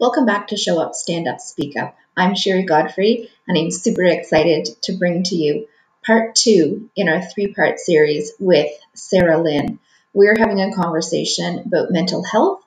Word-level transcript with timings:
Welcome 0.00 0.24
back 0.24 0.48
to 0.48 0.56
Show 0.56 0.80
Up, 0.80 0.94
Stand 0.94 1.28
Up, 1.28 1.40
Speak 1.40 1.76
Up. 1.76 1.94
I'm 2.16 2.34
Sherry 2.34 2.62
Godfrey, 2.62 3.28
and 3.46 3.58
I'm 3.58 3.70
super 3.70 4.02
excited 4.02 4.66
to 4.84 4.96
bring 4.96 5.24
to 5.24 5.36
you 5.36 5.68
part 6.06 6.34
two 6.34 6.88
in 6.96 7.10
our 7.10 7.20
three 7.20 7.52
part 7.52 7.78
series 7.78 8.32
with 8.40 8.72
Sarah 8.94 9.42
Lynn. 9.42 9.78
We're 10.14 10.38
having 10.38 10.58
a 10.58 10.72
conversation 10.74 11.58
about 11.66 11.90
mental 11.90 12.24
health, 12.24 12.62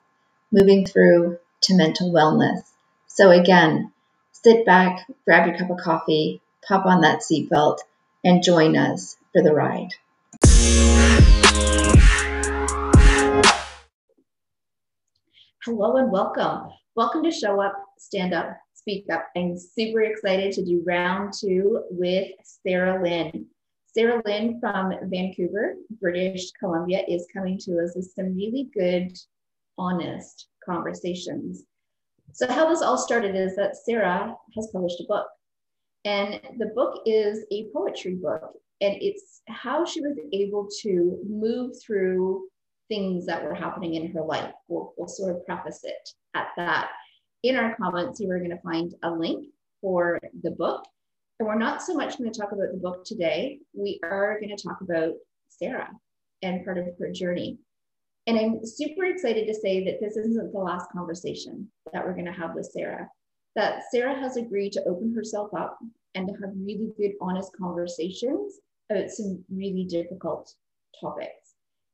moving 0.52 0.86
through 0.86 1.38
to 1.62 1.76
mental 1.76 2.12
wellness. 2.12 2.62
So, 3.08 3.32
again, 3.32 3.90
sit 4.30 4.64
back, 4.64 5.04
grab 5.24 5.48
your 5.48 5.58
cup 5.58 5.70
of 5.70 5.78
coffee, 5.78 6.40
pop 6.64 6.86
on 6.86 7.00
that 7.00 7.22
seatbelt, 7.22 7.78
and 8.22 8.44
join 8.44 8.76
us 8.76 9.16
for 9.32 9.42
the 9.42 9.52
ride. 9.52 9.90
Hello 15.64 15.96
and 15.96 16.12
welcome. 16.12 16.70
Welcome 16.96 17.24
to 17.24 17.32
Show 17.32 17.60
Up, 17.60 17.74
Stand 17.98 18.32
Up, 18.34 18.56
Speak 18.72 19.06
Up. 19.12 19.26
I'm 19.36 19.58
super 19.58 20.02
excited 20.02 20.52
to 20.52 20.64
do 20.64 20.80
round 20.86 21.32
two 21.32 21.82
with 21.90 22.28
Sarah 22.44 23.02
Lynn. 23.02 23.46
Sarah 23.92 24.22
Lynn 24.24 24.60
from 24.60 24.92
Vancouver, 25.10 25.74
British 26.00 26.52
Columbia, 26.52 27.02
is 27.08 27.26
coming 27.32 27.58
to 27.62 27.82
us 27.82 27.94
with 27.96 28.12
some 28.14 28.36
really 28.36 28.70
good, 28.72 29.12
honest 29.76 30.46
conversations. 30.64 31.64
So, 32.32 32.46
how 32.46 32.68
this 32.68 32.80
all 32.80 32.96
started 32.96 33.34
is 33.34 33.56
that 33.56 33.74
Sarah 33.76 34.32
has 34.54 34.68
published 34.72 35.00
a 35.00 35.06
book, 35.08 35.26
and 36.04 36.40
the 36.58 36.70
book 36.76 37.02
is 37.06 37.44
a 37.50 37.66
poetry 37.74 38.14
book, 38.14 38.52
and 38.80 38.94
it's 39.00 39.42
how 39.48 39.84
she 39.84 40.00
was 40.00 40.16
able 40.32 40.68
to 40.82 41.18
move 41.28 41.72
through 41.84 42.46
things 42.88 43.26
that 43.26 43.42
were 43.42 43.54
happening 43.54 43.94
in 43.94 44.10
her 44.12 44.22
life. 44.22 44.52
We'll, 44.68 44.92
we'll 44.96 45.08
sort 45.08 45.34
of 45.34 45.44
preface 45.46 45.80
it 45.84 46.08
at 46.34 46.48
that. 46.56 46.90
In 47.42 47.56
our 47.56 47.76
comments, 47.76 48.20
you 48.20 48.30
are 48.30 48.38
going 48.38 48.50
to 48.50 48.62
find 48.62 48.94
a 49.02 49.10
link 49.10 49.46
for 49.80 50.18
the 50.42 50.50
book. 50.50 50.84
And 51.38 51.48
we're 51.48 51.58
not 51.58 51.82
so 51.82 51.94
much 51.94 52.18
going 52.18 52.32
to 52.32 52.38
talk 52.38 52.52
about 52.52 52.72
the 52.72 52.78
book 52.78 53.04
today. 53.04 53.58
We 53.74 54.00
are 54.04 54.38
going 54.40 54.56
to 54.56 54.62
talk 54.62 54.80
about 54.80 55.14
Sarah 55.48 55.90
and 56.42 56.64
part 56.64 56.78
of 56.78 56.86
her 56.98 57.10
journey. 57.10 57.58
And 58.26 58.38
I'm 58.38 58.64
super 58.64 59.04
excited 59.04 59.46
to 59.46 59.54
say 59.54 59.84
that 59.84 60.00
this 60.00 60.16
isn't 60.16 60.52
the 60.52 60.58
last 60.58 60.90
conversation 60.90 61.68
that 61.92 62.04
we're 62.04 62.14
going 62.14 62.24
to 62.24 62.32
have 62.32 62.54
with 62.54 62.70
Sarah. 62.72 63.08
That 63.56 63.82
Sarah 63.90 64.18
has 64.18 64.36
agreed 64.36 64.72
to 64.72 64.84
open 64.84 65.14
herself 65.14 65.50
up 65.54 65.78
and 66.14 66.28
to 66.28 66.34
have 66.34 66.52
really 66.56 66.92
good, 66.96 67.12
honest 67.20 67.50
conversations 67.58 68.54
about 68.90 69.10
some 69.10 69.44
really 69.50 69.84
difficult 69.84 70.54
topics. 71.00 71.43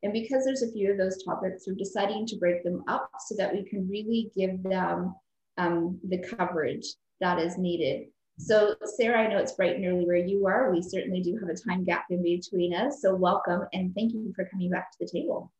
And 0.03 0.13
because 0.13 0.45
there's 0.45 0.63
a 0.63 0.73
few 0.73 0.91
of 0.91 0.99
those 0.99 1.23
topics, 1.23 1.65
we're 1.67 1.75
deciding 1.75 2.27
to 2.27 2.37
break 2.37 2.65
them 2.65 2.83
up 2.89 3.11
so 3.27 3.35
that 3.37 3.53
we 3.53 3.65
can 3.65 3.89
really 3.89 4.31
give 4.37 4.63
them 4.63 5.15
um, 5.59 5.99
the 6.09 6.19
coverage 6.19 6.87
that 7.21 7.39
is 7.39 7.59
needed. 7.59 8.07
So, 8.39 8.75
Sarah, 8.85 9.21
I 9.21 9.27
know 9.27 9.37
it's 9.37 9.53
bright 9.53 9.77
and 9.77 9.85
early 9.85 10.07
where 10.07 10.17
you 10.17 10.47
are. 10.47 10.73
We 10.73 10.81
certainly 10.81 11.21
do 11.21 11.37
have 11.39 11.51
a 11.51 11.55
time 11.55 11.85
gap 11.85 12.07
in 12.09 12.23
between 12.23 12.75
us. 12.75 13.03
So, 13.03 13.15
welcome 13.15 13.67
and 13.75 13.95
thank 13.95 14.15
you 14.15 14.33
for 14.35 14.47
coming 14.47 14.71
back 14.71 14.91
to 14.93 14.99
the 15.01 15.11
table. 15.11 15.53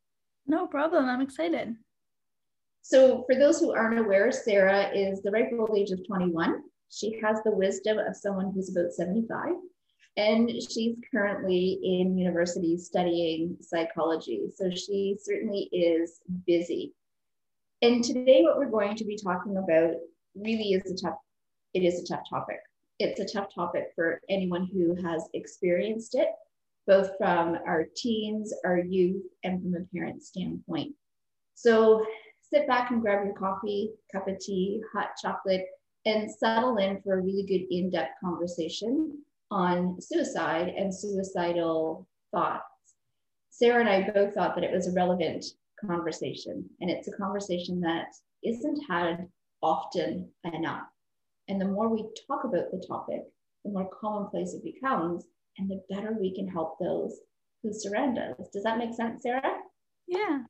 No 0.47 0.67
problem. 0.67 1.05
I'm 1.05 1.21
excited. 1.21 1.77
So, 2.81 3.25
for 3.31 3.39
those 3.39 3.61
who 3.61 3.73
aren't 3.73 3.99
aware, 3.99 4.33
Sarah 4.33 4.91
is 4.95 5.21
the 5.21 5.31
ripe 5.31 5.51
old 5.59 5.77
age 5.77 5.91
of 5.91 6.07
21. 6.07 6.63
She 6.89 7.21
has 7.23 7.43
the 7.45 7.51
wisdom 7.51 7.99
of 7.99 8.17
someone 8.17 8.51
who's 8.55 8.75
about 8.75 8.93
75 8.93 9.53
and 10.17 10.51
she's 10.51 10.97
currently 11.13 11.79
in 11.83 12.19
university 12.19 12.77
studying 12.77 13.57
psychology. 13.61 14.43
So 14.55 14.71
she 14.71 15.17
certainly 15.23 15.69
is 15.73 16.21
busy. 16.47 16.95
And 17.83 18.05
today, 18.05 18.43
what 18.43 18.59
we're 18.59 18.71
going 18.71 18.97
to 18.97 19.05
be 19.05 19.17
talking 19.17 19.57
about 19.57 19.95
really 20.35 20.73
is 20.73 20.91
a 20.91 20.97
tough, 20.97 21.19
it 21.75 21.81
is 21.81 22.03
a 22.03 22.07
tough 22.07 22.29
topic. 22.29 22.61
It's 22.99 23.21
a 23.21 23.25
tough 23.25 23.55
topic 23.55 23.93
for 23.95 24.21
anyone 24.29 24.69
who 24.71 24.95
has 25.03 25.29
experienced 25.33 26.15
it, 26.15 26.29
both 26.87 27.13
from 27.17 27.57
our 27.67 27.87
teens, 27.97 28.53
our 28.65 28.79
youth, 28.79 29.23
and 29.45 29.63
from 29.63 29.75
a 29.75 29.97
parent 29.97 30.23
standpoint. 30.23 30.95
So 31.55 32.05
sit 32.43 32.67
back 32.67 32.91
and 32.91 33.01
grab 33.01 33.25
your 33.25 33.35
coffee, 33.35 33.93
cup 34.13 34.29
of 34.29 34.39
tea, 34.39 34.83
hot 34.93 35.11
chocolate, 35.23 35.67
and 36.05 36.31
settle 36.31 36.77
in 36.77 37.01
for 37.01 37.19
a 37.19 37.23
really 37.23 37.45
good 37.45 37.75
in 37.75 37.91
depth 37.91 38.21
conversation 38.23 39.23
on 39.51 40.01
suicide 40.01 40.69
and 40.77 40.95
suicidal 40.95 42.07
thoughts. 42.33 42.65
Sarah 43.51 43.81
and 43.81 43.89
I 43.89 44.11
both 44.11 44.35
thought 44.35 44.55
that 44.55 44.65
it 44.65 44.73
was 44.73 44.89
a 44.89 44.93
relevant 44.93 45.45
conversation, 45.85 46.69
and 46.81 46.91
it's 46.91 47.09
a 47.09 47.17
conversation 47.17 47.81
that 47.81 48.07
isn't 48.45 48.81
had 48.89 49.29
often 49.63 50.29
enough. 50.45 50.87
And 51.49 51.61
the 51.61 51.67
more 51.67 51.89
we 51.89 52.07
talk 52.27 52.45
about 52.45 52.71
the 52.71 52.85
topic, 52.87 53.23
the 53.65 53.71
more 53.71 53.91
commonplace 54.01 54.55
it 54.55 54.65
becomes, 54.65 55.25
and 55.59 55.69
the 55.69 55.83
better 55.91 56.17
we 56.19 56.35
can 56.35 56.49
help 56.49 56.79
those 56.79 57.19
who 57.63 57.73
surround 57.73 58.19
us. 58.19 58.49
Does 58.53 58.63
that 58.63 58.79
make 58.79 58.95
sense, 58.95 59.23
Sarah? 59.23 59.59
Yeah. 60.07 60.41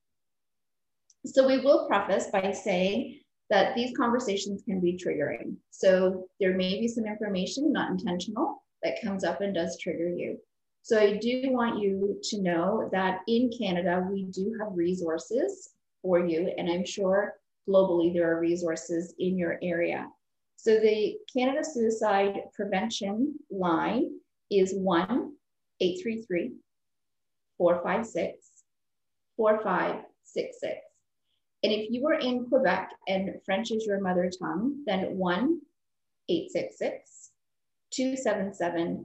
So 1.27 1.47
we 1.47 1.59
will 1.59 1.87
preface 1.87 2.29
by 2.33 2.53
saying 2.53 3.21
that 3.51 3.75
these 3.75 3.97
conversations 3.97 4.63
can 4.63 4.81
be 4.81 4.97
triggering. 4.97 5.57
So 5.71 6.29
there 6.39 6.57
may 6.57 6.81
be 6.81 6.87
some 6.87 7.05
information, 7.05 7.73
not 7.73 7.91
intentional, 7.91 8.60
that 8.83 9.03
comes 9.03 9.25
up 9.25 9.41
and 9.41 9.55
does 9.55 9.79
trigger 9.79 10.09
you. 10.09 10.39
So 10.83 10.99
I 10.99 11.19
do 11.19 11.43
want 11.47 11.81
you 11.81 12.19
to 12.23 12.43
know 12.43 12.89
that 12.93 13.21
in 13.29 13.51
Canada, 13.57 14.07
we 14.11 14.25
do 14.25 14.57
have 14.61 14.69
resources 14.75 15.71
for 16.03 16.25
you, 16.25 16.53
and 16.57 16.71
I'm 16.71 16.87
sure 16.87 17.35
globally 17.69 18.13
there 18.13 18.33
are 18.33 18.41
resources 18.41 19.15
in 19.19 19.37
your 19.37 19.59
area. 19.63 20.09
So 20.57 20.79
the 20.81 21.17
Canada 21.33 21.65
Suicide 21.65 22.41
Prevention 22.55 23.39
line 23.51 24.19
is 24.51 24.75
1 24.75 25.33
833 25.81 26.53
456 27.59 28.49
4566. 29.37 30.79
And 31.63 31.73
if 31.73 31.91
you 31.91 32.07
are 32.07 32.15
in 32.15 32.47
Quebec 32.47 32.91
and 33.07 33.35
French 33.45 33.71
is 33.71 33.85
your 33.87 34.01
mother 34.01 34.31
tongue, 34.39 34.83
then 34.87 35.17
1 35.17 35.61
866 36.29 37.20
277 37.91 39.05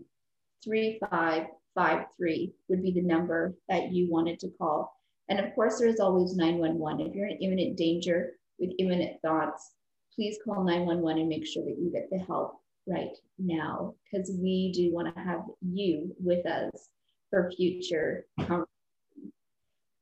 3553 0.63 2.53
would 2.68 2.81
be 2.81 2.91
the 2.91 3.01
number 3.01 3.56
that 3.69 3.91
you 3.91 4.09
wanted 4.09 4.40
to 4.40 4.50
call. 4.57 4.96
And 5.29 5.40
of 5.40 5.53
course, 5.56 5.79
there's 5.79 6.00
always 6.00 6.35
911. 6.35 7.07
If 7.07 7.16
you're 7.16 7.28
in 7.28 7.38
imminent 7.38 7.78
danger 7.78 8.34
with 8.59 8.72
imminent 8.79 9.22
thoughts, 9.22 9.72
please 10.13 10.38
call 10.44 10.63
911 10.63 11.22
and 11.22 11.29
make 11.29 11.45
sure 11.45 11.63
that 11.63 11.78
you 11.78 11.91
get 11.91 12.09
the 12.09 12.19
help 12.19 12.59
right 12.88 13.18
now 13.38 13.95
because 14.12 14.31
we 14.31 14.72
do 14.72 14.94
want 14.94 15.13
to 15.13 15.22
have 15.22 15.41
you 15.62 16.16
with 16.19 16.45
us 16.45 16.90
for 17.29 17.51
future 17.51 18.25
conversations. 18.38 18.69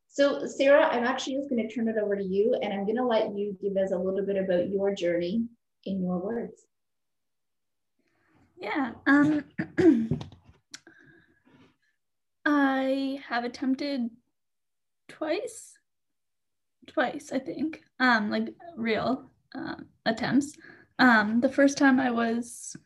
So, 0.10 0.46
Sarah, 0.46 0.90
I'm 0.92 1.06
actually 1.06 1.38
just 1.38 1.50
going 1.50 1.68
to 1.68 1.74
turn 1.74 1.88
it 1.88 1.98
over 1.98 2.16
to 2.16 2.24
you 2.24 2.56
and 2.62 2.72
I'm 2.72 2.86
going 2.86 2.98
to 2.98 3.06
let 3.06 3.36
you 3.36 3.58
give 3.60 3.78
us 3.78 3.92
a 3.92 3.98
little 3.98 4.24
bit 4.24 4.38
about 4.38 4.70
your 4.70 4.94
journey 4.94 5.48
in 5.86 6.04
your 6.04 6.20
words. 6.20 6.66
Yeah. 8.64 8.92
Um, 9.06 9.44
I 12.46 13.20
have 13.28 13.44
attempted 13.44 14.10
twice, 15.10 15.74
twice, 16.88 17.34
I 17.34 17.40
think, 17.40 17.82
um, 18.00 18.30
like 18.32 18.54
real 18.78 19.30
um, 19.54 19.88
attempts. 20.06 20.54
Um, 20.98 21.42
the 21.42 21.50
first 21.50 21.78
time 21.78 22.00
I 22.00 22.10
was, 22.12 22.78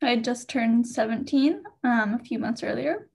I 0.00 0.16
just 0.16 0.48
turned 0.48 0.86
17 0.86 1.64
um, 1.82 2.14
a 2.14 2.24
few 2.24 2.38
months 2.38 2.62
earlier. 2.62 3.08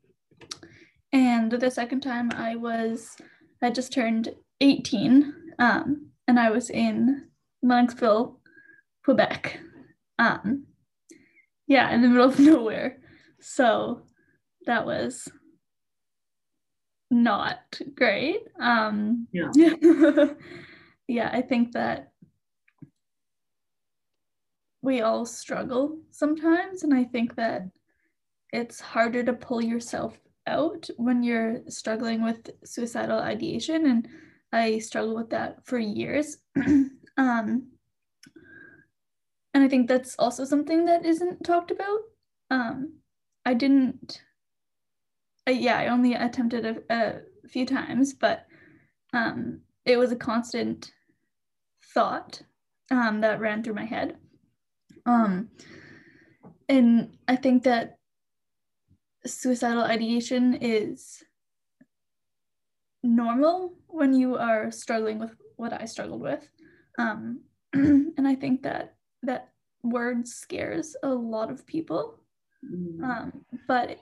And 1.13 1.49
the 1.49 1.71
second 1.71 2.01
time 2.01 2.31
I 2.33 2.57
was, 2.57 3.15
I 3.61 3.69
just 3.69 3.93
turned 3.93 4.35
18 4.59 5.33
um, 5.57 6.07
and 6.27 6.37
I 6.37 6.49
was 6.49 6.69
in 6.69 7.29
Lennoxville, 7.63 8.35
Quebec. 9.05 9.61
Um, 10.19 10.66
yeah, 11.67 11.93
in 11.93 12.01
the 12.01 12.07
middle 12.07 12.29
of 12.29 12.39
nowhere. 12.39 12.97
So 13.39 14.03
that 14.65 14.85
was 14.85 15.27
not 17.11 17.79
great. 17.95 18.41
Um, 18.59 19.27
yeah. 19.31 19.51
yeah, 21.07 21.29
I 21.31 21.41
think 21.41 21.73
that 21.73 22.11
we 24.81 25.01
all 25.01 25.25
struggle 25.25 25.99
sometimes. 26.11 26.83
And 26.83 26.93
I 26.93 27.03
think 27.03 27.35
that 27.35 27.69
it's 28.53 28.79
harder 28.79 29.23
to 29.23 29.33
pull 29.33 29.61
yourself 29.61 30.17
out 30.45 30.89
when 30.97 31.23
you're 31.23 31.61
struggling 31.67 32.23
with 32.23 32.49
suicidal 32.63 33.19
ideation. 33.19 33.85
And 33.87 34.07
I 34.53 34.79
struggled 34.79 35.17
with 35.17 35.29
that 35.31 35.65
for 35.65 35.77
years. 35.77 36.37
um, 37.17 37.67
and 39.57 39.63
I 39.63 39.69
think 39.69 39.87
that's 39.87 40.15
also 40.19 40.45
something 40.45 40.85
that 40.85 41.03
isn't 41.03 41.43
talked 41.43 41.71
about. 41.71 42.01
Um, 42.51 42.99
I 43.43 43.55
didn't, 43.55 44.21
uh, 45.49 45.51
yeah, 45.51 45.79
I 45.79 45.87
only 45.87 46.13
attempted 46.13 46.63
a, 46.63 46.75
a 46.93 47.47
few 47.49 47.65
times, 47.65 48.13
but 48.13 48.45
um, 49.13 49.61
it 49.83 49.97
was 49.97 50.11
a 50.11 50.15
constant 50.15 50.91
thought 51.91 52.39
um, 52.91 53.21
that 53.21 53.39
ran 53.39 53.63
through 53.63 53.73
my 53.73 53.85
head. 53.85 54.17
Um, 55.07 55.49
and 56.69 57.17
I 57.27 57.35
think 57.35 57.63
that 57.63 57.97
suicidal 59.25 59.85
ideation 59.85 60.53
is 60.53 61.23
normal 63.01 63.73
when 63.87 64.13
you 64.13 64.35
are 64.35 64.69
struggling 64.69 65.17
with 65.17 65.31
what 65.55 65.73
I 65.73 65.85
struggled 65.85 66.21
with. 66.21 66.47
Um, 66.99 67.41
and 67.73 68.27
I 68.27 68.35
think 68.35 68.61
that 68.61 68.96
that 69.23 69.49
word 69.83 70.27
scares 70.27 70.95
a 71.03 71.09
lot 71.09 71.51
of 71.51 71.65
people. 71.65 72.19
Mm. 72.65 73.03
Um, 73.03 73.45
but 73.67 73.97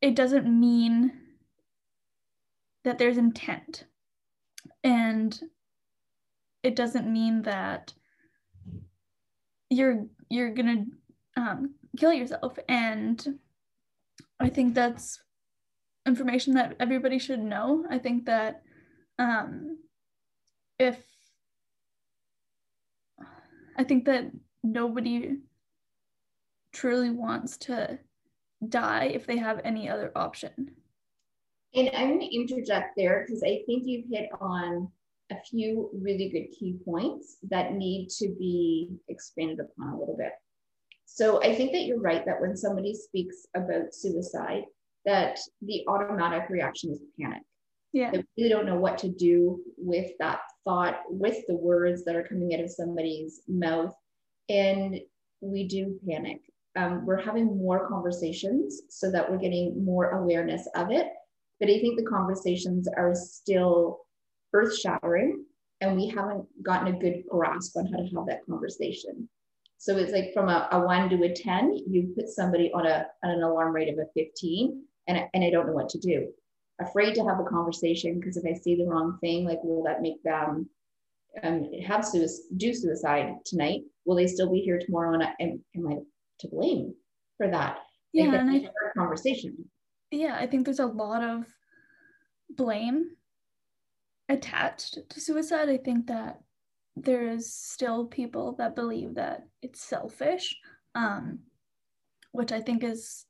it 0.00 0.14
doesn't 0.14 0.46
mean 0.46 1.12
that 2.84 2.98
there's 2.98 3.18
intent. 3.18 3.84
And 4.84 5.38
it 6.62 6.76
doesn't 6.76 7.12
mean 7.12 7.42
that 7.42 7.92
you're 9.70 10.06
you're 10.28 10.50
gonna 10.50 10.84
um, 11.36 11.74
kill 11.96 12.12
yourself. 12.12 12.58
And 12.68 13.38
I 14.38 14.48
think 14.48 14.74
that's 14.74 15.20
information 16.06 16.54
that 16.54 16.76
everybody 16.78 17.18
should 17.18 17.40
know. 17.40 17.84
I 17.90 17.98
think 17.98 18.26
that 18.26 18.62
um, 19.18 19.78
if 20.78 20.98
I 23.76 23.84
think 23.84 24.04
that 24.06 24.30
nobody 24.62 25.36
truly 26.72 27.10
wants 27.10 27.56
to 27.58 27.98
die 28.68 29.04
if 29.14 29.26
they 29.26 29.36
have 29.36 29.60
any 29.64 29.88
other 29.88 30.12
option. 30.16 30.70
And 31.74 31.90
I'm 31.94 32.08
going 32.08 32.20
to 32.20 32.34
interject 32.34 32.94
there 32.96 33.24
because 33.26 33.42
I 33.42 33.62
think 33.66 33.84
you've 33.86 34.08
hit 34.10 34.30
on 34.40 34.90
a 35.30 35.36
few 35.50 35.90
really 35.92 36.28
good 36.28 36.56
key 36.56 36.76
points 36.84 37.36
that 37.50 37.74
need 37.74 38.08
to 38.10 38.28
be 38.38 38.90
expanded 39.08 39.60
upon 39.60 39.92
a 39.92 39.98
little 39.98 40.16
bit. 40.16 40.32
So 41.04 41.42
I 41.42 41.54
think 41.54 41.72
that 41.72 41.84
you're 41.84 42.00
right 42.00 42.24
that 42.24 42.40
when 42.40 42.56
somebody 42.56 42.94
speaks 42.94 43.46
about 43.54 43.94
suicide, 43.94 44.64
that 45.04 45.38
the 45.62 45.84
automatic 45.88 46.48
reaction 46.48 46.92
is 46.92 47.02
panic. 47.20 47.42
Yeah. 47.92 48.10
They 48.10 48.24
really 48.36 48.50
don't 48.50 48.66
know 48.66 48.78
what 48.78 48.98
to 48.98 49.08
do 49.08 49.60
with 49.76 50.12
that 50.18 50.40
thought, 50.66 51.00
with 51.08 51.46
the 51.46 51.56
words 51.56 52.04
that 52.04 52.16
are 52.16 52.26
coming 52.26 52.52
out 52.52 52.60
of 52.60 52.70
somebody's 52.70 53.40
mouth. 53.48 53.94
And 54.50 55.00
we 55.40 55.66
do 55.66 55.98
panic. 56.06 56.42
Um, 56.76 57.06
we're 57.06 57.22
having 57.22 57.46
more 57.46 57.88
conversations 57.88 58.82
so 58.90 59.10
that 59.10 59.30
we're 59.30 59.38
getting 59.38 59.82
more 59.82 60.10
awareness 60.10 60.68
of 60.74 60.90
it. 60.90 61.08
But 61.58 61.70
I 61.70 61.78
think 61.80 61.98
the 61.98 62.04
conversations 62.04 62.86
are 62.86 63.14
still 63.14 64.00
earth 64.52 64.78
shattering 64.78 65.44
and 65.80 65.96
we 65.96 66.08
haven't 66.08 66.44
gotten 66.62 66.94
a 66.94 66.98
good 66.98 67.24
grasp 67.30 67.76
on 67.76 67.86
how 67.86 67.98
to 67.98 68.16
have 68.16 68.26
that 68.26 68.44
conversation. 68.46 69.28
So 69.78 69.96
it's 69.96 70.12
like 70.12 70.32
from 70.34 70.48
a, 70.48 70.68
a 70.72 70.80
one 70.80 71.08
to 71.10 71.22
a 71.24 71.32
10, 71.32 71.84
you 71.88 72.12
put 72.16 72.28
somebody 72.28 72.70
on, 72.74 72.86
a, 72.86 73.06
on 73.22 73.30
an 73.30 73.42
alarm 73.42 73.74
rate 73.74 73.92
of 73.92 73.98
a 73.98 74.06
15 74.14 74.82
and, 75.08 75.24
and 75.32 75.44
I 75.44 75.50
don't 75.50 75.66
know 75.66 75.72
what 75.72 75.88
to 75.90 75.98
do. 75.98 76.28
Afraid 76.80 77.14
to 77.14 77.24
have 77.24 77.40
a 77.40 77.44
conversation 77.44 78.20
because 78.20 78.36
if 78.36 78.44
I 78.44 78.52
say 78.52 78.76
the 78.76 78.86
wrong 78.86 79.18
thing, 79.20 79.44
like, 79.44 79.62
will 79.62 79.82
that 79.84 80.02
make 80.02 80.22
them 80.22 80.68
um, 81.42 81.70
have 81.86 82.04
suicide, 82.04 82.44
do 82.56 82.74
suicide 82.74 83.34
tonight? 83.44 83.82
Will 84.04 84.16
they 84.16 84.26
still 84.26 84.50
be 84.52 84.60
here 84.60 84.78
tomorrow? 84.78 85.14
And 85.14 85.22
am, 85.40 85.64
am 85.74 85.88
I 85.88 85.96
to 86.40 86.48
blame 86.48 86.94
for 87.38 87.48
that? 87.48 87.78
Yeah, 88.12 88.26
like, 88.26 88.40
and 88.40 88.50
I, 88.50 88.70
conversation. 88.96 89.56
Yeah, 90.10 90.36
I 90.38 90.46
think 90.46 90.64
there's 90.64 90.78
a 90.78 90.86
lot 90.86 91.22
of 91.22 91.46
blame 92.50 93.10
attached 94.28 94.98
to 95.08 95.20
suicide. 95.20 95.68
I 95.68 95.78
think 95.78 96.06
that 96.06 96.40
there 96.96 97.28
is 97.28 97.52
still 97.52 98.06
people 98.06 98.54
that 98.58 98.76
believe 98.76 99.14
that 99.14 99.46
it's 99.62 99.82
selfish, 99.82 100.56
um, 100.94 101.40
which 102.32 102.52
I 102.52 102.60
think 102.60 102.82
is 102.82 103.26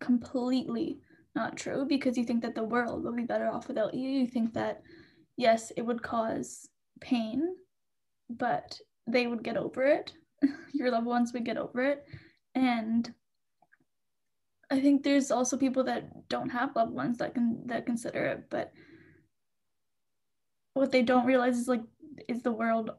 completely 0.00 1.00
not 1.34 1.56
true 1.56 1.84
because 1.88 2.16
you 2.16 2.24
think 2.24 2.42
that 2.42 2.54
the 2.54 2.62
world 2.62 3.04
will 3.04 3.14
be 3.14 3.24
better 3.24 3.48
off 3.48 3.68
without 3.68 3.94
you. 3.94 4.08
You 4.08 4.26
think 4.26 4.54
that, 4.54 4.82
yes, 5.36 5.72
it 5.76 5.82
would 5.82 6.02
cause 6.02 6.68
pain, 7.00 7.56
but 8.30 8.78
they 9.06 9.26
would 9.26 9.42
get 9.42 9.56
over 9.56 9.84
it. 9.84 10.12
Your 10.72 10.90
loved 10.90 11.06
ones 11.06 11.32
would 11.32 11.44
get 11.44 11.56
over 11.56 11.82
it. 11.82 12.04
And 12.54 13.12
I 14.70 14.80
think 14.80 15.02
there's 15.02 15.30
also 15.30 15.56
people 15.56 15.84
that 15.84 16.28
don't 16.28 16.50
have 16.50 16.76
loved 16.76 16.92
ones 16.92 17.18
that 17.18 17.34
can 17.34 17.66
that 17.66 17.86
consider 17.86 18.24
it, 18.26 18.44
but 18.50 18.72
what 20.74 20.90
they 20.90 21.02
don't 21.02 21.26
realize 21.26 21.56
is 21.56 21.68
like 21.68 21.82
is 22.28 22.42
the 22.42 22.52
world 22.52 22.90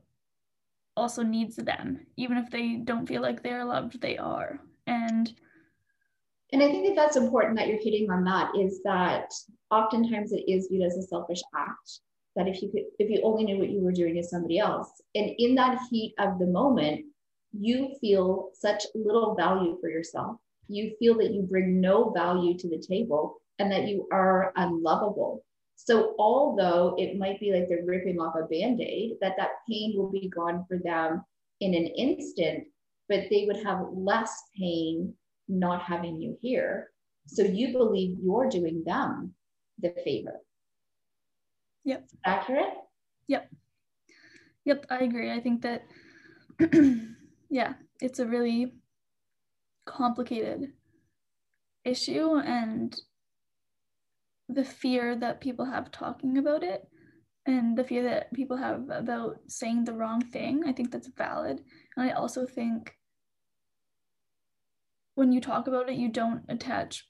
also 0.98 1.24
needs 1.24 1.58
them 1.58 2.00
even 2.16 2.38
if 2.38 2.50
they 2.50 2.76
don't 2.76 3.08
feel 3.08 3.22
like 3.22 3.44
they're 3.44 3.66
loved 3.66 4.02
they 4.02 4.18
are 4.18 4.60
and 4.88 5.34
and 6.56 6.64
i 6.64 6.68
think 6.72 6.88
that 6.88 6.96
that's 6.96 7.18
important 7.18 7.58
that 7.58 7.68
you're 7.68 7.84
hitting 7.84 8.10
on 8.10 8.24
that 8.24 8.50
is 8.58 8.82
that 8.84 9.30
oftentimes 9.72 10.32
it 10.32 10.46
is 10.48 10.68
viewed 10.72 10.86
as 10.86 10.96
a 10.96 11.02
selfish 11.04 11.42
act 11.54 12.00
that 12.36 12.48
if 12.48 12.62
you 12.62 12.70
could 12.70 12.84
if 13.00 13.10
you 13.10 13.22
only 13.24 13.44
knew 13.44 13.58
what 13.58 13.70
you 13.70 13.82
were 13.82 13.92
doing 13.92 14.16
to 14.16 14.24
somebody 14.24 14.60
else. 14.60 15.02
And 15.16 15.32
in 15.38 15.56
that 15.56 15.80
heat 15.90 16.14
of 16.20 16.40
the 16.40 16.48
moment 16.48 17.06
you 17.58 17.96
feel 18.02 18.50
such 18.54 18.84
little 18.94 19.36
value 19.36 19.78
for 19.80 19.90
yourself. 19.90 20.38
You 20.68 20.94
feel 21.00 21.16
that 21.20 21.32
you 21.32 21.44
bring 21.44 21.80
no 21.80 22.10
value 22.10 22.58
to 22.58 22.70
the 22.70 22.84
table 22.86 23.38
and 23.60 23.72
that 23.72 23.88
you 23.88 24.08
are 24.12 24.52
unlovable. 24.58 25.46
So 25.78 26.16
although 26.20 26.96
it 26.98 27.18
might 27.18 27.40
be 27.40 27.54
like 27.54 27.70
they're 27.70 27.86
ripping 27.86 28.20
off 28.20 28.36
a 28.36 28.46
band-aid, 28.48 29.14
that 29.22 29.36
that 29.38 29.62
pain 29.70 29.94
will 29.96 30.12
be 30.12 30.30
gone 30.30 30.66
for 30.68 30.80
them 30.84 31.24
in 31.62 31.74
an 31.74 31.86
instant, 31.86 32.66
but 33.08 33.26
they 33.30 33.46
would 33.46 33.64
have 33.64 33.86
less 33.94 34.34
pain 34.58 35.14
not 35.48 35.84
having 35.84 36.20
you 36.20 36.38
here. 36.42 36.92
So 37.28 37.44
you 37.44 37.72
believe 37.72 38.18
you're 38.22 38.50
doing 38.50 38.84
them 38.86 39.34
the 39.80 39.94
favor. 40.04 40.40
Yep. 41.84 42.08
Accurate? 42.26 42.74
Yep. 43.28 43.50
Yep, 44.66 44.86
I 44.90 45.00
agree. 45.00 45.32
I 45.32 45.40
think 45.40 45.62
that 45.62 45.84
yeah, 47.50 47.74
it's 48.02 48.20
a 48.20 48.26
really 48.26 48.74
complicated 49.86 50.74
issue 51.84 52.38
and 52.38 53.00
the 54.50 54.64
fear 54.64 55.16
that 55.16 55.42
people 55.42 55.66
have 55.66 55.92
talking 55.92 56.38
about 56.38 56.64
it 56.64 56.88
and 57.46 57.78
the 57.78 57.84
fear 57.84 58.04
that 58.04 58.34
people 58.34 58.58
have 58.58 58.90
about 58.90 59.38
saying 59.48 59.86
the 59.86 59.94
wrong 59.94 60.22
thing 60.22 60.64
i 60.66 60.72
think 60.72 60.92
that's 60.92 61.10
valid 61.16 61.62
and 61.96 62.10
i 62.10 62.14
also 62.14 62.46
think 62.46 62.96
when 65.16 65.32
you 65.32 65.42
talk 65.42 65.68
about 65.68 65.90
it 65.90 65.96
you 65.96 66.10
don't 66.10 66.44
attach 66.50 67.08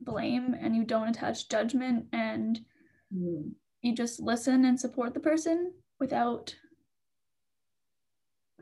blame 0.00 0.54
and 0.60 0.76
you 0.76 0.84
don't 0.84 1.08
attach 1.08 1.48
judgment 1.48 2.06
and 2.12 2.60
mm. 3.14 3.50
you 3.82 3.94
just 3.94 4.20
listen 4.20 4.64
and 4.64 4.78
support 4.78 5.14
the 5.14 5.20
person 5.20 5.72
without 5.98 6.54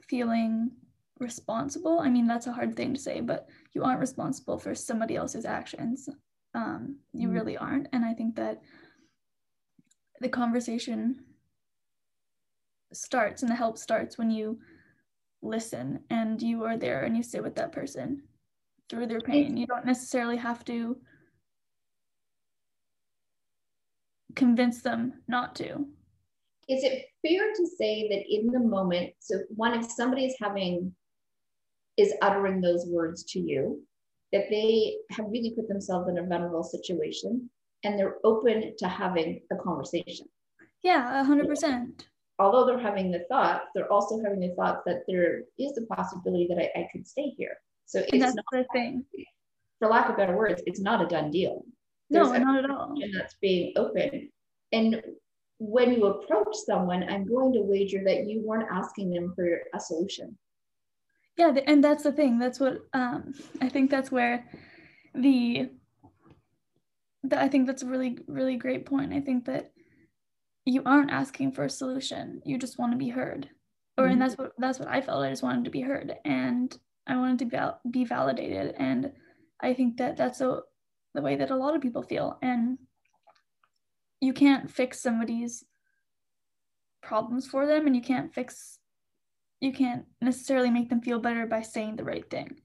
feeling 0.08 0.70
responsible. 1.18 2.00
I 2.00 2.08
mean 2.08 2.26
that's 2.26 2.46
a 2.46 2.52
hard 2.52 2.76
thing 2.76 2.94
to 2.94 3.00
say 3.00 3.20
but 3.20 3.48
you 3.72 3.82
aren't 3.84 4.00
responsible 4.00 4.58
for 4.58 4.74
somebody 4.74 5.16
else's 5.16 5.44
actions. 5.44 6.08
Um, 6.54 6.98
you 7.12 7.28
mm 7.28 7.34
really 7.34 7.56
aren't. 7.56 7.88
And 7.92 8.04
i 8.04 8.14
think 8.14 8.36
that 8.36 8.60
the 10.20 10.28
conversation 10.28 11.24
starts 12.92 13.42
and 13.42 13.50
the 13.50 13.56
help 13.56 13.76
starts 13.76 14.16
when 14.16 14.30
you 14.30 14.58
listen 15.42 16.00
and 16.10 16.40
you 16.40 16.62
are 16.64 16.76
there 16.76 17.02
and 17.02 17.16
you 17.16 17.22
sit 17.22 17.42
with 17.42 17.56
that 17.56 17.72
person 17.72 18.22
through 18.88 19.06
their 19.06 19.20
pain 19.20 19.56
you 19.56 19.66
don't 19.66 19.86
necessarily 19.86 20.36
have 20.36 20.64
to 20.64 20.96
convince 24.34 24.82
them 24.82 25.14
not 25.28 25.54
to 25.54 25.86
is 26.68 26.82
it 26.82 27.06
fair 27.26 27.52
to 27.54 27.66
say 27.78 28.08
that 28.08 28.24
in 28.28 28.46
the 28.48 28.58
moment 28.58 29.10
so 29.18 29.36
one 29.50 29.78
if 29.78 29.90
somebody 29.90 30.24
is 30.26 30.36
having 30.40 30.94
is 31.96 32.12
uttering 32.22 32.60
those 32.60 32.86
words 32.86 33.24
to 33.24 33.38
you 33.38 33.80
that 34.32 34.50
they 34.50 34.96
have 35.10 35.26
really 35.30 35.52
put 35.54 35.68
themselves 35.68 36.08
in 36.08 36.18
a 36.18 36.26
vulnerable 36.26 36.64
situation 36.64 37.48
and 37.84 37.98
they're 37.98 38.16
open 38.24 38.74
to 38.78 38.88
having 38.88 39.40
a 39.52 39.56
conversation. 39.56 40.26
Yeah, 40.82 41.24
100%. 41.24 42.04
Although 42.40 42.66
they're 42.66 42.80
having 42.80 43.12
the 43.12 43.24
thoughts, 43.30 43.66
they're 43.74 43.92
also 43.92 44.20
having 44.22 44.40
the 44.40 44.54
thoughts 44.56 44.80
that 44.86 45.04
there 45.06 45.42
is 45.58 45.78
a 45.78 45.94
possibility 45.94 46.48
that 46.48 46.58
I, 46.58 46.80
I 46.80 46.88
could 46.90 47.06
stay 47.06 47.32
here. 47.38 47.56
So 47.86 48.00
it's 48.00 48.18
that's 48.18 48.34
not 48.34 48.44
the 48.52 48.66
thing. 48.72 49.04
For 49.78 49.88
lack 49.88 50.08
of 50.08 50.16
better 50.16 50.36
words, 50.36 50.62
it's 50.66 50.80
not 50.80 51.02
a 51.02 51.06
done 51.06 51.30
deal. 51.30 51.64
There's 52.10 52.30
no, 52.30 52.38
not 52.38 52.64
at 52.64 52.70
all. 52.70 52.94
And 53.00 53.14
that's 53.14 53.34
being 53.40 53.72
open. 53.76 54.30
And 54.72 55.02
when 55.58 55.92
you 55.92 56.06
approach 56.06 56.54
someone, 56.66 57.04
I'm 57.08 57.26
going 57.26 57.52
to 57.54 57.60
wager 57.60 58.02
that 58.04 58.26
you 58.26 58.42
weren't 58.44 58.68
asking 58.70 59.10
them 59.10 59.32
for 59.34 59.60
a 59.74 59.80
solution 59.80 60.36
yeah 61.36 61.52
and 61.66 61.82
that's 61.82 62.04
the 62.04 62.12
thing 62.12 62.38
that's 62.38 62.60
what 62.60 62.78
um, 62.92 63.32
i 63.60 63.68
think 63.68 63.90
that's 63.90 64.12
where 64.12 64.44
the, 65.16 65.68
the 67.24 67.40
i 67.40 67.48
think 67.48 67.66
that's 67.66 67.82
a 67.82 67.86
really 67.86 68.18
really 68.28 68.56
great 68.56 68.86
point 68.86 69.12
i 69.12 69.20
think 69.20 69.44
that 69.44 69.72
you 70.64 70.80
aren't 70.86 71.10
asking 71.10 71.50
for 71.50 71.64
a 71.64 71.70
solution 71.70 72.40
you 72.44 72.56
just 72.56 72.78
want 72.78 72.92
to 72.92 72.98
be 72.98 73.08
heard 73.08 73.48
or 73.96 74.06
and 74.06 74.20
that's 74.20 74.36
what 74.36 74.52
that's 74.58 74.78
what 74.78 74.88
I 74.88 75.00
felt. 75.00 75.24
I 75.24 75.30
just 75.30 75.42
wanted 75.42 75.64
to 75.64 75.70
be 75.70 75.80
heard, 75.80 76.14
and 76.24 76.76
I 77.06 77.16
wanted 77.16 77.38
to 77.40 77.44
be, 77.44 77.50
val- 77.50 77.80
be 77.90 78.04
validated, 78.04 78.74
and 78.78 79.12
I 79.60 79.74
think 79.74 79.98
that 79.98 80.16
that's 80.16 80.40
a, 80.40 80.60
the 81.14 81.22
way 81.22 81.36
that 81.36 81.50
a 81.50 81.56
lot 81.56 81.76
of 81.76 81.82
people 81.82 82.02
feel, 82.02 82.38
and 82.42 82.78
you 84.20 84.32
can't 84.32 84.70
fix 84.70 85.00
somebody's 85.00 85.64
problems 87.02 87.46
for 87.46 87.66
them, 87.66 87.86
and 87.86 87.94
you 87.94 88.02
can't 88.02 88.32
fix, 88.34 88.78
you 89.60 89.72
can't 89.72 90.04
necessarily 90.20 90.70
make 90.70 90.88
them 90.88 91.02
feel 91.02 91.18
better 91.18 91.46
by 91.46 91.60
saying 91.60 91.96
the 91.96 92.04
right 92.04 92.28
thing, 92.30 92.56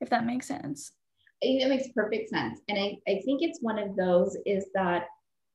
if 0.00 0.08
that 0.10 0.26
makes 0.26 0.48
sense. 0.48 0.92
It 1.42 1.68
makes 1.68 1.88
perfect 1.88 2.30
sense, 2.30 2.60
and 2.68 2.78
I 2.78 2.96
I 3.06 3.20
think 3.24 3.42
it's 3.42 3.58
one 3.60 3.78
of 3.78 3.96
those 3.96 4.36
is 4.46 4.66
that 4.74 5.06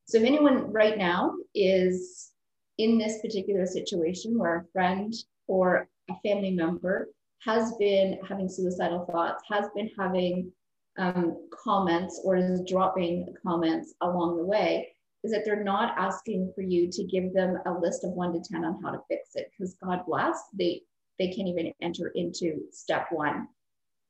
so 0.06 0.17
if 0.17 0.24
anyone 0.24 0.72
right 0.72 0.98
now 0.98 1.34
is 1.56 2.32
in 2.77 2.98
this 2.98 3.20
particular 3.22 3.65
situation 3.65 4.38
where 4.38 4.58
a 4.58 4.65
friend 4.72 5.13
or 5.48 5.89
a 6.10 6.13
family 6.24 6.51
member 6.51 7.10
has 7.39 7.74
been 7.77 8.20
having 8.27 8.50
suicidal 8.50 9.06
thoughts, 9.06 9.44
has 9.50 9.67
been 9.75 9.89
having 9.98 10.51
um, 10.98 11.48
comments 11.51 12.22
or 12.24 12.36
is 12.36 12.62
dropping 12.67 13.34
comments 13.46 13.94
along 14.01 14.38
the 14.38 14.46
way, 14.46 14.91
is 15.24 15.32
that 15.32 15.44
they're 15.46 15.63
not 15.63 15.98
asking 15.98 16.51
for 16.56 16.62
you 16.62 16.89
to 16.91 17.03
give 17.03 17.34
them 17.34 17.58
a 17.65 17.72
list 17.72 18.03
of 18.03 18.12
one 18.12 18.34
to 18.34 18.39
10 18.39 18.65
on 18.65 18.82
how 18.82 18.91
to 18.91 19.00
fix 19.08 19.32
it. 19.36 19.51
Because 19.51 19.75
God 19.84 20.01
bless, 20.08 20.41
they, 20.53 20.82
they 21.20 21.27
can't 21.27 21.48
even 21.48 21.74
enter 21.82 22.12
into 22.15 22.62
step 22.72 23.08
one. 23.12 23.48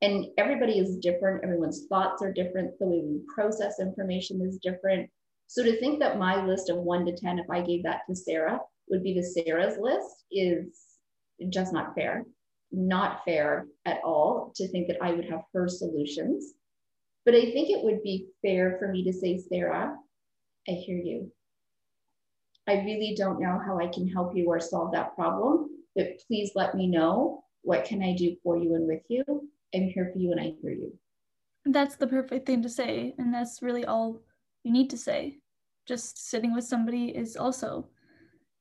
And 0.01 0.27
everybody 0.37 0.79
is 0.79 0.97
different. 0.97 1.43
Everyone's 1.43 1.87
thoughts 1.87 2.21
are 2.21 2.31
different. 2.31 2.77
The 2.79 2.85
way 2.85 3.01
we 3.03 3.19
process 3.33 3.79
information 3.79 4.41
is 4.41 4.59
different. 4.61 5.09
So 5.47 5.63
to 5.63 5.79
think 5.79 5.99
that 5.99 6.19
my 6.19 6.45
list 6.45 6.69
of 6.69 6.77
one 6.77 7.05
to 7.05 7.15
10, 7.15 7.39
if 7.39 7.49
I 7.49 7.61
gave 7.61 7.83
that 7.83 8.01
to 8.07 8.15
Sarah, 8.15 8.59
would 8.89 9.03
be 9.03 9.13
the 9.13 9.23
Sarah's 9.23 9.77
list 9.79 10.23
is 10.31 10.83
just 11.49 11.73
not 11.73 11.95
fair. 11.95 12.25
Not 12.71 13.23
fair 13.25 13.67
at 13.85 14.01
all 14.03 14.51
to 14.55 14.67
think 14.67 14.87
that 14.87 15.01
I 15.01 15.11
would 15.11 15.29
have 15.29 15.43
her 15.53 15.67
solutions. 15.67 16.53
But 17.25 17.35
I 17.35 17.51
think 17.51 17.69
it 17.69 17.83
would 17.83 18.03
be 18.03 18.27
fair 18.41 18.77
for 18.79 18.87
me 18.87 19.03
to 19.03 19.13
say, 19.13 19.37
Sarah, 19.37 19.95
I 20.67 20.71
hear 20.71 20.97
you. 20.97 21.31
I 22.67 22.75
really 22.83 23.15
don't 23.17 23.39
know 23.39 23.59
how 23.65 23.79
I 23.79 23.87
can 23.87 24.07
help 24.07 24.35
you 24.35 24.47
or 24.47 24.59
solve 24.59 24.91
that 24.91 25.15
problem, 25.15 25.69
but 25.95 26.19
please 26.27 26.51
let 26.55 26.75
me 26.75 26.87
know 26.87 27.43
what 27.61 27.85
can 27.85 28.03
I 28.03 28.15
do 28.15 28.35
for 28.43 28.57
you 28.57 28.75
and 28.75 28.87
with 28.87 29.03
you. 29.09 29.23
I'm 29.73 29.89
here 29.89 30.09
for 30.13 30.19
you 30.19 30.31
and 30.31 30.39
I 30.39 30.53
hear 30.61 30.71
you. 30.71 30.93
That's 31.65 31.95
the 31.95 32.07
perfect 32.07 32.45
thing 32.45 32.61
to 32.61 32.69
say. 32.69 33.13
And 33.17 33.33
that's 33.33 33.61
really 33.61 33.85
all 33.85 34.21
you 34.63 34.71
need 34.71 34.89
to 34.91 34.97
say. 34.97 35.39
Just 35.85 36.29
sitting 36.29 36.53
with 36.53 36.65
somebody 36.65 37.09
is 37.09 37.35
also 37.35 37.87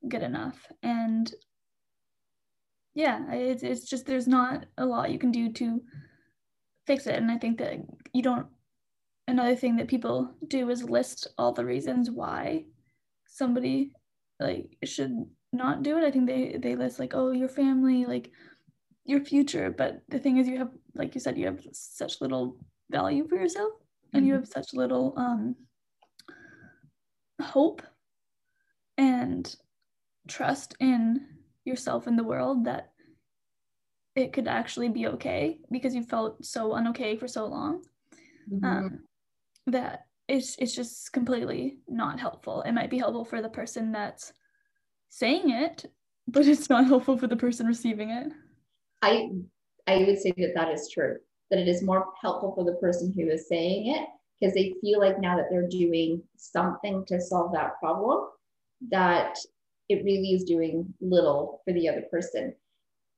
good 0.09 0.23
enough. 0.23 0.67
And 0.83 1.33
yeah, 2.97 3.31
it's, 3.31 3.63
it's 3.63 3.85
just 3.85 4.07
there's 4.07 4.27
not 4.27 4.65
a 4.79 4.87
lot 4.87 5.11
you 5.11 5.19
can 5.19 5.31
do 5.31 5.53
to 5.53 5.83
fix 6.87 7.07
it. 7.07 7.17
And 7.17 7.31
I 7.31 7.37
think 7.37 7.59
that 7.59 7.75
you 8.15 8.23
don't, 8.23 8.47
another 9.29 9.55
thing 9.55 9.77
that 9.77 9.87
people 9.87 10.35
do 10.49 10.71
is 10.71 10.83
list 10.83 11.29
all 11.37 11.53
the 11.53 11.65
reasons 11.65 12.11
why 12.11 12.65
somebody 13.27 13.93
like 14.41 14.79
should 14.83 15.13
not 15.53 15.83
do 15.83 15.99
it. 15.99 16.05
I 16.05 16.11
think 16.11 16.27
they, 16.27 16.57
they 16.59 16.75
list 16.75 16.99
like, 16.99 17.13
oh, 17.15 17.33
your 17.33 17.51
family, 17.51 18.07
like 18.07 18.31
your 19.05 19.23
future. 19.23 19.71
But 19.77 20.01
the 20.09 20.19
thing 20.19 20.39
is, 20.39 20.49
you 20.49 20.57
have, 20.57 20.71
like 20.95 21.15
you 21.15 21.21
said, 21.21 21.37
you 21.37 21.45
have 21.45 21.61
such 21.73 22.23
little 22.23 22.57
value 22.91 23.29
for 23.29 23.37
yourself 23.37 23.73
and 24.15 24.23
mm-hmm. 24.23 24.29
you 24.29 24.35
have 24.37 24.49
such 24.49 24.73
little 24.73 25.13
um, 25.19 25.55
hope 27.43 27.83
and 28.97 29.55
trust 30.29 30.75
in 30.81 31.27
yourself 31.67 32.07
and 32.07 32.19
the 32.19 32.25
world 32.25 32.65
that 32.65 32.93
it 34.15 34.33
could 34.33 34.49
actually 34.49 34.89
be 34.89 35.07
okay 35.07 35.59
because 35.71 35.95
you 35.95 36.03
felt 36.03 36.45
so 36.45 36.71
unokay 36.71 37.19
for 37.19 37.29
so 37.29 37.47
long 37.47 37.83
mm-hmm. 38.51 38.65
um, 38.65 39.01
that 39.67 40.07
it's 40.29 40.57
it's 40.59 40.75
just 40.75 41.13
completely 41.13 41.79
not 41.89 42.19
helpful. 42.19 42.63
It 42.63 42.73
might 42.73 42.91
be 42.91 42.99
helpful 42.99 43.25
for 43.25 43.41
the 43.41 43.49
person 43.49 43.93
that's 43.93 44.33
saying 45.09 45.51
it, 45.51 45.85
but 46.27 46.47
it's 46.49 46.69
not 46.69 46.87
helpful 46.87 47.17
for 47.17 47.27
the 47.27 47.37
person 47.37 47.67
receiving 47.67 48.11
it. 48.11 48.33
I 49.03 49.31
I 49.87 49.99
would 49.99 50.19
say 50.19 50.33
that 50.37 50.53
that 50.55 50.73
is 50.73 50.91
true. 50.93 51.17
That 51.51 51.61
it 51.61 51.69
is 51.69 51.83
more 51.83 52.07
helpful 52.21 52.55
for 52.55 52.65
the 52.65 52.79
person 52.79 53.13
who 53.13 53.29
is 53.29 53.49
saying 53.49 53.95
it 53.95 54.09
because 54.41 54.55
they 54.55 54.75
feel 54.81 54.99
like 54.99 55.21
now 55.21 55.37
that 55.37 55.47
they're 55.51 55.69
doing 55.69 56.23
something 56.37 57.05
to 57.07 57.21
solve 57.21 57.53
that 57.53 57.79
problem, 57.79 58.29
that 58.89 59.39
it 59.89 60.05
really 60.05 60.33
is 60.33 60.45
doing 60.45 60.93
little 61.01 61.63
for 61.65 61.73
the 61.73 61.89
other 61.89 62.03
person. 62.11 62.55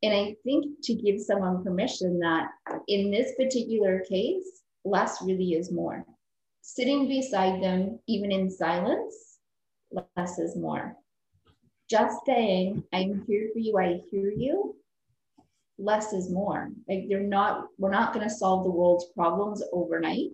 And 0.03 0.15
I 0.15 0.37
think 0.45 0.77
to 0.85 0.95
give 0.95 1.21
someone 1.21 1.65
permission 1.65 2.21
that 2.21 2.51
in 2.87 3.11
this 3.11 3.33
particular 3.37 4.01
case, 4.09 4.63
less 4.85 5.21
really 5.23 5.55
is 5.55 5.73
more. 5.73 6.05
Sitting 6.63 7.09
beside 7.09 7.63
them, 7.63 7.99
even 8.07 8.31
in 8.31 8.51
silence, 8.51 9.39
less 9.91 10.39
is 10.39 10.57
more. 10.57 10.95
Just 11.91 12.19
saying, 12.27 12.85
I'm 12.93 13.25
here 13.27 13.49
for 13.53 13.59
you, 13.59 13.79
I 13.79 14.01
hear 14.11 14.31
you, 14.31 14.77
less 15.79 16.13
is 16.13 16.31
more. 16.31 16.71
Like 16.89 17.07
they're 17.09 17.21
not, 17.21 17.69
we're 17.79 17.91
not 17.91 18.13
going 18.13 18.29
to 18.29 18.35
solve 18.35 18.65
the 18.65 18.71
world's 18.71 19.07
problems 19.17 19.63
overnight 19.73 20.31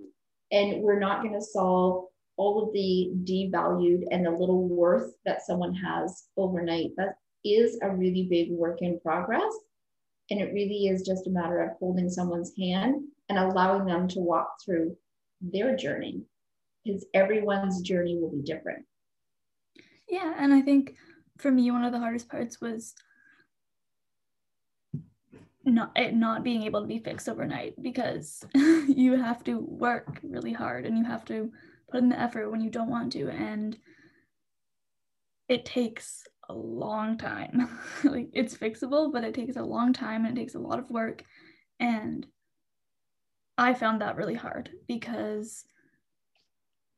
and 0.50 0.83
we're 0.83 0.99
not 0.99 1.23
going 1.23 1.35
to 1.35 1.41
solve 1.41 2.07
all 2.37 2.62
of 2.62 2.73
the 2.73 3.12
devalued 3.25 4.05
and 4.11 4.26
the 4.26 4.31
little 4.31 4.69
worth 4.69 5.14
that 5.25 5.43
someone 5.43 5.75
has 5.75 6.25
overnight. 6.37 6.91
That 6.97 7.17
is 7.45 7.79
a 7.83 7.91
really 7.91 8.26
big 8.29 8.50
work 8.50 8.83
in 8.83 9.00
progress. 9.00 9.53
And 10.31 10.41
it 10.41 10.53
really 10.55 10.87
is 10.87 11.07
just 11.07 11.26
a 11.26 11.31
matter 11.31 11.61
of 11.61 11.76
holding 11.79 12.09
someone's 12.09 12.53
hand 12.59 13.03
and 13.29 13.38
allowing 13.38 13.87
them 13.87 14.09
to 14.09 14.21
walk 14.21 14.49
through 14.64 14.97
their 15.41 15.76
journey 15.76 16.23
because 16.85 17.07
everyone's 17.14 17.83
journey 17.83 18.19
will 18.19 18.31
be 18.31 18.43
different. 18.43 18.85
Yeah. 20.09 20.35
And 20.38 20.53
I 20.53 20.62
think 20.62 20.97
for 21.38 21.50
me, 21.50 21.71
one 21.71 21.85
of 21.85 21.93
the 21.93 21.99
hardest 21.99 22.29
parts 22.29 22.61
was 22.61 22.95
not 25.67 25.93
it 25.97 26.14
not 26.14 26.45
being 26.45 26.62
able 26.62 26.83
to 26.83 26.87
be 26.87 26.99
fixed 26.99 27.29
overnight 27.29 27.81
because 27.83 28.45
you 28.55 29.17
have 29.17 29.43
to 29.45 29.61
work 29.61 30.21
really 30.23 30.53
hard 30.53 30.85
and 30.85 30.99
you 30.99 31.05
have 31.05 31.25
to 31.25 31.50
put 31.94 32.02
in 32.02 32.08
the 32.08 32.20
effort 32.20 32.50
when 32.50 32.60
you 32.60 32.70
don't 32.70 32.90
want 32.90 33.12
to 33.12 33.28
and 33.28 33.78
it 35.48 35.64
takes 35.64 36.24
a 36.48 36.52
long 36.52 37.16
time. 37.16 37.68
Like 38.04 38.30
it's 38.32 38.56
fixable 38.56 39.12
but 39.12 39.22
it 39.22 39.32
takes 39.32 39.54
a 39.56 39.62
long 39.62 39.92
time 39.92 40.24
and 40.24 40.36
it 40.36 40.40
takes 40.40 40.56
a 40.56 40.58
lot 40.58 40.80
of 40.80 40.90
work 40.90 41.22
and 41.80 42.26
i 43.56 43.72
found 43.72 44.00
that 44.00 44.16
really 44.16 44.34
hard 44.34 44.70
because 44.88 45.64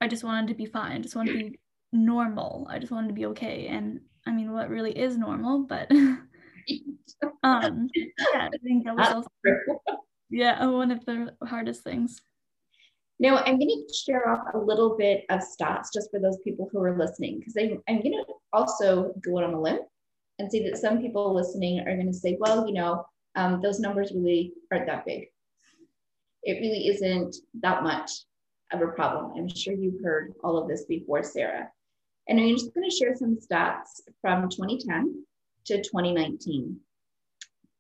i 0.00 0.08
just 0.08 0.24
wanted 0.24 0.48
to 0.48 0.54
be 0.54 0.66
fine. 0.66 0.92
I 0.92 0.98
just 1.00 1.14
wanted 1.14 1.32
to 1.32 1.38
be 1.38 1.60
normal. 1.92 2.66
I 2.70 2.78
just 2.78 2.92
wanted 2.92 3.08
to 3.08 3.14
be 3.14 3.26
okay. 3.26 3.66
And 3.66 4.00
i 4.26 4.32
mean 4.32 4.52
what 4.52 4.70
really 4.70 4.98
is 4.98 5.18
normal 5.18 5.64
but 5.64 5.90
um 7.42 7.88
yeah 7.94 8.48
i 8.52 8.58
think 8.64 8.84
that 8.84 8.96
was 8.96 9.08
also 9.08 9.28
yeah 10.30 10.66
one 10.66 10.90
of 10.90 11.04
the 11.04 11.36
hardest 11.44 11.84
things 11.84 12.20
now 13.18 13.36
i'm 13.38 13.58
going 13.58 13.68
to 13.68 13.94
share 13.94 14.28
off 14.28 14.46
a 14.54 14.58
little 14.58 14.96
bit 14.96 15.24
of 15.30 15.40
stats 15.40 15.88
just 15.92 16.10
for 16.10 16.20
those 16.20 16.38
people 16.44 16.68
who 16.70 16.82
are 16.82 16.96
listening 16.96 17.38
because 17.38 17.56
I'm, 17.56 18.00
going 18.00 18.12
to 18.12 18.24
also 18.52 19.12
go 19.24 19.38
out 19.38 19.44
on 19.44 19.54
a 19.54 19.60
limb 19.60 19.80
and 20.38 20.50
see 20.50 20.62
that 20.68 20.78
some 20.78 21.00
people 21.00 21.34
listening 21.34 21.80
are 21.80 21.94
going 21.94 22.06
to 22.06 22.14
say 22.14 22.36
well 22.40 22.66
you 22.66 22.74
know 22.74 23.06
um, 23.34 23.60
those 23.60 23.80
numbers 23.80 24.12
really 24.14 24.52
aren't 24.72 24.86
that 24.86 25.04
big 25.04 25.28
it 26.42 26.60
really 26.60 26.88
isn't 26.88 27.36
that 27.60 27.82
much 27.82 28.10
of 28.72 28.80
a 28.80 28.88
problem 28.88 29.32
i'm 29.36 29.48
sure 29.48 29.74
you've 29.74 30.02
heard 30.02 30.34
all 30.42 30.58
of 30.58 30.68
this 30.68 30.84
before 30.84 31.22
sarah 31.22 31.68
and 32.28 32.40
i'm 32.40 32.50
just 32.50 32.74
going 32.74 32.88
to 32.88 32.96
share 32.96 33.14
some 33.14 33.38
stats 33.38 34.00
from 34.20 34.48
2010 34.48 35.26
to 35.66 35.78
2019. 35.78 36.78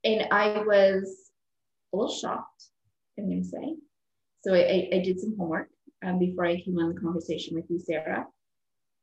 And 0.04 0.28
I 0.30 0.62
was 0.64 1.30
a 1.92 1.96
little 1.96 2.14
shocked, 2.14 2.64
I'm 3.18 3.28
going 3.28 3.42
to 3.42 3.48
say. 3.48 3.76
So 4.46 4.54
I, 4.54 4.88
I, 4.92 4.98
did 5.00 5.18
some 5.18 5.34
homework 5.36 5.70
um, 6.04 6.20
before 6.20 6.46
I 6.46 6.60
came 6.60 6.78
on 6.78 6.94
the 6.94 7.00
conversation 7.00 7.56
with 7.56 7.64
you, 7.68 7.80
Sarah. 7.80 8.24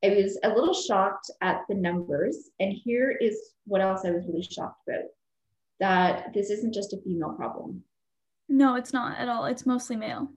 I 0.01 0.07
was 0.07 0.39
a 0.41 0.47
little 0.47 0.73
shocked 0.73 1.29
at 1.41 1.63
the 1.67 1.75
numbers. 1.75 2.49
And 2.61 2.71
here 2.71 3.11
is 3.11 3.37
what 3.65 3.81
else 3.81 4.05
I 4.05 4.11
was 4.11 4.25
really 4.25 4.43
shocked 4.43 4.87
about 4.87 5.03
that 5.81 6.33
this 6.33 6.49
isn't 6.49 6.73
just 6.73 6.93
a 6.93 7.01
female 7.01 7.33
problem. 7.33 7.83
No, 8.47 8.75
it's 8.75 8.93
not 8.93 9.17
at 9.17 9.27
all. 9.27 9.43
It's 9.43 9.65
mostly 9.65 9.97
male. 9.97 10.29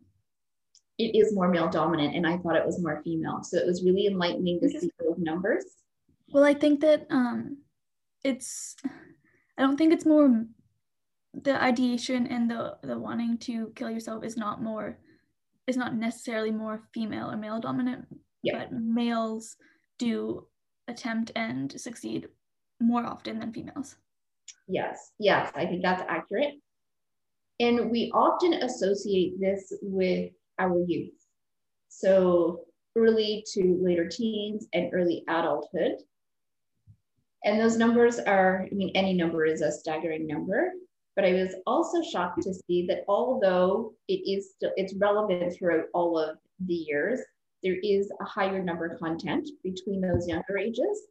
It 0.99 1.15
is 1.15 1.33
more 1.33 1.49
male 1.49 1.69
dominant, 1.69 2.17
and 2.17 2.27
I 2.27 2.39
thought 2.39 2.57
it 2.57 2.67
was 2.67 2.83
more 2.83 3.01
female. 3.05 3.45
So 3.45 3.59
it 3.59 3.67
was 3.67 3.85
really 3.85 4.09
enlightening 4.09 4.59
to 4.61 4.69
see 4.69 4.91
those 4.99 5.19
numbers. 5.19 5.65
Well, 6.31 6.43
I 6.43 6.55
think 6.55 6.81
that 6.81 7.07
um, 7.11 7.59
it's 8.25 8.75
I 9.57 9.63
don't 9.63 9.77
think 9.77 9.93
it's 9.93 10.07
more 10.07 10.47
the 11.43 11.63
ideation 11.63 12.27
and 12.27 12.51
the 12.51 12.77
the 12.83 12.99
wanting 12.99 13.39
to 13.39 13.73
kill 13.75 13.91
yourself 13.91 14.25
is 14.25 14.37
not 14.37 14.63
more 14.63 14.99
is 15.67 15.77
not 15.77 15.95
necessarily 15.95 16.51
more 16.51 16.89
female 16.95 17.31
or 17.31 17.37
male 17.37 17.61
dominant, 17.61 18.07
yeah. 18.43 18.59
but 18.59 18.73
males 18.73 19.57
do 19.99 20.47
attempt 20.89 21.33
and 21.35 21.79
succeed 21.81 22.29
more 22.81 23.05
often 23.05 23.39
than 23.41 23.53
females. 23.53 23.97
Yes, 24.69 25.13
yes, 25.19 25.51
I 25.55 25.67
think 25.67 25.83
that's 25.83 26.05
accurate. 26.09 26.55
And 27.59 27.91
we 27.91 28.13
often 28.15 28.53
associate 28.55 29.41
this 29.41 29.73
with 29.83 30.31
our 30.59 30.85
youth. 30.87 31.15
So 31.89 32.61
early 32.97 33.45
to 33.55 33.79
later 33.83 34.09
teens 34.09 34.67
and 34.73 34.91
early 34.93 35.25
adulthood. 35.29 35.97
And 37.45 37.61
those 37.61 37.77
numbers 37.77 38.19
are, 38.19 38.67
I 38.71 38.75
mean, 38.75 38.91
any 38.95 39.13
number 39.15 39.45
is 39.45 39.63
a 39.63 39.73
staggering 39.73 40.27
number, 40.27 40.73
but 41.17 41.25
I 41.25 41.33
was 41.33 41.55
also 41.67 42.03
shocked 42.03 42.43
to 42.43 42.53
see 42.53 42.87
that 42.89 43.05
although 43.09 43.95
it 44.07 44.21
is 44.31 44.53
still, 44.55 44.71
it's 44.77 44.95
relevant 44.95 45.55
throughout 45.57 45.87
all 45.95 46.19
of 46.19 46.37
the 46.67 46.75
years, 46.75 47.21
there 47.63 47.79
is 47.83 48.13
a 48.21 48.25
higher 48.25 48.63
number 48.63 48.85
of 48.87 49.01
content 49.01 49.49
between 49.65 50.03
those 50.03 50.29
younger 50.29 50.59
ages, 50.59 51.09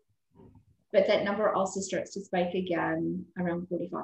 but 0.94 1.08
that 1.08 1.26
number 1.26 1.52
also 1.54 1.80
starts 1.80 2.14
to 2.14 2.22
spike 2.22 2.54
again 2.54 3.26
around 3.40 3.68
45. 3.68 4.04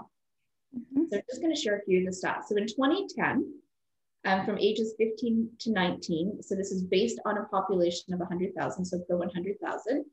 Mm-hmm. 0.76 1.04
So 1.10 1.18
I'm 1.18 1.24
just 1.30 1.42
going 1.42 1.54
to 1.54 1.62
share 1.62 1.78
a 1.78 1.84
few 1.84 2.00
of 2.00 2.06
the 2.06 2.28
stats. 2.28 2.46
So 2.50 2.58
in 2.58 2.66
2010, 2.66 3.54
um, 4.26 4.46
from 4.46 4.58
ages 4.58 4.96
15 4.98 5.50
to 5.60 5.72
19, 5.72 6.42
so 6.42 6.56
this 6.56 6.72
is 6.72 6.84
based 6.84 7.20
on 7.26 7.38
a 7.38 7.46
population 7.46 8.14
of 8.14 8.20
100,000, 8.20 8.86
so 8.86 9.00
per 9.08 9.18
100,000. 9.18 10.06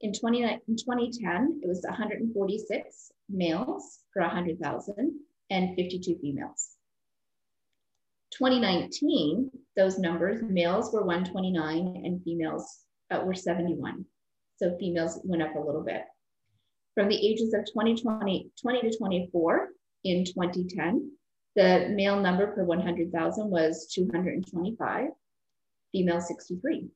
In, 0.00 0.12
20, 0.12 0.42
in 0.42 0.76
2010, 0.76 1.60
it 1.62 1.68
was 1.68 1.84
146 1.88 3.12
males 3.28 4.00
per 4.12 4.22
100,000 4.22 5.20
and 5.50 5.74
52 5.76 6.18
females. 6.20 6.70
2019, 8.32 9.50
those 9.76 9.98
numbers, 9.98 10.42
males 10.42 10.92
were 10.92 11.02
129 11.02 12.02
and 12.04 12.22
females 12.22 12.80
uh, 13.10 13.20
were 13.24 13.34
71. 13.34 14.04
So 14.56 14.76
females 14.78 15.20
went 15.24 15.42
up 15.42 15.54
a 15.56 15.60
little 15.60 15.82
bit. 15.82 16.02
From 16.94 17.08
the 17.08 17.16
ages 17.16 17.54
of 17.54 17.64
2020, 17.64 18.50
20 18.60 18.80
to 18.80 18.98
24 18.98 19.68
in 20.04 20.24
2010, 20.24 21.12
the 21.56 21.88
male 21.90 22.20
number 22.20 22.48
per 22.48 22.64
100,000 22.64 23.50
was 23.50 23.88
225, 23.92 25.08
female 25.92 26.20
63. 26.20 26.88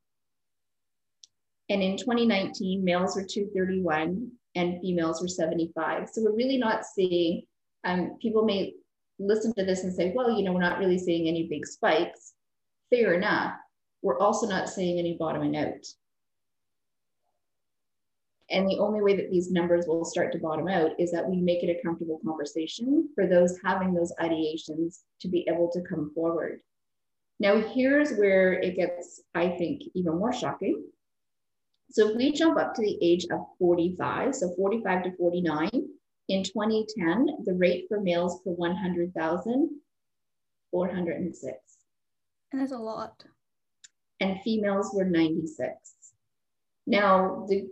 And 1.69 1.83
in 1.83 1.97
2019, 1.97 2.85
males 2.85 3.17
were 3.17 3.25
231 3.25 4.31
and 4.55 4.81
females 4.81 5.23
were 5.23 5.29
75. 5.29 6.09
So 6.13 6.23
we're 6.23 6.37
really 6.37 6.59
not 6.59 6.85
seeing, 6.85 7.43
um, 7.85 8.17
people 8.21 8.45
may 8.45 8.75
listen 9.19 9.53
to 9.55 9.65
this 9.65 9.85
and 9.85 9.93
say, 9.93 10.13
well, 10.15 10.31
you 10.31 10.43
know, 10.43 10.53
we're 10.53 10.61
not 10.61 10.79
really 10.79 10.99
seeing 10.99 11.29
any 11.29 11.47
big 11.49 11.67
spikes. 11.67 12.35
Fair 12.91 13.15
enough. 13.15 13.55
We're 14.03 14.19
also 14.19 14.49
not 14.49 14.69
seeing 14.69 14.99
any 14.99 15.17
bottoming 15.19 15.57
out. 15.57 15.87
And 18.51 18.69
the 18.69 18.79
only 18.79 19.01
way 19.01 19.17
that 19.17 19.31
these 19.31 19.51
numbers 19.51 19.87
will 19.87 20.05
start 20.05 20.31
to 20.33 20.39
bottom 20.39 20.69
out 20.69 20.91
is 20.99 21.11
that 21.13 21.27
we 21.27 21.41
make 21.41 21.63
it 21.63 21.75
a 21.75 21.83
comfortable 21.83 22.21
conversation 22.25 23.09
for 23.15 23.27
those 23.27 23.59
having 23.65 23.95
those 23.95 24.13
ideations 24.21 25.01
to 25.21 25.29
be 25.29 25.47
able 25.49 25.71
to 25.73 25.81
come 25.81 26.13
forward. 26.15 26.61
Now, 27.41 27.57
here's 27.61 28.13
where 28.19 28.53
it 28.53 28.77
gets, 28.77 29.23
I 29.35 29.49
think, 29.49 29.83
even 29.95 30.19
more 30.19 30.33
shocking. 30.33 30.85
So 31.91 32.11
if 32.11 32.17
we 32.17 32.33
jump 32.33 32.59
up 32.59 32.75
to 32.75 32.83
the 32.83 32.99
age 33.03 33.27
of 33.33 33.47
45, 33.59 34.35
so 34.35 34.55
45 34.55 35.05
to 35.05 35.17
49, 35.17 35.71
in 36.33 36.43
2010, 36.43 37.45
the 37.45 37.53
rate 37.55 37.85
for 37.89 38.01
males 38.01 38.41
per 38.43 38.51
100,000, 38.53 39.71
406. 40.71 41.59
And 42.51 42.61
that's 42.61 42.73
a 42.73 42.79
lot. 42.79 43.23
And 44.21 44.41
females 44.41 44.93
were 44.95 45.05
96. 45.05 45.73
Now, 46.87 47.45
the 47.49 47.69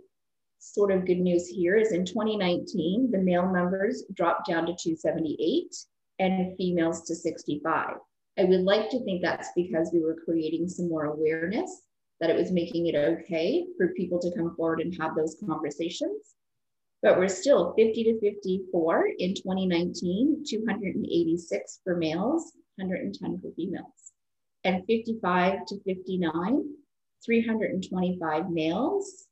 sort 0.59 0.91
of 0.91 1.07
good 1.07 1.19
news 1.19 1.47
here 1.47 1.75
is 1.75 1.91
in 1.91 2.05
2019, 2.05 3.09
the 3.11 3.17
male 3.17 3.51
numbers 3.51 4.03
dropped 4.13 4.47
down 4.47 4.67
to 4.67 4.73
278 4.73 5.75
and 6.19 6.55
females 6.55 7.01
to 7.07 7.15
65. 7.15 7.95
I 8.37 8.43
would 8.43 8.61
like 8.61 8.91
to 8.91 9.03
think 9.03 9.23
that's 9.23 9.49
because 9.55 9.89
we 9.91 10.01
were 10.01 10.21
creating 10.23 10.69
some 10.69 10.87
more 10.87 11.05
awareness 11.05 11.81
that 12.19 12.29
it 12.29 12.35
was 12.35 12.51
making 12.51 12.85
it 12.85 12.95
okay 12.95 13.65
for 13.75 13.95
people 13.97 14.19
to 14.19 14.31
come 14.37 14.55
forward 14.55 14.81
and 14.81 14.95
have 15.01 15.15
those 15.15 15.37
conversations 15.43 16.35
but 17.01 17.17
we're 17.17 17.27
still 17.27 17.73
50 17.77 18.03
to 18.03 18.19
54 18.19 19.09
in 19.19 19.33
2019, 19.33 20.43
286 20.47 21.79
for 21.83 21.95
males, 21.95 22.53
110 22.75 23.39
for 23.41 23.51
females. 23.55 24.13
And 24.63 24.83
55 24.85 25.65
to 25.67 25.79
59, 25.83 26.63
325 27.25 28.49
males 28.51 29.25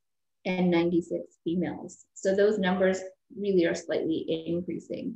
and 0.46 0.72
96 0.72 1.22
females. 1.44 2.06
So 2.16 2.36
those 2.36 2.58
numbers 2.58 3.02
really 3.38 3.66
are 3.66 3.76
slightly 3.76 4.44
increasing. 4.48 5.16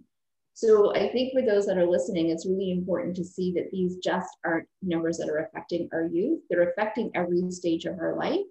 So 0.54 0.94
I 0.94 1.12
think 1.12 1.34
for 1.34 1.42
those 1.42 1.66
that 1.66 1.80
are 1.80 1.90
listening, 1.90 2.30
it's 2.30 2.46
really 2.46 2.72
important 2.72 3.16
to 3.16 3.24
see 3.24 3.52
that 3.54 3.72
these 3.72 3.98
just 3.98 4.30
aren't 4.46 4.68
numbers 4.84 5.18
that 5.18 5.30
are 5.30 5.50
affecting 5.50 5.90
our 5.92 6.06
youth. 6.06 6.42
They're 6.50 6.70
affecting 6.70 7.10
every 7.16 7.50
stage 7.50 7.86
of 7.86 7.98
our 7.98 8.16
life. 8.16 8.46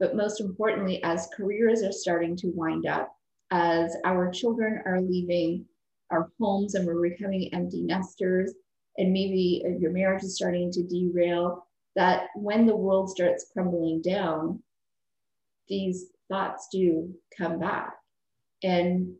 But 0.00 0.16
most 0.16 0.40
importantly, 0.40 1.02
as 1.04 1.28
careers 1.36 1.82
are 1.82 1.92
starting 1.92 2.36
to 2.36 2.52
wind 2.54 2.86
up, 2.86 3.14
as 3.52 3.94
our 4.06 4.30
children 4.30 4.82
are 4.86 5.00
leaving 5.00 5.66
our 6.10 6.30
homes 6.40 6.74
and 6.74 6.86
we're 6.86 7.10
becoming 7.10 7.52
empty 7.52 7.82
nesters, 7.82 8.52
and 8.96 9.12
maybe 9.12 9.62
your 9.78 9.92
marriage 9.92 10.22
is 10.24 10.36
starting 10.36 10.72
to 10.72 10.82
derail, 10.82 11.66
that 11.94 12.28
when 12.34 12.66
the 12.66 12.74
world 12.74 13.10
starts 13.10 13.46
crumbling 13.52 14.00
down, 14.02 14.62
these 15.68 16.06
thoughts 16.30 16.68
do 16.72 17.14
come 17.36 17.58
back. 17.58 17.92
And 18.62 19.14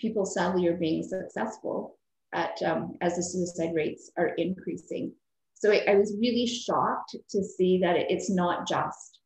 people 0.00 0.26
sadly 0.26 0.66
are 0.66 0.76
being 0.76 1.04
successful 1.04 1.98
at 2.32 2.60
um, 2.62 2.96
as 3.00 3.16
the 3.16 3.22
suicide 3.22 3.74
rates 3.74 4.10
are 4.16 4.28
increasing. 4.38 5.12
So 5.54 5.70
I, 5.70 5.84
I 5.88 5.94
was 5.94 6.16
really 6.20 6.46
shocked 6.46 7.14
to 7.30 7.44
see 7.44 7.78
that 7.82 7.96
it's 7.96 8.30
not 8.30 8.66
just 8.66 9.20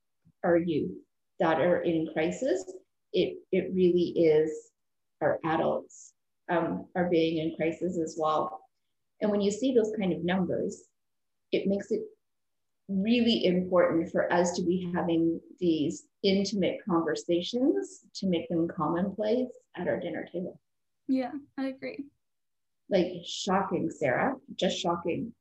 our 0.44 0.58
youth 0.58 0.92
that 1.40 1.60
are 1.60 1.82
in 1.82 2.08
crisis, 2.12 2.64
it, 3.16 3.38
it 3.50 3.72
really 3.74 4.12
is 4.14 4.70
our 5.22 5.40
adults 5.44 6.12
um, 6.50 6.86
are 6.94 7.08
being 7.08 7.38
in 7.38 7.56
crisis 7.56 7.98
as 7.98 8.16
well. 8.18 8.60
And 9.22 9.30
when 9.30 9.40
you 9.40 9.50
see 9.50 9.72
those 9.74 9.92
kind 9.98 10.12
of 10.12 10.22
numbers, 10.22 10.82
it 11.50 11.66
makes 11.66 11.90
it 11.90 12.02
really 12.88 13.46
important 13.46 14.12
for 14.12 14.30
us 14.30 14.52
to 14.52 14.62
be 14.62 14.92
having 14.94 15.40
these 15.58 16.04
intimate 16.22 16.78
conversations 16.88 18.00
to 18.14 18.26
make 18.26 18.48
them 18.50 18.68
commonplace 18.68 19.48
at 19.76 19.88
our 19.88 19.98
dinner 19.98 20.28
table. 20.30 20.60
Yeah, 21.08 21.32
I 21.58 21.68
agree. 21.68 22.04
Like 22.90 23.12
shocking, 23.24 23.90
Sarah, 23.90 24.34
just 24.56 24.78
shocking. 24.78 25.32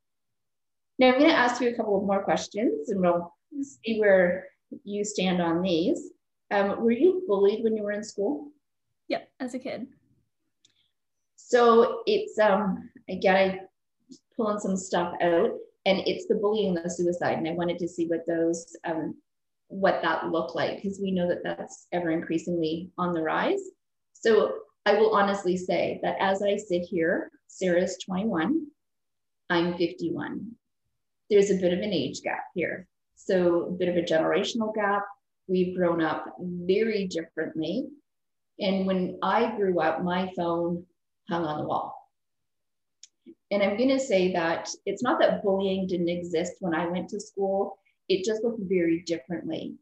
Now 0.98 1.08
I'm 1.08 1.20
going 1.20 1.30
to 1.30 1.36
ask 1.36 1.62
you 1.62 1.70
a 1.70 1.76
couple 1.76 1.98
of 1.98 2.06
more 2.06 2.24
questions 2.24 2.90
and 2.90 3.02
we'll 3.02 3.34
see 3.62 4.00
where 4.00 4.48
you 4.86 5.04
stand 5.04 5.42
on 5.42 5.62
these. 5.62 6.12
Um, 6.52 6.82
were 6.84 6.92
you 6.92 7.24
bullied 7.28 7.64
when 7.64 7.76
you 7.76 7.84
were 7.84 7.92
in 7.92 8.04
school? 8.04 8.52
Yep, 9.08 9.30
as 9.40 9.54
a 9.54 9.60
kid. 9.60 9.88
So 11.36 12.02
it's 12.06 12.40
um 12.40 12.90
again 13.10 13.36
I 13.36 13.60
pulling 14.36 14.60
some 14.60 14.76
stuff 14.76 15.14
out 15.22 15.52
and 15.86 16.00
it's 16.06 16.28
the 16.28 16.36
bullying 16.36 16.76
and 16.76 16.86
the 16.86 16.90
suicide 16.90 17.38
and 17.38 17.48
I 17.48 17.52
wanted 17.52 17.80
to 17.80 17.88
see 17.88 18.08
what 18.08 18.26
those 18.28 18.76
um 18.84 19.16
what 19.68 20.02
that 20.04 20.32
looked 20.32 20.56
like 20.56 20.82
because 20.82 21.00
we 21.02 21.12
know 21.12 21.28
that 21.28 21.44
that's 21.44 21.88
ever 21.92 22.12
increasingly 22.12 22.92
on 22.98 23.14
the 23.14 23.22
rise. 23.22 23.62
So 24.14 24.54
I 24.86 24.96
will 24.96 25.16
honestly 25.16 25.58
say 25.58 26.00
that 26.04 26.18
as 26.20 26.44
I 26.44 26.58
sit 26.58 26.84
here, 26.84 27.32
Sarah's 27.48 27.98
21, 28.06 28.68
I'm 29.50 29.78
51. 29.78 30.52
There's 31.30 31.50
a 31.50 31.56
bit 31.56 31.74
of 31.74 31.80
an 31.80 31.94
age 31.94 32.22
gap 32.22 32.44
here. 32.54 32.88
So 33.16 33.64
a 33.64 33.72
bit 33.72 33.90
of 33.90 33.96
a 33.96 34.02
generational 34.02 34.74
gap, 34.76 35.04
We've 35.48 35.76
grown 35.76 36.02
up 36.02 36.26
very 36.40 37.08
differently. 37.08 37.88
And 38.60 38.88
when 38.88 39.20
I 39.22 39.56
grew 39.56 39.80
up, 39.80 40.04
my 40.04 40.32
phone 40.36 40.86
hung 41.30 41.46
on 41.46 41.60
the 41.60 41.68
wall. 41.68 41.94
And 43.52 43.62
I'm 43.62 43.78
going 43.78 43.90
to 43.90 44.00
say 44.00 44.34
that 44.34 44.70
it's 44.86 45.04
not 45.04 45.20
that 45.20 45.44
bullying 45.44 45.88
didn't 45.88 46.10
exist 46.10 46.54
when 46.60 46.74
I 46.74 46.88
went 46.88 47.10
to 47.10 47.20
school, 47.20 47.78
it 48.10 48.26
just 48.26 48.44
looked 48.44 48.62
very 48.64 49.04
differently. 49.06 49.76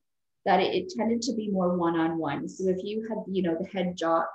That 0.45 0.59
it, 0.59 0.75
it 0.75 0.93
tended 0.95 1.21
to 1.23 1.33
be 1.33 1.49
more 1.49 1.77
one 1.77 1.97
on 1.97 2.17
one. 2.17 2.49
So 2.49 2.67
if 2.67 2.83
you 2.83 3.07
had, 3.07 3.19
you 3.27 3.43
know, 3.43 3.57
the 3.59 3.67
head 3.67 3.95
jock 3.95 4.29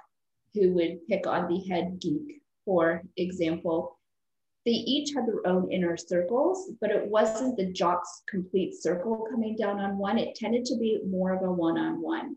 who 0.54 0.72
would 0.74 1.06
pick 1.08 1.26
on 1.26 1.48
the 1.48 1.60
head 1.68 1.98
geek, 2.00 2.40
for 2.64 3.02
example, 3.16 3.97
they 4.68 4.74
each 4.74 5.14
had 5.14 5.26
their 5.26 5.46
own 5.46 5.72
inner 5.72 5.96
circles, 5.96 6.70
but 6.78 6.90
it 6.90 7.08
wasn't 7.08 7.56
the 7.56 7.72
jock's 7.72 8.22
complete 8.28 8.74
circle 8.74 9.26
coming 9.30 9.56
down 9.56 9.80
on 9.80 9.96
one. 9.96 10.18
It 10.18 10.34
tended 10.34 10.66
to 10.66 10.76
be 10.76 11.00
more 11.08 11.32
of 11.32 11.42
a 11.42 11.50
one 11.50 11.78
on 11.78 12.02
one. 12.02 12.36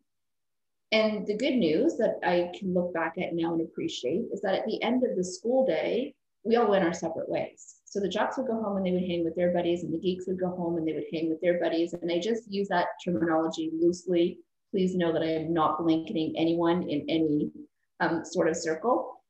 And 0.94 1.28
the 1.28 1.36
good 1.36 1.56
news 1.56 1.98
that 1.98 2.20
I 2.24 2.58
can 2.58 2.74
look 2.74 2.94
back 2.94 3.17
at 3.17 3.34
now 3.34 3.52
and 3.54 3.62
appreciate 3.62 4.28
is 4.32 4.39
that 4.44 4.56
at 4.56 4.65
the 4.65 4.82
end 4.82 5.04
of 5.04 5.17
the 5.17 5.26
school 5.26 5.65
day, 5.65 6.15
we 6.46 6.56
all 6.56 6.70
went 6.70 6.86
our 6.86 6.94
separate 6.94 7.28
ways. 7.28 7.76
So 7.84 8.00
the 8.00 8.08
jocks 8.08 8.38
would 8.38 8.48
go 8.48 8.63
home 8.63 8.78
and 8.78 8.86
they 8.86 8.94
would 8.94 9.10
hang 9.10 9.26
with 9.26 9.36
their 9.36 9.52
buddies, 9.52 9.84
and 9.84 9.94
the 9.94 10.00
geeks 10.00 10.26
would 10.28 10.39
go 10.39 10.52
home 10.56 10.78
and 10.78 10.88
they 10.88 10.94
would 10.94 11.12
hang 11.12 11.28
with 11.28 11.41
their 11.41 11.60
buddies. 11.60 11.91
And 11.91 12.10
I 12.10 12.20
just 12.20 12.50
use 12.50 12.70
that 12.70 12.88
terminology 13.04 13.72
loosely. 13.78 14.39
Please 14.72 14.96
know 14.96 15.12
that 15.12 15.22
I 15.22 15.32
am 15.32 15.54
not 15.54 15.84
blanketing 15.84 16.34
anyone 16.38 16.84
in 16.84 17.06
any 17.10 17.52
um, 18.00 18.24
sort 18.24 18.48
of 18.48 18.56
circle. 18.56 19.22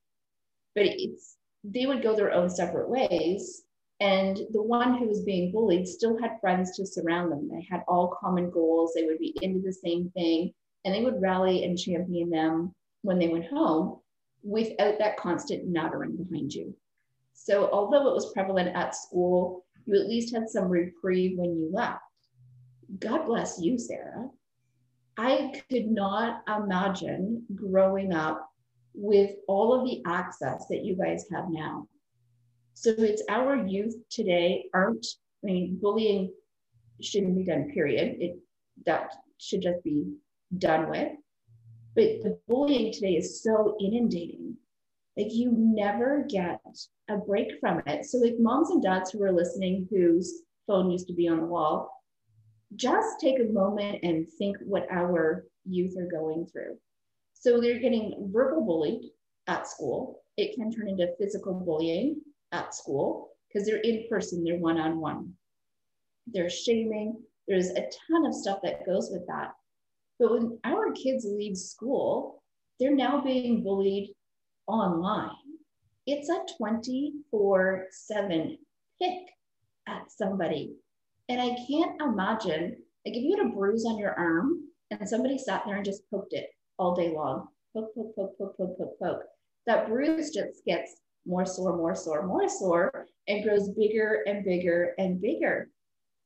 but 0.76 0.86
it's 0.86 1.38
they 1.63 1.86
would 1.86 2.04
go 2.04 2.15
their 2.15 2.32
own 2.32 2.50
separate 2.50 2.89
ways. 2.89 3.63
And 4.00 4.38
the 4.52 4.63
one 4.63 4.97
who 4.97 5.06
was 5.06 5.21
being 5.21 5.52
bullied 5.52 5.88
still 5.88 6.19
had 6.19 6.39
friends 6.41 6.76
to 6.76 6.86
surround 6.86 7.32
them. 7.32 7.47
They 7.47 7.67
had 7.69 7.84
all 7.88 8.17
common 8.19 8.50
goals. 8.50 8.93
They 8.95 9.06
would 9.06 9.19
be 9.19 9.38
into 9.41 9.62
the 9.62 9.74
same 9.74 10.10
thing 10.15 10.54
and 10.84 10.93
they 10.93 11.04
would 11.04 11.21
rally 11.21 11.63
and 11.63 11.78
champion 11.78 12.30
them 12.30 12.74
when 13.04 13.19
they 13.19 13.28
went 13.28 13.45
home 13.45 14.00
without 14.43 14.97
that 15.00 15.17
constant 15.17 15.67
nattering 15.67 16.15
behind 16.15 16.54
you. 16.54 16.76
So, 17.34 17.69
although 17.71 18.10
it 18.10 18.13
was 18.13 18.34
prevalent 18.34 18.76
at 18.76 18.95
school, 18.95 19.65
you 19.86 20.00
at 20.00 20.08
least 20.08 20.34
had 20.34 20.50
some 20.50 20.67
reprieve 20.67 21.38
when 21.38 21.56
you 21.56 21.69
left. 21.71 22.02
God 23.00 23.26
bless 23.26 23.60
you, 23.60 23.78
Sarah. 23.78 24.30
I 25.17 25.62
could 25.69 25.88
not 25.88 26.43
imagine 26.47 27.43
growing 27.56 28.13
up 28.13 28.51
with 28.93 29.32
all 29.47 29.73
of 29.73 29.86
the 29.86 30.01
access 30.06 30.65
that 30.69 30.84
you 30.84 30.95
guys 30.95 31.25
have 31.32 31.45
now. 31.49 31.88
So 32.73 32.91
it's 32.97 33.23
our 33.30 33.56
youth 33.56 33.95
today 34.10 34.65
aren't, 34.73 35.06
I 35.43 35.47
mean, 35.47 35.80
bullying 35.82 36.34
shouldn't 37.01 37.36
be 37.36 37.43
done, 37.43 37.71
period. 37.71 38.17
It 38.19 38.39
that 38.86 39.13
should 39.38 39.62
just 39.62 39.84
be 39.84 40.13
done 40.58 40.89
with. 40.89 41.12
But 41.95 42.21
the 42.23 42.39
bullying 42.47 42.93
today 42.93 43.13
is 43.13 43.43
so 43.43 43.75
inundating. 43.80 44.56
Like 45.17 45.27
you 45.32 45.51
never 45.51 46.25
get 46.30 46.62
a 47.10 47.17
break 47.17 47.60
from 47.60 47.82
it. 47.86 48.06
So 48.06 48.17
like 48.17 48.36
moms 48.39 48.69
and 48.69 48.82
dads 48.82 49.12
who 49.12 49.23
are 49.23 49.32
listening 49.32 49.88
whose 49.91 50.43
phone 50.67 50.89
used 50.89 51.08
to 51.08 51.13
be 51.13 51.27
on 51.27 51.41
the 51.41 51.45
wall, 51.45 51.91
just 52.75 53.19
take 53.19 53.39
a 53.39 53.51
moment 53.51 53.99
and 54.04 54.27
think 54.38 54.58
what 54.63 54.88
our 54.89 55.45
youth 55.65 55.97
are 55.97 56.08
going 56.08 56.47
through. 56.47 56.77
So 57.41 57.60
they're 57.60 57.80
getting 57.80 58.30
verbal 58.32 58.63
bullied 58.63 59.10
at 59.47 59.67
school. 59.67 60.21
It 60.38 60.56
can 60.56 60.71
turn 60.71 60.88
into 60.88 61.15
physical 61.19 61.56
bullying 61.56 62.21
at 62.51 62.75
school 62.75 63.32
because 63.47 63.67
they're 63.67 63.77
in 63.77 64.06
person, 64.08 64.43
they're 64.43 64.60
one 64.60 64.80
on 64.80 64.99
one. 64.99 65.34
There's 66.27 66.54
shaming, 66.54 67.19
there's 67.47 67.69
a 67.71 67.89
ton 68.08 68.27
of 68.27 68.36
stuff 68.36 68.60
that 68.62 68.86
goes 68.86 69.10
with 69.12 69.25
that. 69.25 69.54
But 70.19 70.34
when 70.34 70.60
our 70.63 70.91
kids 70.91 71.25
leave 71.27 71.58
school, 71.58 72.43
they're 72.80 72.95
now 72.95 73.21
being 73.21 73.63
bullied 73.63 74.13
online. 74.67 75.32
It's 76.06 76.30
a 76.30 76.45
24 76.60 77.88
7 77.89 78.58
pick 79.01 79.17
at 79.88 80.12
somebody. 80.12 80.75
And 81.27 81.41
I 81.41 81.58
can't 81.67 81.99
imagine, 82.04 82.77
like, 83.04 83.15
if 83.15 83.23
you 83.23 83.36
had 83.36 83.47
a 83.47 83.49
bruise 83.49 83.86
on 83.88 83.97
your 83.97 84.13
arm 84.13 84.60
and 84.91 85.10
somebody 85.10 85.39
sat 85.39 85.63
there 85.65 85.77
and 85.77 85.86
just 85.86 86.08
poked 86.12 86.34
it 86.34 86.51
all 86.77 86.95
day 86.95 87.13
long, 87.13 87.47
poke, 87.73 87.93
poke, 87.95 88.15
poke, 88.15 88.38
poke, 88.38 88.57
poke, 88.57 88.77
poke, 88.77 88.99
poke, 88.99 89.23
that 89.67 89.88
bruise 89.88 90.31
just 90.31 90.65
gets 90.65 90.97
more 91.25 91.45
sore, 91.45 91.77
more 91.77 91.95
sore, 91.95 92.25
more 92.25 92.49
sore, 92.49 93.05
and 93.27 93.43
grows 93.43 93.69
bigger 93.69 94.23
and 94.25 94.43
bigger 94.43 94.93
and 94.97 95.21
bigger. 95.21 95.69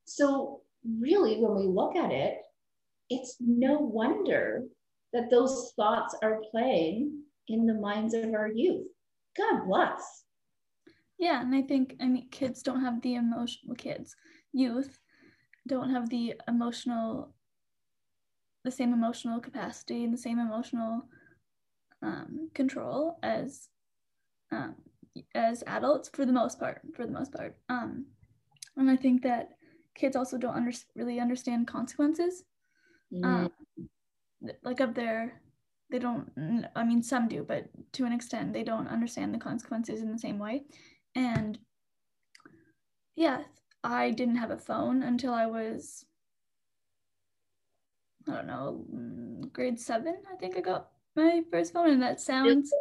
So, 0.06 0.62
really, 0.98 1.36
when 1.36 1.54
we 1.54 1.66
look 1.66 1.96
at 1.96 2.10
it, 2.10 2.38
it's 3.10 3.36
no 3.40 3.78
wonder 3.78 4.64
that 5.12 5.30
those 5.30 5.72
thoughts 5.76 6.16
are 6.22 6.40
playing 6.50 7.22
in 7.48 7.66
the 7.66 7.74
minds 7.74 8.14
of 8.14 8.32
our 8.34 8.48
youth. 8.48 8.86
God 9.36 9.66
bless. 9.66 10.24
Yeah, 11.18 11.40
and 11.40 11.54
I 11.54 11.62
think 11.62 11.96
I 12.00 12.06
mean 12.06 12.28
kids 12.30 12.62
don't 12.62 12.82
have 12.82 13.00
the 13.02 13.14
emotional 13.14 13.74
kids, 13.74 14.14
youth 14.52 14.98
don't 15.66 15.90
have 15.90 16.08
the 16.10 16.34
emotional 16.48 17.34
the 18.66 18.70
same 18.70 18.92
emotional 18.92 19.40
capacity 19.40 20.04
and 20.04 20.12
the 20.12 20.18
same 20.18 20.38
emotional 20.38 21.02
um, 22.02 22.50
control 22.52 23.18
as 23.22 23.68
um, 24.52 24.74
as 25.34 25.64
adults 25.66 26.10
for 26.12 26.26
the 26.26 26.32
most 26.32 26.58
part 26.58 26.80
for 26.94 27.06
the 27.06 27.12
most 27.12 27.32
part 27.32 27.56
um, 27.68 28.04
and 28.76 28.90
i 28.90 28.96
think 28.96 29.22
that 29.22 29.50
kids 29.94 30.16
also 30.16 30.36
don't 30.36 30.56
under- 30.56 30.72
really 30.94 31.18
understand 31.20 31.66
consequences 31.66 32.42
mm. 33.14 33.24
um, 33.24 33.50
like 34.62 34.80
up 34.80 34.94
there 34.94 35.40
they 35.90 36.00
don't 36.00 36.30
i 36.74 36.82
mean 36.84 37.02
some 37.02 37.28
do 37.28 37.44
but 37.46 37.64
to 37.92 38.04
an 38.04 38.12
extent 38.12 38.52
they 38.52 38.64
don't 38.64 38.88
understand 38.88 39.32
the 39.32 39.38
consequences 39.38 40.02
in 40.02 40.10
the 40.10 40.18
same 40.18 40.38
way 40.38 40.64
and 41.14 41.58
yeah 43.14 43.42
i 43.84 44.10
didn't 44.10 44.36
have 44.36 44.50
a 44.50 44.58
phone 44.58 45.04
until 45.04 45.32
i 45.32 45.46
was 45.46 46.04
i 48.28 48.32
don't 48.32 48.46
know 48.46 48.84
mm, 48.92 49.52
grade 49.52 49.78
seven 49.78 50.16
i 50.32 50.36
think 50.36 50.56
i 50.56 50.60
got 50.60 50.88
my 51.14 51.42
first 51.50 51.72
phone 51.72 51.90
and 51.90 52.02
that 52.02 52.20
sounds 52.20 52.72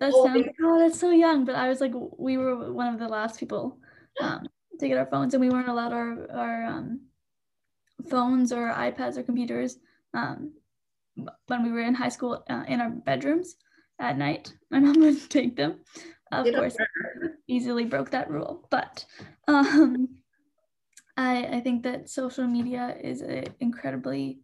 that 0.00 0.12
sounds 0.12 0.46
oh 0.62 0.78
that's 0.78 0.98
so 0.98 1.10
young 1.10 1.44
but 1.44 1.54
i 1.54 1.68
was 1.68 1.80
like 1.80 1.92
we 2.18 2.36
were 2.36 2.72
one 2.72 2.92
of 2.92 2.98
the 2.98 3.08
last 3.08 3.38
people 3.38 3.78
um, 4.20 4.46
to 4.78 4.88
get 4.88 4.98
our 4.98 5.06
phones 5.06 5.34
and 5.34 5.40
we 5.40 5.50
weren't 5.50 5.68
allowed 5.68 5.92
our 5.92 6.30
our 6.32 6.64
um, 6.64 7.00
phones 8.08 8.52
or 8.52 8.72
iPads 8.72 9.16
or 9.16 9.22
computers 9.22 9.78
um, 10.14 10.52
when 11.46 11.62
we 11.62 11.70
were 11.70 11.80
in 11.80 11.94
high 11.94 12.08
school 12.08 12.44
uh, 12.48 12.64
in 12.68 12.80
our 12.80 12.90
bedrooms 12.90 13.56
at 13.98 14.18
night. 14.18 14.52
My 14.70 14.80
mom 14.80 15.00
would 15.00 15.30
take 15.30 15.56
them. 15.56 15.80
Of 16.30 16.46
course, 16.46 16.76
easily 17.46 17.84
broke 17.84 18.10
that 18.10 18.30
rule, 18.30 18.66
but 18.70 19.04
um, 19.48 20.08
I, 21.22 21.56
I 21.56 21.60
think 21.60 21.84
that 21.84 22.10
social 22.10 22.48
media 22.48 22.96
is 23.00 23.20
an 23.20 23.44
incredibly 23.60 24.40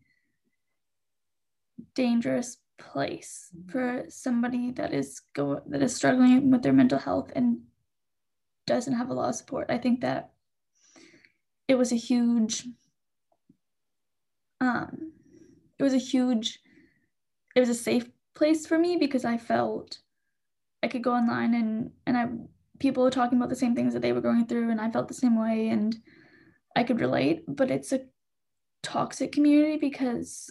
dangerous 1.94 2.58
place 2.78 3.48
for 3.68 4.04
somebody 4.08 4.70
that 4.72 4.94
is 4.94 5.20
go 5.34 5.60
that 5.66 5.82
is 5.82 5.96
struggling 5.96 6.52
with 6.52 6.62
their 6.62 6.72
mental 6.72 7.00
health 7.00 7.32
and 7.34 7.62
doesn't 8.66 8.94
have 8.94 9.10
a 9.10 9.14
lot 9.14 9.30
of 9.30 9.34
support. 9.34 9.70
I 9.70 9.78
think 9.78 10.02
that 10.02 10.30
it 11.66 11.74
was 11.74 11.90
a 11.90 11.96
huge 11.96 12.64
um, 14.60 15.12
it 15.78 15.82
was 15.82 15.94
a 15.94 15.98
huge, 15.98 16.60
it 17.56 17.60
was 17.60 17.68
a 17.68 17.74
safe 17.74 18.08
place 18.34 18.66
for 18.66 18.78
me 18.78 18.96
because 18.96 19.24
I 19.24 19.36
felt 19.36 19.98
I 20.84 20.86
could 20.86 21.02
go 21.02 21.12
online 21.12 21.54
and 21.54 21.90
and 22.06 22.16
I 22.16 22.26
people 22.78 23.02
were 23.02 23.10
talking 23.10 23.36
about 23.36 23.48
the 23.48 23.56
same 23.56 23.74
things 23.74 23.94
that 23.94 24.02
they 24.02 24.12
were 24.12 24.20
going 24.20 24.46
through 24.46 24.70
and 24.70 24.80
I 24.80 24.92
felt 24.92 25.08
the 25.08 25.14
same 25.14 25.36
way 25.36 25.70
and 25.70 25.96
I 26.78 26.84
could 26.84 27.00
relate. 27.00 27.42
But 27.48 27.70
it's 27.70 27.92
a 27.92 28.02
toxic 28.82 29.32
community 29.32 29.78
because 29.78 30.50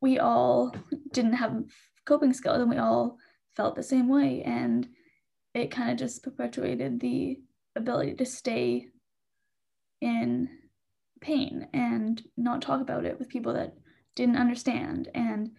we 0.00 0.18
all 0.18 0.74
didn't 1.12 1.34
have 1.34 1.62
coping 2.06 2.32
skills 2.32 2.60
and 2.60 2.70
we 2.70 2.78
all 2.78 3.18
felt 3.54 3.76
the 3.76 3.82
same 3.82 4.08
way 4.08 4.42
and 4.42 4.88
it 5.54 5.70
kind 5.70 5.90
of 5.90 5.98
just 5.98 6.22
perpetuated 6.22 7.00
the 7.00 7.38
ability 7.76 8.14
to 8.14 8.26
stay 8.26 8.88
in 10.00 10.48
pain 11.20 11.68
and 11.72 12.22
not 12.36 12.62
talk 12.62 12.80
about 12.80 13.04
it 13.04 13.18
with 13.18 13.28
people 13.28 13.54
that 13.54 13.74
didn't 14.16 14.36
understand 14.36 15.08
and 15.14 15.50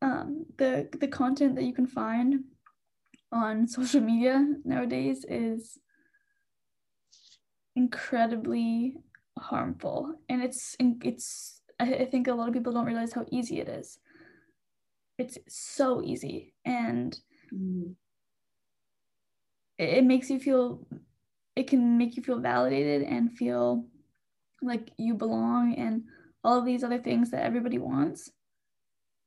um, 0.00 0.46
the 0.58 0.88
the 1.00 1.08
content 1.08 1.56
that 1.56 1.64
you 1.64 1.74
can 1.74 1.86
find 1.86 2.44
on 3.32 3.66
social 3.78 4.00
media 4.00 4.46
nowadays 4.64 5.24
is 5.28 5.78
incredibly 7.76 8.96
harmful 9.38 10.14
and 10.28 10.42
it's 10.42 10.76
it's 10.80 11.60
I 11.80 12.06
think 12.10 12.28
a 12.28 12.34
lot 12.34 12.48
of 12.48 12.54
people 12.54 12.72
don't 12.72 12.86
realize 12.86 13.12
how 13.12 13.26
easy 13.30 13.60
it 13.60 13.68
is 13.68 13.98
it's 15.18 15.38
so 15.48 16.02
easy 16.02 16.54
and 16.64 17.16
mm. 17.52 17.94
it, 19.78 20.04
makes 20.04 20.30
you 20.30 20.40
feel 20.40 20.86
it 21.56 21.68
can 21.68 21.98
make 21.98 22.16
you 22.16 22.22
feel 22.22 22.40
validated 22.40 23.02
and 23.02 23.36
feel 23.36 23.84
like 24.62 24.90
you 24.96 25.14
belong 25.14 25.74
and 25.76 26.02
all 26.42 26.58
of 26.58 26.64
these 26.64 26.82
other 26.82 26.98
things 26.98 27.30
that 27.30 27.44
everybody 27.44 27.78
wants, 27.78 28.30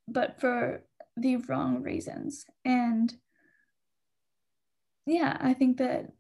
but 0.08 0.40
for 0.40 0.84
the 1.16 1.38
wrong 1.38 1.82
reasons. 1.82 2.46
And 2.66 3.14
yeah, 5.06 5.38
I 5.40 5.54
think 5.54 5.78
that 5.78 6.12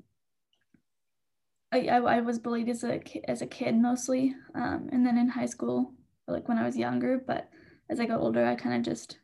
I, 1.71 1.87
I, 1.87 1.97
I 1.97 2.21
was 2.21 2.39
bullied 2.39 2.69
as 2.69 2.83
a 2.83 3.01
as 3.29 3.41
a 3.41 3.47
kid 3.47 3.75
mostly, 3.75 4.35
um, 4.55 4.89
and 4.91 5.05
then 5.05 5.17
in 5.17 5.29
high 5.29 5.45
school, 5.45 5.93
like 6.27 6.47
when 6.47 6.57
I 6.57 6.65
was 6.65 6.77
younger. 6.77 7.21
But 7.25 7.49
as 7.89 7.99
I 7.99 8.05
got 8.05 8.21
older, 8.21 8.45
I 8.45 8.55
kind 8.55 8.75
of 8.75 8.83
just 8.83 9.19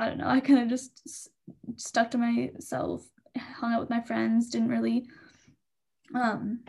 I 0.00 0.06
don't 0.06 0.18
know. 0.18 0.28
I 0.28 0.40
kind 0.40 0.60
of 0.60 0.68
just 0.68 1.28
stuck 1.76 2.10
to 2.12 2.18
myself, 2.18 3.06
hung 3.36 3.72
out 3.72 3.80
with 3.80 3.90
my 3.90 4.00
friends, 4.00 4.48
didn't 4.48 4.68
really 4.68 5.06
um, 6.14 6.60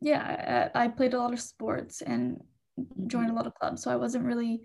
yeah, 0.00 0.70
I, 0.74 0.84
I 0.84 0.88
played 0.88 1.14
a 1.14 1.18
lot 1.18 1.32
of 1.32 1.40
sports 1.40 2.02
and 2.02 2.40
joined 3.06 3.30
a 3.30 3.34
lot 3.34 3.46
of 3.46 3.54
clubs. 3.54 3.82
So 3.82 3.90
I 3.90 3.96
wasn't 3.96 4.24
really, 4.24 4.62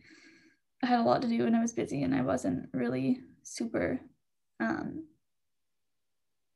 I 0.83 0.87
had 0.87 0.99
a 0.99 1.03
lot 1.03 1.21
to 1.21 1.27
do 1.27 1.45
and 1.45 1.55
I 1.55 1.61
was 1.61 1.73
busy 1.73 2.03
and 2.03 2.15
I 2.15 2.21
wasn't 2.21 2.69
really 2.73 3.21
super 3.43 3.99
um, 4.59 5.05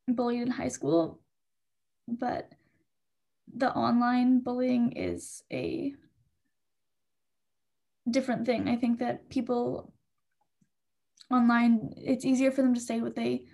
bullied 0.08 0.42
in 0.42 0.52
high 0.52 0.68
school. 0.68 1.20
But 2.12 2.52
the 3.54 3.74
online 3.74 4.40
bullying 4.40 4.94
is 4.94 5.44
a 5.52 5.94
different 8.10 8.46
thing. 8.46 8.68
I 8.68 8.76
think 8.76 9.00
that 9.00 9.30
people 9.30 9.94
online 11.30 11.94
it's 11.96 12.26
easier 12.26 12.52
for 12.52 12.62
them 12.62 12.74
to 12.74 12.80
say 12.80 13.00
what 13.00 13.16
they 13.16 13.46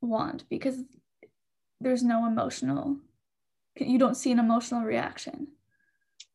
want 0.00 0.48
because 0.48 0.78
there's 1.80 2.04
no 2.04 2.26
emotional 2.26 2.98
you 3.76 3.98
don't 3.98 4.16
see 4.16 4.32
an 4.32 4.38
emotional 4.38 4.82
reaction. 4.82 5.48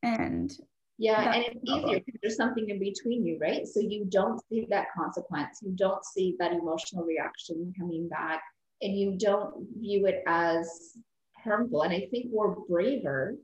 And 0.02 0.56
yeah 0.98 1.34
and 1.34 1.44
it's 1.46 1.60
easier 1.64 2.00
because 2.06 2.20
there's 2.22 2.38
something 2.38 2.70
in 2.70 2.80
between 2.80 3.26
you 3.26 3.38
right? 3.40 3.68
So 3.68 3.80
you 3.80 4.06
don't 4.06 4.42
see 4.50 4.66
that 4.70 4.88
consequence. 4.98 5.60
You 5.62 5.72
don't 5.76 6.04
see 6.06 6.36
that 6.40 6.54
emotional 6.54 7.04
reaction 7.04 7.74
coming 7.78 8.08
back 8.08 8.42
and 8.82 8.98
you 8.98 9.18
don't 9.18 9.68
view 9.80 10.06
it 10.06 10.24
as 10.28 10.98
harmful 11.46 11.84
and 11.84 11.94
i 11.94 12.08
think 12.12 12.26
we're 12.30 12.56
braver 12.70 13.36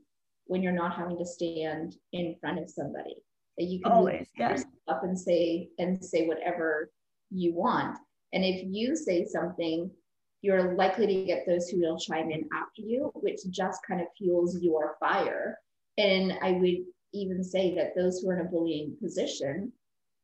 when 0.46 0.62
you're 0.62 0.72
not 0.72 0.94
having 0.94 1.16
to 1.16 1.24
stand 1.24 1.96
in 2.12 2.36
front 2.40 2.58
of 2.58 2.68
somebody 2.68 3.16
that 3.56 3.64
you 3.64 3.80
can 3.80 3.92
always 3.92 4.26
yeah. 4.36 4.56
up 4.88 5.02
and 5.04 5.18
say 5.18 5.68
and 5.78 6.04
say 6.04 6.26
whatever 6.26 6.90
you 7.30 7.54
want 7.54 7.96
and 8.34 8.44
if 8.44 8.62
you 8.66 8.94
say 8.94 9.24
something 9.24 9.90
you're 10.42 10.74
likely 10.74 11.06
to 11.06 11.24
get 11.24 11.46
those 11.46 11.68
who 11.68 11.80
will 11.80 11.98
chime 11.98 12.30
in 12.30 12.48
after 12.52 12.82
you, 12.82 13.10
which 13.14 13.38
just 13.50 13.80
kind 13.86 14.00
of 14.00 14.08
fuels 14.18 14.58
your 14.60 14.96
fire. 14.98 15.58
And 15.98 16.34
I 16.42 16.52
would 16.52 16.78
even 17.14 17.44
say 17.44 17.74
that 17.76 17.94
those 17.96 18.20
who 18.20 18.30
are 18.30 18.40
in 18.40 18.46
a 18.46 18.50
bullying 18.50 18.96
position 19.00 19.72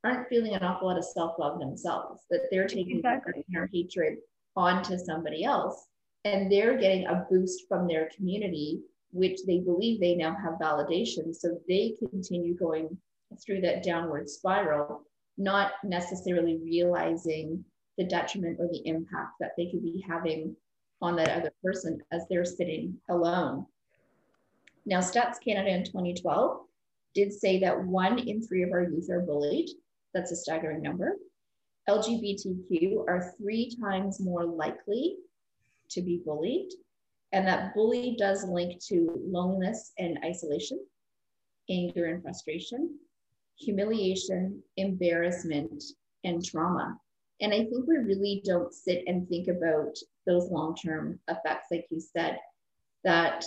aren't 0.05 0.29
feeling 0.29 0.55
an 0.55 0.65
awful 0.65 0.89
lot 0.89 0.99
of 0.99 1.05
self-love 1.05 1.61
themselves, 1.61 2.23
that 2.31 2.43
they're 2.51 2.67
taking 2.67 2.97
exactly. 2.97 3.45
their 3.49 3.69
hatred 3.73 4.19
onto 4.57 4.99
somebody 4.99 5.45
else. 5.45 5.87
And 6.25 6.51
they're 6.51 6.79
getting 6.79 7.07
a 7.07 7.27
boost 7.31 7.65
from 7.69 7.87
their 7.87 8.11
community, 8.15 8.81
which 9.13 9.41
they 9.47 9.61
believe 9.61 10.01
they 10.01 10.15
now 10.15 10.37
have 10.37 10.55
validation. 10.55 11.35
So 11.35 11.61
they 11.69 11.95
continue 12.11 12.57
going 12.57 12.97
through 13.45 13.61
that 13.63 13.83
downward 13.83 14.29
spiral, 14.29 15.03
not 15.37 15.73
necessarily 15.85 16.59
realizing 16.63 17.65
the 17.97 18.05
detriment 18.05 18.59
or 18.61 18.69
the 18.69 18.87
impact 18.87 19.33
that 19.41 19.53
they 19.57 19.67
could 19.67 19.83
be 19.83 20.05
having 20.09 20.57
on 21.01 21.17
that 21.17 21.31
other 21.31 21.53
person 21.63 22.01
as 22.13 22.25
they're 22.29 22.45
sitting 22.45 22.95
alone. 23.11 23.67
Now, 24.87 25.01
Stats 25.01 25.41
Canada 25.43 25.71
in 25.71 25.85
2012 25.85 26.61
did 27.15 27.33
say 27.33 27.61
that 27.61 27.85
one 27.85 28.19
in 28.19 28.43
three 28.43 28.63
of 28.63 28.73
our 28.73 28.83
youth 28.83 29.11
are 29.11 29.21
bullied. 29.21 29.69
That's 30.15 30.33
a 30.33 30.37
staggering 30.37 30.83
number. 30.83 31.17
LGBTQ 31.89 33.05
are 33.09 33.35
three 33.39 33.77
times 33.81 34.21
more 34.21 34.45
likely 34.45 35.17
to 35.91 36.03
be 36.03 36.23
bullied, 36.25 36.71
and 37.33 37.47
that 37.47 37.75
bully 37.75 38.17
does 38.19 38.45
link 38.45 38.83
to 38.87 39.21
loneliness 39.27 39.93
and 39.99 40.19
isolation, 40.25 40.81
anger 41.69 42.07
and 42.07 42.23
frustration, 42.23 42.99
humiliation, 43.57 44.63
embarrassment, 44.77 45.83
and 46.25 46.45
trauma. 46.45 46.99
And 47.41 47.53
I 47.53 47.65
think 47.65 47.87
we 47.87 47.97
really 47.99 48.43
don't 48.45 48.73
sit 48.73 49.05
and 49.07 49.29
think 49.29 49.49
about 49.49 49.97
those 50.27 50.51
long 50.51 50.75
term 50.75 51.19
effects, 51.29 51.69
like 51.71 51.87
you 51.91 52.01
said, 52.01 52.39
that, 53.05 53.45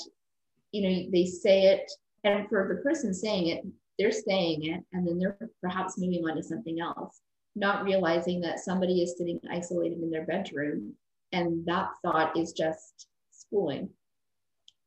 you 0.72 0.82
know, 0.82 1.10
they 1.12 1.26
say 1.26 1.64
it, 1.64 1.92
and 2.24 2.48
for 2.48 2.68
the 2.68 2.82
person 2.82 3.14
saying 3.14 3.48
it, 3.48 3.66
they're 3.98 4.12
saying 4.12 4.66
it, 4.66 4.84
and 4.94 5.08
then 5.08 5.20
they're 5.20 5.38
perhaps 5.62 5.98
moving 5.98 6.24
on 6.28 6.38
to 6.38 6.44
something 6.44 6.80
else, 6.80 7.22
not 7.56 7.84
realizing 7.84 8.40
that 8.42 8.60
somebody 8.60 9.02
is 9.02 9.18
sitting 9.18 9.40
isolated 9.52 10.02
in 10.02 10.10
their 10.10 10.26
bedroom, 10.26 10.94
and 11.32 11.66
that 11.66 11.90
thought 12.04 12.38
is 12.38 12.54
just 12.54 13.08
schooling 13.32 13.90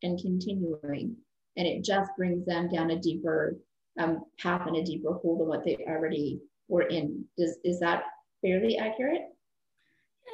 and 0.02 0.20
continuing. 0.20 1.16
And 1.56 1.66
it 1.66 1.84
just 1.84 2.10
brings 2.16 2.44
them 2.46 2.68
down 2.68 2.90
a 2.90 3.00
deeper 3.00 3.56
um, 3.98 4.24
path 4.38 4.66
and 4.66 4.76
a 4.76 4.84
deeper 4.84 5.14
hole 5.14 5.38
than 5.38 5.48
what 5.48 5.64
they 5.64 5.78
already 5.88 6.40
were 6.68 6.82
in. 6.82 7.24
Does, 7.38 7.58
is 7.64 7.80
that 7.80 8.04
fairly 8.42 8.76
accurate? 8.76 9.22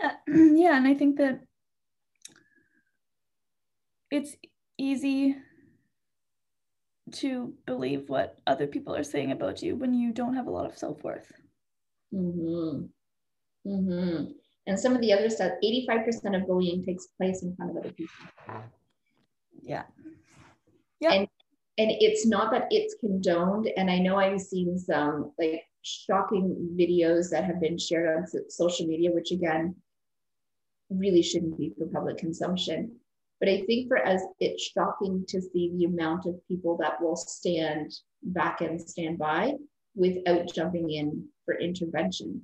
Yeah, 0.00 0.12
yeah, 0.28 0.76
and 0.76 0.86
I 0.86 0.94
think 0.94 1.18
that 1.18 1.40
it's 4.10 4.34
easy 4.78 5.36
to 7.12 7.52
believe 7.66 8.08
what 8.08 8.38
other 8.46 8.66
people 8.66 8.94
are 8.94 9.04
saying 9.04 9.32
about 9.32 9.62
you 9.62 9.76
when 9.76 9.94
you 9.94 10.12
don't 10.12 10.34
have 10.34 10.46
a 10.46 10.50
lot 10.50 10.66
of 10.66 10.78
self-worth. 10.78 11.32
Mm-hmm. 12.14 12.86
Mm-hmm. 13.70 14.24
And 14.66 14.78
some 14.78 14.94
of 14.94 15.00
the 15.00 15.12
other 15.12 15.30
stuff, 15.30 15.52
85% 15.64 16.40
of 16.40 16.46
bullying 16.46 16.84
takes 16.84 17.06
place 17.18 17.42
in 17.42 17.54
front 17.56 17.72
of 17.72 17.78
other 17.78 17.92
people. 17.92 18.14
Yeah. 19.62 19.82
Yeah. 21.00 21.12
And 21.12 21.28
and 21.78 21.90
it's 21.98 22.26
not 22.26 22.50
that 22.52 22.66
it's 22.70 22.94
condoned. 23.00 23.70
And 23.76 23.90
I 23.90 23.98
know 23.98 24.16
I've 24.16 24.40
seen 24.40 24.78
some 24.78 25.32
like 25.38 25.62
shocking 25.80 26.76
videos 26.78 27.30
that 27.30 27.44
have 27.44 27.58
been 27.58 27.78
shared 27.78 28.18
on 28.18 28.50
social 28.50 28.86
media, 28.86 29.10
which 29.10 29.30
again, 29.32 29.74
really 30.90 31.22
shouldn't 31.22 31.56
be 31.56 31.72
for 31.78 31.86
public 31.86 32.18
consumption. 32.18 32.96
But 33.38 33.48
I 33.48 33.62
think 33.62 33.88
for 33.88 34.06
us, 34.06 34.20
it's 34.40 34.62
shocking 34.62 35.24
to 35.28 35.40
see 35.40 35.72
the 35.74 35.86
amount 35.86 36.26
of 36.26 36.46
people 36.46 36.76
that 36.82 37.00
will 37.00 37.16
stand 37.16 37.92
back 38.22 38.60
and 38.60 38.78
stand 38.78 39.16
by 39.16 39.54
without 39.94 40.52
jumping 40.52 40.90
in 40.90 41.26
for 41.46 41.58
intervention. 41.58 42.42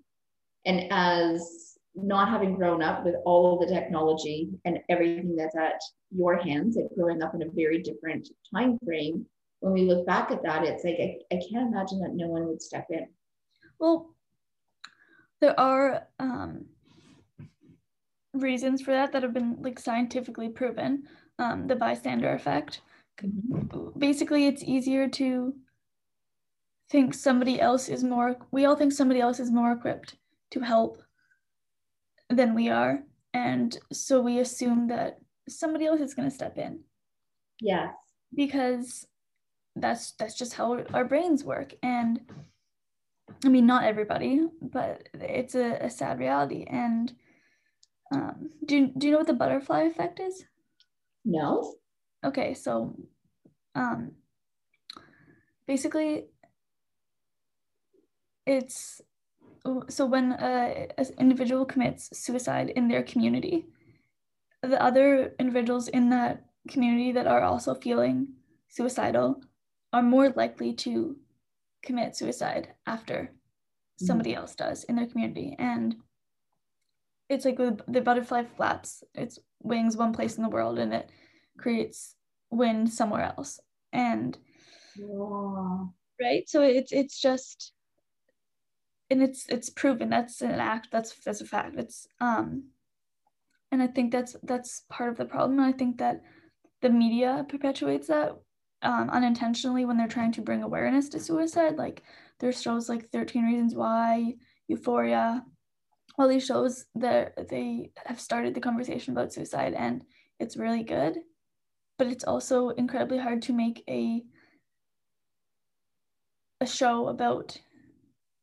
And 0.64 0.90
as 0.90 1.75
not 1.96 2.28
having 2.28 2.54
grown 2.54 2.82
up 2.82 3.04
with 3.04 3.14
all 3.24 3.54
of 3.54 3.66
the 3.66 3.74
technology 3.74 4.50
and 4.64 4.78
everything 4.88 5.34
that's 5.36 5.56
at 5.56 5.80
your 6.10 6.36
hands, 6.36 6.76
and 6.76 6.88
growing 6.96 7.22
up 7.22 7.34
in 7.34 7.42
a 7.42 7.50
very 7.50 7.82
different 7.82 8.28
time 8.54 8.78
frame, 8.84 9.26
when 9.60 9.72
we 9.72 9.82
look 9.82 10.06
back 10.06 10.30
at 10.30 10.42
that, 10.42 10.64
it's 10.64 10.84
like 10.84 10.96
I, 11.00 11.16
I 11.34 11.40
can't 11.50 11.72
imagine 11.72 12.00
that 12.00 12.14
no 12.14 12.28
one 12.28 12.46
would 12.46 12.62
step 12.62 12.86
in. 12.90 13.08
Well, 13.78 14.14
there 15.40 15.58
are 15.58 16.06
um, 16.18 16.66
reasons 18.32 18.82
for 18.82 18.92
that 18.92 19.12
that 19.12 19.22
have 19.22 19.34
been 19.34 19.56
like 19.60 19.78
scientifically 19.78 20.48
proven. 20.48 21.04
Um, 21.38 21.66
the 21.66 21.76
bystander 21.76 22.32
effect. 22.32 22.80
Mm-hmm. 23.22 23.98
Basically, 23.98 24.46
it's 24.46 24.64
easier 24.64 25.08
to 25.08 25.54
think 26.88 27.12
somebody 27.12 27.60
else 27.60 27.88
is 27.88 28.04
more. 28.04 28.36
We 28.50 28.64
all 28.64 28.76
think 28.76 28.92
somebody 28.92 29.20
else 29.20 29.40
is 29.40 29.50
more 29.50 29.72
equipped 29.72 30.16
to 30.52 30.60
help 30.60 31.02
than 32.30 32.54
we 32.54 32.68
are, 32.68 33.02
and 33.32 33.78
so 33.92 34.20
we 34.20 34.40
assume 34.40 34.88
that 34.88 35.18
somebody 35.48 35.86
else 35.86 36.00
is 36.00 36.14
going 36.14 36.28
to 36.28 36.34
step 36.34 36.58
in. 36.58 36.80
Yes. 37.60 37.94
Because 38.34 39.06
that's 39.76 40.12
that's 40.12 40.36
just 40.36 40.54
how 40.54 40.84
our 40.92 41.04
brains 41.04 41.44
work, 41.44 41.74
and 41.82 42.20
I 43.44 43.48
mean, 43.48 43.66
not 43.66 43.84
everybody, 43.84 44.46
but 44.60 45.08
it's 45.14 45.54
a, 45.54 45.78
a 45.80 45.90
sad 45.90 46.18
reality. 46.18 46.64
And 46.68 47.14
um, 48.12 48.50
do, 48.64 48.90
do 48.96 49.06
you 49.06 49.12
know 49.12 49.18
what 49.18 49.26
the 49.26 49.34
butterfly 49.34 49.82
effect 49.82 50.20
is? 50.20 50.44
No. 51.24 51.74
Okay, 52.24 52.54
so 52.54 52.96
um, 53.74 54.12
basically, 55.66 56.26
it's 58.46 59.00
so 59.88 60.06
when 60.06 60.32
a, 60.32 60.88
an 60.98 61.06
individual 61.18 61.64
commits 61.64 62.16
suicide 62.16 62.70
in 62.70 62.88
their 62.88 63.02
community, 63.02 63.66
the 64.62 64.82
other 64.82 65.34
individuals 65.38 65.88
in 65.88 66.10
that 66.10 66.44
community 66.68 67.12
that 67.12 67.26
are 67.26 67.42
also 67.42 67.74
feeling 67.74 68.28
suicidal 68.68 69.40
are 69.92 70.02
more 70.02 70.30
likely 70.30 70.72
to 70.74 71.16
commit 71.82 72.16
suicide 72.16 72.68
after 72.86 73.30
somebody 73.98 74.32
mm-hmm. 74.32 74.40
else 74.40 74.54
does 74.54 74.84
in 74.84 74.96
their 74.96 75.06
community. 75.06 75.56
And 75.58 75.96
it's 77.28 77.44
like 77.44 77.56
the, 77.56 77.78
the 77.88 78.00
butterfly 78.00 78.44
flaps 78.56 79.02
its 79.14 79.38
wings 79.62 79.96
one 79.96 80.12
place 80.12 80.36
in 80.36 80.42
the 80.42 80.48
world 80.48 80.78
and 80.78 80.92
it 80.92 81.10
creates 81.58 82.14
wind 82.50 82.90
somewhere 82.90 83.32
else. 83.36 83.60
And 83.92 84.36
right. 86.20 86.48
So 86.48 86.62
it's 86.62 86.92
it's 86.92 87.20
just 87.20 87.72
and 89.10 89.22
it's 89.22 89.46
it's 89.48 89.70
proven 89.70 90.10
that's 90.10 90.42
an 90.42 90.60
act 90.60 90.88
that's 90.90 91.14
that's 91.24 91.40
a 91.40 91.46
fact 91.46 91.76
it's 91.78 92.08
um 92.20 92.64
and 93.70 93.82
i 93.82 93.86
think 93.86 94.10
that's 94.10 94.36
that's 94.42 94.82
part 94.90 95.10
of 95.10 95.16
the 95.16 95.24
problem 95.24 95.58
and 95.58 95.66
i 95.66 95.72
think 95.72 95.98
that 95.98 96.22
the 96.82 96.90
media 96.90 97.44
perpetuates 97.48 98.08
that 98.08 98.36
um, 98.82 99.10
unintentionally 99.10 99.84
when 99.84 99.96
they're 99.96 100.06
trying 100.06 100.32
to 100.32 100.42
bring 100.42 100.62
awareness 100.62 101.08
to 101.10 101.20
suicide. 101.20 101.76
Like 101.76 102.02
there's 102.38 102.60
shows 102.60 102.88
like 102.88 103.10
13 103.10 103.44
Reasons 103.44 103.74
Why, 103.74 104.34
Euphoria, 104.68 105.44
all 106.18 106.28
these 106.28 106.46
shows 106.46 106.86
that 106.94 107.48
they 107.48 107.90
have 108.04 108.20
started 108.20 108.54
the 108.54 108.60
conversation 108.60 109.12
about 109.12 109.32
suicide 109.32 109.74
and 109.74 110.02
it's 110.38 110.56
really 110.56 110.82
good. 110.82 111.18
But 111.98 112.08
it's 112.08 112.24
also 112.24 112.70
incredibly 112.70 113.18
hard 113.18 113.42
to 113.42 113.52
make 113.52 113.82
a 113.88 114.22
a 116.60 116.66
show 116.66 117.08
about 117.08 117.58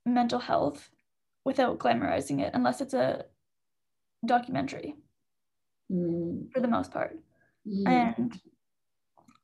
mental 0.05 0.39
health 0.39 0.89
without 1.45 1.79
glamorizing 1.79 2.41
it 2.41 2.51
unless 2.53 2.81
it's 2.81 2.93
a 2.93 3.25
documentary. 4.25 4.95
Mm. 5.91 6.51
for 6.51 6.59
the 6.59 6.67
most 6.67 6.91
part. 6.91 7.19
And 7.85 8.39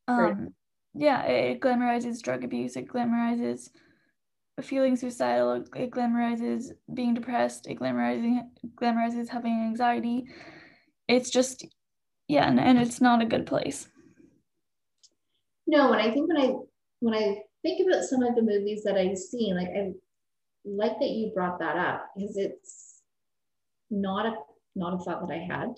um, 0.07 0.53
yeah, 0.93 1.23
it, 1.23 1.59
glamorizes 1.61 2.21
drug 2.21 2.43
abuse, 2.43 2.75
it 2.75 2.87
glamorizes 2.87 3.69
feeling 4.61 4.97
suicidal 4.97 5.63
it 5.73 5.89
glamorizes 5.89 6.71
being 6.93 7.13
depressed 7.13 7.65
it 7.65 7.79
glamorizing 7.79 8.41
glamorizes 8.75 9.29
having 9.29 9.53
anxiety. 9.53 10.25
It's 11.07 11.29
just 11.29 11.65
yeah 12.27 12.47
and, 12.47 12.59
and 12.59 12.77
it's 12.77 12.99
not 12.99 13.21
a 13.21 13.25
good 13.25 13.45
place. 13.45 13.87
No 15.65 15.93
and 15.93 16.01
i 16.01 16.11
think 16.11 16.27
when 16.27 16.41
i 16.41 16.53
when 16.99 17.13
i 17.13 17.37
think 17.61 17.87
about 17.87 18.03
some 18.03 18.23
of 18.23 18.35
the 18.35 18.41
movies 18.41 18.83
that 18.83 18.97
i've 18.97 19.17
seen 19.17 19.55
like 19.55 19.69
i 19.69 19.91
like 20.69 20.99
that 20.99 21.09
you 21.09 21.31
brought 21.33 21.59
that 21.59 21.77
up 21.77 22.09
because 22.15 22.37
it's 22.37 23.01
not 23.89 24.25
a 24.25 24.35
not 24.75 24.93
a 24.93 25.03
thought 25.03 25.27
that 25.27 25.33
i 25.33 25.37
had 25.37 25.73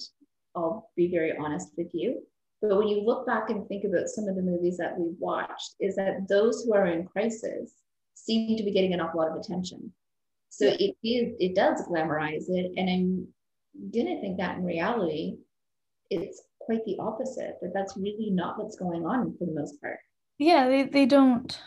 i'll 0.55 0.89
be 0.95 1.09
very 1.11 1.35
honest 1.37 1.69
with 1.77 1.87
you. 1.93 2.21
But 2.61 2.77
when 2.77 2.87
you 2.87 3.01
look 3.01 3.25
back 3.25 3.49
and 3.49 3.67
think 3.67 3.85
about 3.85 4.07
some 4.07 4.27
of 4.27 4.35
the 4.35 4.41
movies 4.41 4.77
that 4.77 4.97
we've 4.97 5.17
watched 5.17 5.75
is 5.79 5.95
that 5.95 6.27
those 6.29 6.63
who 6.63 6.75
are 6.75 6.85
in 6.85 7.07
crisis 7.07 7.73
seem 8.13 8.55
to 8.55 8.63
be 8.63 8.71
getting 8.71 8.93
an 8.93 9.01
awful 9.01 9.19
lot 9.19 9.31
of 9.31 9.37
attention. 9.37 9.91
So 10.49 10.67
it 10.67 10.95
is 11.03 11.33
it 11.39 11.55
does 11.55 11.81
glamorize 11.87 12.49
it 12.49 12.71
and 12.77 12.89
I'm 12.89 13.27
gonna 13.93 14.19
think 14.21 14.37
that 14.37 14.57
in 14.57 14.65
reality 14.65 15.37
it's 16.09 16.43
quite 16.59 16.85
the 16.85 16.97
opposite 16.99 17.55
that 17.61 17.73
that's 17.73 17.97
really 17.97 18.29
not 18.29 18.61
what's 18.61 18.75
going 18.75 19.05
on 19.05 19.35
for 19.37 19.45
the 19.45 19.53
most 19.53 19.81
part. 19.81 19.99
Yeah 20.37 20.67
they, 20.67 20.83
they 20.83 21.05
don't 21.05 21.59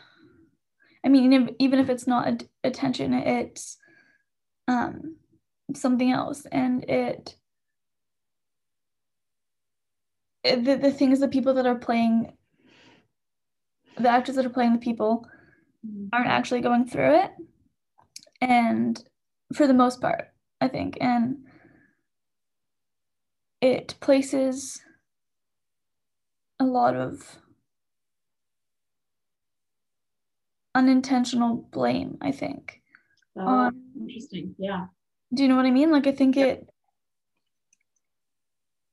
i 1.05 1.09
mean 1.09 1.55
even 1.59 1.79
if 1.79 1.89
it's 1.89 2.07
not 2.07 2.45
attention 2.65 3.13
it's 3.15 3.79
um 4.69 5.17
something 5.73 6.11
else. 6.11 6.47
And 6.53 6.85
it, 6.85 7.37
it 10.43 10.65
the, 10.65 10.77
the 10.77 10.93
things 10.93 11.21
the 11.21 11.29
people 11.29 11.55
that 11.55 11.67
are 11.67 11.75
playing 11.75 12.37
the 13.97 14.09
actors 14.09 14.35
that 14.35 14.45
are 14.45 14.51
playing 14.51 14.73
the 14.73 14.79
people 14.79 15.27
mm-hmm. 15.87 16.07
aren't 16.13 16.29
actually 16.29 16.61
going 16.61 16.87
through 16.87 17.15
it. 17.21 17.31
And 18.41 19.03
for 19.55 19.67
the 19.67 19.75
most 19.75 20.01
part 20.01 20.29
i 20.61 20.69
think. 20.69 20.99
And 21.01 21.37
it 23.61 23.95
places 24.01 24.81
a 26.61 26.65
lot 26.65 26.95
of 26.95 27.39
unintentional 30.75 31.69
blame, 31.73 32.19
I 32.21 32.33
think. 32.33 32.81
Oh, 33.37 33.47
um, 33.47 33.83
interesting. 34.01 34.55
Yeah. 34.59 34.87
Do 35.33 35.43
you 35.43 35.49
know 35.49 35.57
what 35.57 35.67
I 35.67 35.71
mean? 35.71 35.91
Like, 35.91 36.07
I 36.07 36.13
think 36.13 36.37
it, 36.37 36.67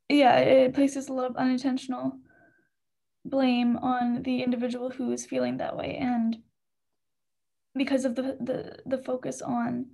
yeah, 0.10 0.38
it 0.38 0.74
places 0.74 1.10
a 1.10 1.14
lot 1.14 1.30
of 1.30 1.36
unintentional 1.38 2.18
blame 3.24 3.78
on 3.78 4.24
the 4.24 4.42
individual 4.42 4.90
who 4.90 5.12
is 5.12 5.26
feeling 5.26 5.58
that 5.58 5.78
way. 5.78 5.98
And 5.98 6.38
because 7.76 8.06
of 8.06 8.16
the, 8.16 8.38
the, 8.40 8.80
the 8.86 8.98
focus 9.04 9.42
on 9.42 9.88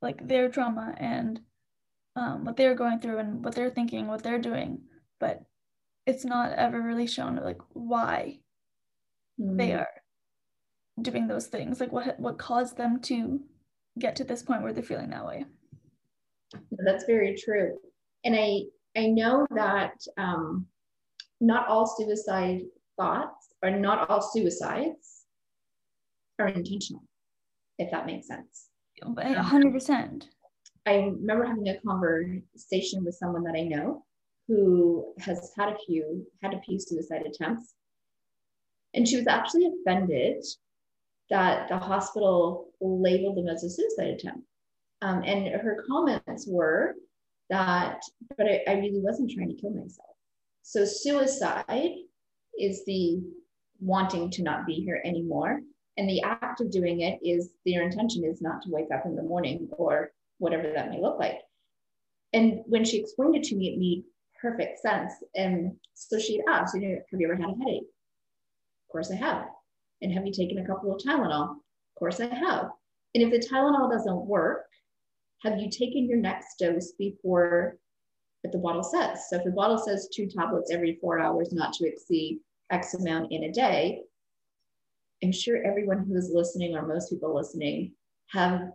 like 0.00 0.26
their 0.26 0.48
trauma 0.48 0.94
and 0.96 1.40
um, 2.16 2.44
what 2.44 2.56
they're 2.56 2.74
going 2.74 3.00
through 3.00 3.18
and 3.18 3.44
what 3.44 3.54
they're 3.54 3.70
thinking, 3.70 4.06
what 4.06 4.22
they're 4.22 4.38
doing, 4.38 4.82
but 5.18 5.42
it's 6.06 6.24
not 6.24 6.52
ever 6.52 6.80
really 6.80 7.06
shown 7.06 7.36
like 7.36 7.60
why 7.72 8.38
mm. 9.40 9.56
they 9.58 9.72
are 9.72 9.88
doing 11.02 11.26
those 11.26 11.46
things, 11.46 11.80
like 11.80 11.92
what 11.92 12.18
what 12.18 12.38
caused 12.38 12.76
them 12.76 13.00
to 13.02 13.40
get 13.98 14.16
to 14.16 14.24
this 14.24 14.42
point 14.42 14.62
where 14.62 14.72
they're 14.72 14.82
feeling 14.82 15.10
that 15.10 15.26
way. 15.26 15.44
That's 16.84 17.04
very 17.04 17.36
true, 17.36 17.78
and 18.24 18.34
I 18.34 18.62
I 18.96 19.06
know 19.06 19.46
that 19.54 19.94
um, 20.18 20.66
not 21.40 21.68
all 21.68 21.86
suicide 21.86 22.62
thoughts 22.98 23.48
or 23.62 23.70
not 23.70 24.10
all 24.10 24.20
suicides 24.20 25.24
are 26.38 26.48
intentional, 26.48 27.04
if 27.78 27.90
that 27.90 28.06
makes 28.06 28.26
sense. 28.26 28.68
hundred 29.36 29.72
percent. 29.72 30.28
I 30.86 30.94
remember 30.96 31.44
having 31.44 31.68
a 31.68 31.78
conversation 31.80 33.04
with 33.04 33.14
someone 33.14 33.44
that 33.44 33.54
I 33.54 33.62
know 33.62 34.04
who 34.48 35.14
has 35.20 35.52
had 35.56 35.68
a 35.68 35.76
few 35.86 36.26
had 36.42 36.54
a 36.54 36.60
few 36.60 36.80
suicide 36.80 37.22
attempts, 37.26 37.74
and 38.94 39.06
she 39.06 39.16
was 39.16 39.26
actually 39.26 39.66
offended 39.66 40.42
that 41.30 41.68
the 41.68 41.78
hospital 41.78 42.68
labeled 42.80 43.36
them 43.36 43.48
as 43.48 43.64
a 43.64 43.70
suicide 43.70 44.08
attempt. 44.08 44.46
Um, 45.02 45.22
and 45.24 45.48
her 45.60 45.84
comments 45.88 46.46
were 46.48 46.94
that, 47.48 48.02
but 48.36 48.46
I, 48.46 48.62
I 48.68 48.72
really 48.74 49.00
wasn't 49.00 49.30
trying 49.30 49.48
to 49.48 49.60
kill 49.60 49.70
myself. 49.70 50.10
So 50.62 50.84
suicide 50.84 51.94
is 52.58 52.84
the 52.84 53.22
wanting 53.80 54.30
to 54.30 54.42
not 54.42 54.66
be 54.66 54.74
here 54.74 55.00
anymore. 55.04 55.60
And 55.96 56.08
the 56.08 56.22
act 56.22 56.60
of 56.60 56.70
doing 56.70 57.00
it 57.00 57.18
is 57.22 57.50
their 57.64 57.82
intention 57.82 58.24
is 58.24 58.42
not 58.42 58.62
to 58.62 58.70
wake 58.70 58.88
up 58.94 59.06
in 59.06 59.16
the 59.16 59.22
morning 59.22 59.68
or 59.72 60.12
whatever 60.38 60.70
that 60.74 60.90
may 60.90 61.00
look 61.00 61.18
like. 61.18 61.40
And 62.32 62.60
when 62.66 62.84
she 62.84 62.98
explained 62.98 63.36
it 63.36 63.42
to 63.44 63.56
me, 63.56 63.68
it 63.68 63.78
made 63.78 64.04
perfect 64.40 64.80
sense. 64.80 65.12
And 65.34 65.76
so 65.94 66.18
she 66.18 66.40
asked, 66.48 66.74
you 66.74 66.80
know, 66.80 66.98
have 67.10 67.20
you 67.20 67.26
ever 67.26 67.36
had 67.36 67.50
a 67.50 67.58
headache? 67.58 67.82
Of 67.82 68.92
course 68.92 69.10
I 69.10 69.16
have. 69.16 69.46
And 70.02 70.12
have 70.12 70.26
you 70.26 70.32
taken 70.32 70.58
a 70.58 70.66
couple 70.66 70.94
of 70.94 71.00
Tylenol? 71.00 71.50
Of 71.50 71.98
course 71.98 72.20
I 72.20 72.26
have. 72.34 72.70
And 73.14 73.24
if 73.24 73.30
the 73.30 73.46
Tylenol 73.46 73.90
doesn't 73.90 74.26
work, 74.26 74.66
have 75.42 75.58
you 75.58 75.70
taken 75.70 76.08
your 76.08 76.18
next 76.18 76.58
dose 76.58 76.92
before 76.92 77.76
what 78.42 78.52
the 78.52 78.58
bottle 78.58 78.82
says? 78.82 79.28
So 79.28 79.36
if 79.36 79.44
the 79.44 79.50
bottle 79.50 79.78
says 79.78 80.08
two 80.14 80.26
tablets 80.26 80.70
every 80.70 80.98
four 81.00 81.18
hours, 81.18 81.52
not 81.52 81.72
to 81.74 81.88
exceed 81.88 82.40
X 82.70 82.94
amount 82.94 83.32
in 83.32 83.44
a 83.44 83.52
day, 83.52 84.02
I'm 85.22 85.32
sure 85.32 85.62
everyone 85.64 86.04
who 86.06 86.16
is 86.16 86.30
listening 86.32 86.74
or 86.74 86.86
most 86.86 87.10
people 87.10 87.34
listening 87.34 87.92
have 88.28 88.70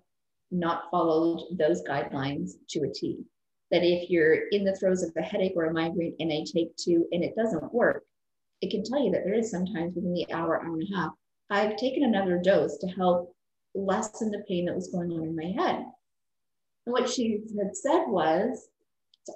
not 0.51 0.91
followed 0.91 1.41
those 1.57 1.81
guidelines 1.83 2.51
to 2.69 2.83
a 2.83 2.93
T. 2.93 3.23
That 3.71 3.83
if 3.83 4.09
you're 4.09 4.47
in 4.49 4.63
the 4.63 4.75
throes 4.75 5.01
of 5.01 5.11
a 5.17 5.21
headache 5.21 5.53
or 5.55 5.65
a 5.65 5.73
migraine 5.73 6.15
and 6.19 6.31
I 6.31 6.45
take 6.45 6.75
two 6.77 7.07
and 7.11 7.23
it 7.23 7.35
doesn't 7.35 7.73
work, 7.73 8.03
it 8.61 8.71
can 8.71 8.83
tell 8.83 9.03
you 9.03 9.11
that 9.11 9.23
there 9.25 9.33
is 9.33 9.51
sometimes 9.51 9.95
within 9.95 10.13
the 10.13 10.31
hour, 10.33 10.63
hour 10.63 10.73
and 10.73 10.83
a 10.83 10.95
half, 10.95 11.11
I've 11.49 11.77
taken 11.77 12.03
another 12.03 12.39
dose 12.43 12.77
to 12.79 12.87
help 12.87 13.35
lessen 13.73 14.31
the 14.31 14.43
pain 14.47 14.65
that 14.65 14.75
was 14.75 14.89
going 14.89 15.11
on 15.11 15.23
in 15.23 15.35
my 15.35 15.51
head. 15.61 15.85
And 16.85 16.93
what 16.93 17.09
she 17.09 17.41
had 17.57 17.75
said 17.75 18.05
was, 18.07 18.69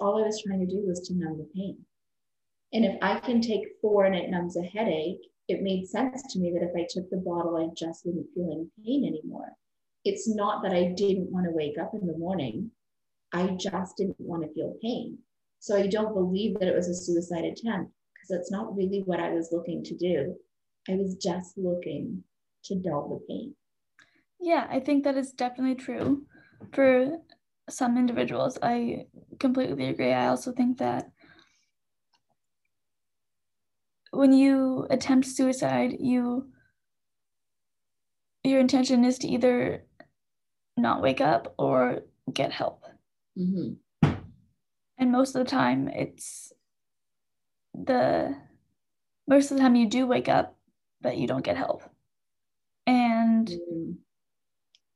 all 0.00 0.18
I 0.22 0.26
was 0.26 0.42
trying 0.42 0.60
to 0.60 0.66
do 0.66 0.82
was 0.86 1.00
to 1.08 1.14
numb 1.14 1.38
the 1.38 1.48
pain. 1.54 1.78
And 2.72 2.84
if 2.84 2.96
I 3.02 3.18
can 3.18 3.40
take 3.40 3.76
four 3.80 4.04
and 4.04 4.14
it 4.14 4.30
numbs 4.30 4.56
a 4.56 4.62
headache, 4.62 5.20
it 5.48 5.62
made 5.62 5.88
sense 5.88 6.22
to 6.32 6.38
me 6.38 6.52
that 6.52 6.62
if 6.62 6.70
I 6.76 6.86
took 6.88 7.10
the 7.10 7.16
bottle, 7.16 7.56
I 7.56 7.74
just 7.74 8.06
wouldn't 8.06 8.32
feel 8.34 8.52
any 8.52 8.68
pain 8.84 9.04
anymore. 9.04 9.50
It's 10.04 10.28
not 10.28 10.62
that 10.62 10.72
I 10.72 10.92
didn't 10.96 11.30
want 11.30 11.46
to 11.46 11.52
wake 11.52 11.76
up 11.78 11.92
in 11.94 12.06
the 12.06 12.16
morning. 12.16 12.70
I 13.32 13.48
just 13.48 13.96
didn't 13.96 14.20
want 14.20 14.44
to 14.44 14.54
feel 14.54 14.76
pain. 14.80 15.18
So 15.58 15.76
I 15.76 15.88
don't 15.88 16.14
believe 16.14 16.58
that 16.58 16.68
it 16.68 16.74
was 16.74 16.88
a 16.88 16.94
suicide 16.94 17.44
attempt 17.44 17.92
because 18.30 18.38
that's 18.38 18.50
not 18.50 18.76
really 18.76 19.02
what 19.04 19.20
I 19.20 19.30
was 19.30 19.50
looking 19.52 19.82
to 19.84 19.96
do. 19.96 20.34
I 20.88 20.94
was 20.94 21.16
just 21.16 21.58
looking 21.58 22.22
to 22.64 22.74
dull 22.76 23.08
the 23.08 23.26
pain. 23.28 23.54
Yeah, 24.40 24.66
I 24.70 24.80
think 24.80 25.04
that 25.04 25.16
is 25.16 25.32
definitely 25.32 25.74
true 25.74 26.22
for 26.72 27.18
some 27.68 27.98
individuals. 27.98 28.58
I 28.62 29.06
completely 29.38 29.88
agree. 29.88 30.12
I 30.12 30.28
also 30.28 30.52
think 30.52 30.78
that 30.78 31.10
when 34.12 34.32
you 34.32 34.86
attempt 34.90 35.26
suicide, 35.26 35.96
you 35.98 36.48
your 38.42 38.58
intention 38.58 39.04
is 39.04 39.18
to 39.18 39.28
either 39.28 39.84
not 40.76 41.02
wake 41.02 41.20
up 41.20 41.54
or 41.58 42.00
get 42.32 42.52
help. 42.52 42.84
Mm-hmm. 43.38 44.08
And 44.96 45.12
most 45.12 45.34
of 45.36 45.44
the 45.44 45.50
time, 45.50 45.88
it's 45.88 46.52
the 47.74 48.36
most 49.26 49.50
of 49.50 49.56
the 49.56 49.62
time 49.62 49.76
you 49.76 49.88
do 49.88 50.06
wake 50.06 50.28
up, 50.28 50.56
but 51.00 51.16
you 51.16 51.26
don't 51.26 51.44
get 51.44 51.56
help. 51.56 51.82
And 52.86 53.48
mm-hmm. 53.48 53.92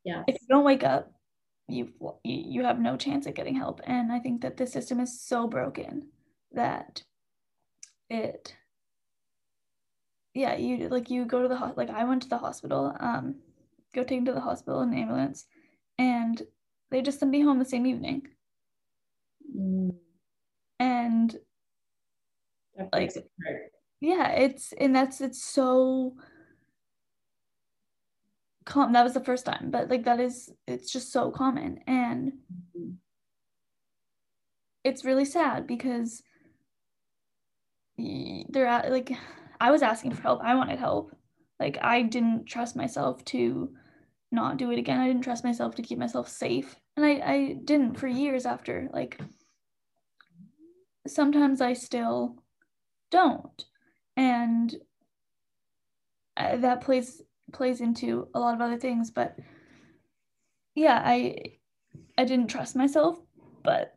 yeah, 0.04 0.22
if 0.26 0.34
you 0.40 0.48
don't 0.48 0.64
wake 0.64 0.84
up, 0.84 1.12
you 1.68 1.92
you 2.24 2.64
have 2.64 2.78
no 2.78 2.96
chance 2.96 3.26
at 3.26 3.34
getting 3.34 3.56
help. 3.56 3.80
And 3.84 4.12
I 4.12 4.18
think 4.18 4.42
that 4.42 4.56
the 4.56 4.66
system 4.66 5.00
is 5.00 5.20
so 5.20 5.46
broken 5.46 6.08
that 6.52 7.02
it 8.10 8.54
yeah 10.34 10.56
you 10.56 10.88
like 10.88 11.10
you 11.10 11.24
go 11.24 11.42
to 11.42 11.48
the 11.48 11.72
like 11.76 11.90
i 11.90 12.04
went 12.04 12.22
to 12.22 12.28
the 12.28 12.38
hospital 12.38 12.94
um 13.00 13.36
go 13.94 14.02
taken 14.02 14.24
to 14.24 14.32
the 14.32 14.40
hospital 14.40 14.82
in 14.82 14.92
an 14.92 14.98
ambulance 14.98 15.46
and 15.98 16.42
they 16.90 17.00
just 17.00 17.20
sent 17.20 17.30
me 17.30 17.40
home 17.40 17.58
the 17.58 17.64
same 17.64 17.86
evening 17.86 18.26
mm. 19.56 19.94
and 20.78 21.36
that 22.76 22.88
like 22.92 23.16
it 23.16 23.30
yeah 24.00 24.30
it's 24.30 24.72
and 24.78 24.94
that's 24.94 25.20
it's 25.20 25.42
so 25.42 26.14
com 28.64 28.92
that 28.92 29.04
was 29.04 29.14
the 29.14 29.24
first 29.24 29.44
time 29.44 29.70
but 29.70 29.90
like 29.90 30.04
that 30.04 30.20
is 30.20 30.50
it's 30.66 30.90
just 30.90 31.12
so 31.12 31.30
common 31.30 31.78
and 31.86 32.32
mm-hmm. 32.32 32.92
it's 34.82 35.04
really 35.04 35.24
sad 35.24 35.66
because 35.66 36.22
they're 37.96 38.66
at 38.66 38.90
like 38.90 39.12
I 39.60 39.70
was 39.70 39.82
asking 39.82 40.12
for 40.12 40.22
help. 40.22 40.40
I 40.42 40.54
wanted 40.54 40.78
help. 40.78 41.16
Like 41.60 41.78
I 41.80 42.02
didn't 42.02 42.46
trust 42.46 42.76
myself 42.76 43.24
to 43.26 43.70
not 44.32 44.56
do 44.56 44.70
it 44.72 44.78
again. 44.78 45.00
I 45.00 45.06
didn't 45.06 45.22
trust 45.22 45.44
myself 45.44 45.74
to 45.76 45.82
keep 45.82 45.98
myself 45.98 46.28
safe. 46.28 46.76
And 46.96 47.06
I, 47.06 47.10
I 47.10 47.56
didn't 47.64 47.94
for 47.98 48.08
years 48.08 48.46
after. 48.46 48.88
Like 48.92 49.20
sometimes 51.06 51.60
I 51.60 51.72
still 51.74 52.36
don't. 53.14 53.64
And 54.16 54.74
uh, 56.36 56.56
that 56.56 56.80
plays 56.80 57.22
plays 57.52 57.80
into 57.80 58.28
a 58.34 58.40
lot 58.40 58.54
of 58.54 58.60
other 58.60 58.78
things, 58.78 59.10
but 59.10 59.36
yeah, 60.74 61.00
I 61.04 61.36
I 62.18 62.24
didn't 62.24 62.48
trust 62.48 62.76
myself, 62.76 63.18
but 63.62 63.96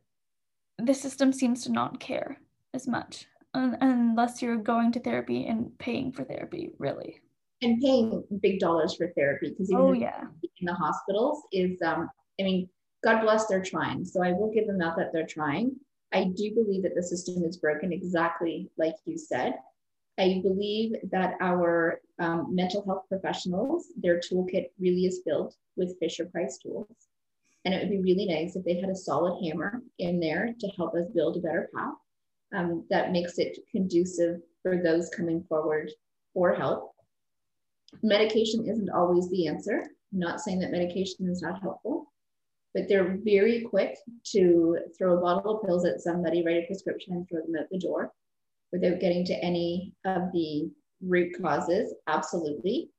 the 0.77 0.93
system 0.93 1.33
seems 1.33 1.63
to 1.63 1.71
not 1.71 1.99
care 1.99 2.39
as 2.73 2.87
much 2.87 3.25
unless 3.53 4.41
you're 4.41 4.57
going 4.57 4.91
to 4.91 4.99
therapy 4.99 5.47
and 5.47 5.75
paying 5.79 6.11
for 6.11 6.23
therapy, 6.23 6.69
really. 6.77 7.21
And 7.63 7.81
paying 7.81 8.23
big 8.41 8.59
dollars 8.59 8.93
for 8.95 9.11
therapy 9.17 9.49
because 9.49 9.71
oh 9.73 9.93
yeah. 9.93 10.25
in 10.59 10.65
the 10.65 10.75
hospitals 10.75 11.41
is 11.51 11.81
um 11.81 12.07
i 12.39 12.43
mean 12.43 12.69
god 13.03 13.21
bless 13.21 13.47
they're 13.47 13.63
trying. 13.63 14.05
So 14.05 14.23
i 14.23 14.31
will 14.31 14.51
give 14.53 14.67
them 14.67 14.77
that 14.77 14.95
that 14.97 15.11
they're 15.11 15.25
trying 15.25 15.75
i 16.13 16.23
do 16.23 16.53
believe 16.53 16.83
that 16.83 16.95
the 16.95 17.03
system 17.03 17.43
is 17.43 17.57
broken 17.57 17.91
exactly 17.91 18.69
like 18.77 18.95
you 19.05 19.17
said. 19.17 19.55
I 20.19 20.41
believe 20.41 20.95
that 21.11 21.35
our 21.41 22.01
um, 22.19 22.47
mental 22.53 22.83
health 22.85 23.03
professionals 23.07 23.87
their 24.01 24.19
toolkit 24.19 24.69
really 24.79 25.05
is 25.05 25.21
filled 25.23 25.53
with 25.75 25.97
fisher 25.99 26.25
price 26.25 26.57
tools. 26.57 26.87
And 27.65 27.73
it 27.73 27.81
would 27.81 27.91
be 27.91 28.01
really 28.01 28.25
nice 28.25 28.55
if 28.55 28.65
they 28.65 28.79
had 28.79 28.89
a 28.89 28.95
solid 28.95 29.43
hammer 29.43 29.81
in 29.99 30.19
there 30.19 30.55
to 30.59 30.67
help 30.69 30.95
us 30.95 31.07
build 31.13 31.37
a 31.37 31.41
better 31.41 31.69
path 31.75 31.93
um, 32.55 32.85
that 32.89 33.11
makes 33.11 33.37
it 33.37 33.59
conducive 33.71 34.41
for 34.63 34.81
those 34.81 35.09
coming 35.09 35.43
forward 35.47 35.91
for 36.33 36.53
help. 36.53 36.93
Medication 38.01 38.67
isn't 38.67 38.89
always 38.89 39.29
the 39.29 39.47
answer. 39.47 39.83
I'm 40.13 40.19
not 40.19 40.39
saying 40.39 40.59
that 40.59 40.71
medication 40.71 41.29
is 41.29 41.41
not 41.41 41.61
helpful, 41.61 42.11
but 42.77 42.87
they're 42.87 43.17
very 43.23 43.61
quick 43.61 43.97
to 44.23 44.77
throw 44.95 45.17
a 45.17 45.21
bottle 45.21 45.57
of 45.57 45.65
pills 45.65 45.83
at 45.83 45.99
somebody, 45.99 46.45
write 46.45 46.63
a 46.63 46.67
prescription, 46.67 47.13
and 47.13 47.27
throw 47.27 47.41
them 47.41 47.55
out 47.59 47.65
the 47.71 47.79
door 47.79 48.11
without 48.71 48.99
getting 48.99 49.25
to 49.25 49.33
any 49.43 49.95
of 50.05 50.31
the 50.31 50.69
root 51.01 51.35
causes. 51.41 51.95
Absolutely. 52.05 52.91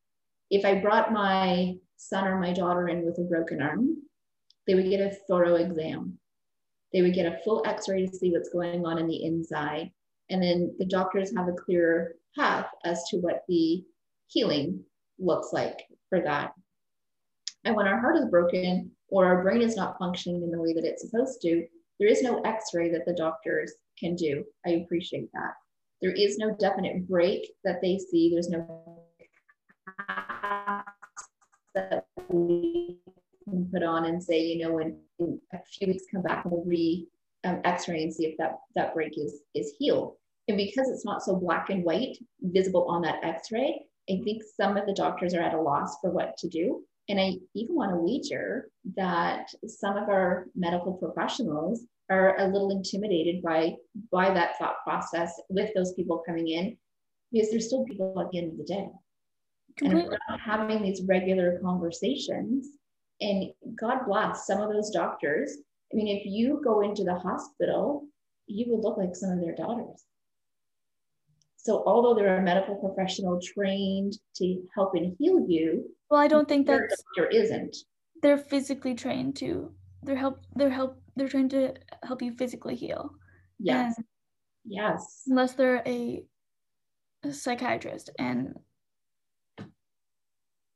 If 0.51 0.65
I 0.65 0.81
brought 0.81 1.13
my 1.13 1.77
son 1.97 2.27
or 2.27 2.41
my 2.41 2.53
daughter 2.53 2.89
in 2.89 3.07
with 3.07 3.19
a 3.19 3.23
broken 3.23 3.63
arm, 3.63 3.99
they 4.67 4.75
would 4.75 4.91
get 4.91 5.01
a 5.01 5.17
thorough 5.29 5.55
exam. 5.55 6.19
They 6.93 7.03
would 7.03 7.15
get 7.15 7.33
a 7.33 7.39
full 7.45 7.63
x 7.65 7.89
ray 7.89 8.05
to 8.05 8.13
see 8.13 8.33
what's 8.33 8.53
going 8.53 8.85
on 8.85 8.99
in 8.99 9.07
the 9.07 9.23
inside. 9.23 9.93
And 10.29 10.43
then 10.43 10.75
the 10.81 10.87
doctors 10.87 11.33
have 11.37 11.47
a 11.47 11.53
clearer 11.53 12.17
path 12.37 12.67
as 12.85 13.05
to 13.11 13.19
what 13.19 13.45
the 13.49 13.85
healing 14.27 14.83
looks 15.21 15.53
like 15.53 15.87
for 16.09 16.21
that. 16.23 16.53
And 17.69 17.77
when 17.77 17.87
our 17.87 18.01
heart 18.01 18.17
is 18.17 18.25
broken 18.25 18.91
or 19.11 19.27
our 19.27 19.43
brain 19.43 19.61
is 19.61 19.77
not 19.77 19.99
functioning 19.99 20.43
in 20.43 20.51
the 20.51 20.59
way 20.59 20.73
that 20.73 20.87
it's 20.87 21.03
supposed 21.03 21.43
to, 21.43 21.67
there 22.01 22.09
is 22.09 22.23
no 22.23 22.41
x 22.41 22.71
ray 22.73 22.91
that 22.91 23.05
the 23.05 23.13
doctors 23.13 23.75
can 23.99 24.17
do. 24.17 24.43
I 24.67 24.71
appreciate 24.71 25.31
that. 25.35 25.53
There 26.01 26.13
is 26.13 26.39
no 26.39 26.57
definite 26.59 27.07
break 27.07 27.53
that 27.65 27.83
they 27.83 27.99
see. 27.99 28.31
There's 28.31 28.49
no 28.49 29.05
that 31.75 32.07
we 32.31 32.97
can 33.45 33.69
put 33.71 33.83
on 33.83 34.07
and 34.07 34.25
say, 34.25 34.41
you 34.41 34.67
know, 34.67 34.79
in, 34.79 34.99
in 35.19 35.39
a 35.53 35.59
few 35.59 35.89
weeks, 35.89 36.05
come 36.11 36.23
back 36.23 36.47
and 36.47 36.53
we'll 36.53 36.65
re 36.65 37.07
um, 37.45 37.61
x-ray 37.65 38.03
and 38.03 38.15
see 38.15 38.25
if 38.25 38.39
that, 38.39 38.61
that 38.77 38.95
break 38.95 39.19
is, 39.19 39.43
is 39.55 39.75
healed. 39.79 40.15
And 40.49 40.57
because 40.57 40.89
it's 40.89 41.05
not 41.05 41.23
so 41.23 41.37
black 41.37 41.69
and 41.69 41.85
white 41.85 42.17
visible 42.41 42.87
on 42.89 43.03
that 43.03 43.23
x-ray, 43.23 43.85
I 44.09 44.21
think 44.25 44.43
some 44.57 44.79
of 44.79 44.87
the 44.87 44.95
doctors 44.95 45.35
are 45.35 45.43
at 45.43 45.53
a 45.53 45.61
loss 45.61 45.99
for 46.01 46.11
what 46.11 46.39
to 46.39 46.49
do. 46.49 46.83
And 47.09 47.19
I 47.19 47.35
even 47.55 47.75
want 47.75 47.93
to 47.93 47.97
wager 47.97 48.69
that 48.97 49.49
some 49.67 49.97
of 49.97 50.09
our 50.09 50.47
medical 50.55 50.93
professionals 50.93 51.85
are 52.11 52.39
a 52.39 52.47
little 52.47 52.71
intimidated 52.71 53.43
by 53.43 53.75
by 54.11 54.33
that 54.33 54.59
thought 54.59 54.83
process 54.85 55.41
with 55.49 55.71
those 55.75 55.93
people 55.95 56.23
coming 56.27 56.49
in 56.49 56.77
because 57.33 57.51
there's 57.51 57.67
still 57.67 57.85
people 57.85 58.19
at 58.21 58.31
the 58.31 58.39
end 58.39 58.53
of 58.53 58.59
the 58.59 58.65
day. 58.65 58.89
Completely. 59.77 60.03
And 60.03 60.11
we're 60.11 60.19
not 60.31 60.41
having 60.41 60.83
these 60.83 61.03
regular 61.03 61.61
conversations. 61.63 62.69
And 63.21 63.51
God 63.79 64.07
bless 64.07 64.47
some 64.47 64.61
of 64.61 64.73
those 64.73 64.91
doctors. 64.91 65.57
I 65.93 65.97
mean, 65.97 66.09
if 66.09 66.25
you 66.25 66.61
go 66.65 66.81
into 66.81 67.05
the 67.05 67.15
hospital, 67.15 68.07
you 68.47 68.71
will 68.71 68.81
look 68.81 68.97
like 68.97 69.15
some 69.15 69.31
of 69.31 69.41
their 69.41 69.55
daughters. 69.55 70.05
So 71.61 71.83
although 71.87 72.15
they're 72.15 72.39
a 72.39 72.43
medical 72.43 72.77
professional 72.77 73.41
trained 73.43 74.15
to 74.37 74.63
help 74.75 74.95
and 74.95 75.15
heal 75.19 75.45
you, 75.47 75.85
well, 76.09 76.21
I 76.21 76.29
don't 76.29 76.49
think 76.49 76.67
that 76.69 76.89
there 77.17 77.27
isn't. 77.27 77.77
They're 78.23 78.39
physically 78.39 78.95
trained 78.95 79.37
to. 79.37 79.73
They're 80.03 80.17
help. 80.17 80.41
They're 80.55 80.71
help. 80.71 81.03
They're 81.17 81.29
trained 81.29 81.51
to 81.51 81.75
help 82.05 82.23
you 82.23 82.33
physically 82.33 82.77
heal. 82.77 83.11
Yes. 83.59 83.97
And 83.97 84.07
yes. 84.65 85.23
Unless 85.27 85.55
they're 85.55 85.83
a, 85.85 86.25
a 87.25 87.33
psychiatrist, 87.33 88.11
and 88.19 88.55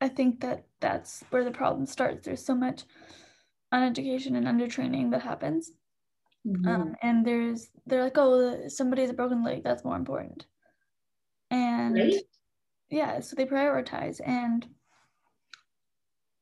I 0.00 0.08
think 0.08 0.40
that 0.40 0.66
that's 0.80 1.24
where 1.30 1.44
the 1.44 1.52
problem 1.52 1.86
starts. 1.86 2.26
There's 2.26 2.44
so 2.44 2.56
much 2.56 2.82
uneducation 3.72 4.36
and 4.36 4.46
undertraining 4.46 5.12
that 5.12 5.22
happens. 5.22 5.70
Mm-hmm. 6.46 6.68
Um, 6.68 6.96
and 7.02 7.24
there's 7.24 7.68
they're 7.86 8.02
like, 8.02 8.18
oh, 8.18 8.68
somebody 8.68 9.02
has 9.02 9.12
a 9.12 9.14
broken 9.14 9.44
leg. 9.44 9.62
That's 9.62 9.84
more 9.84 9.96
important 9.96 10.44
and 11.52 11.94
right? 11.94 12.14
yeah 12.90 13.20
so 13.20 13.36
they 13.36 13.44
prioritize 13.44 14.20
and 14.26 14.66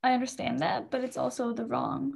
i 0.03 0.13
understand 0.15 0.61
that 0.61 0.91
but 0.91 1.03
it's 1.05 1.19
also 1.19 1.53
the 1.53 1.67
wrong. 1.67 2.15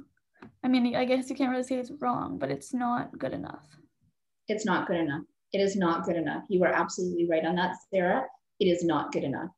I 0.63 0.67
mean 0.67 0.95
i 0.95 1.05
guess 1.05 1.29
you 1.29 1.35
can't 1.35 1.51
really 1.51 1.63
say 1.63 1.75
it's 1.75 1.91
wrong 1.99 2.37
but 2.39 2.49
it's 2.49 2.73
not 2.73 3.17
good 3.19 3.33
enough. 3.33 3.67
It's 4.47 4.65
not 4.65 4.87
good 4.87 4.97
enough. 4.97 5.23
It 5.53 5.59
is 5.59 5.75
not 5.75 6.05
good 6.05 6.15
enough. 6.15 6.43
You 6.49 6.63
are 6.63 6.73
absolutely 6.73 7.27
right 7.29 7.45
on 7.45 7.55
that 7.55 7.75
sarah. 7.91 8.25
It 8.59 8.65
is 8.65 8.83
not 8.83 9.11
good 9.11 9.23
enough. 9.23 9.49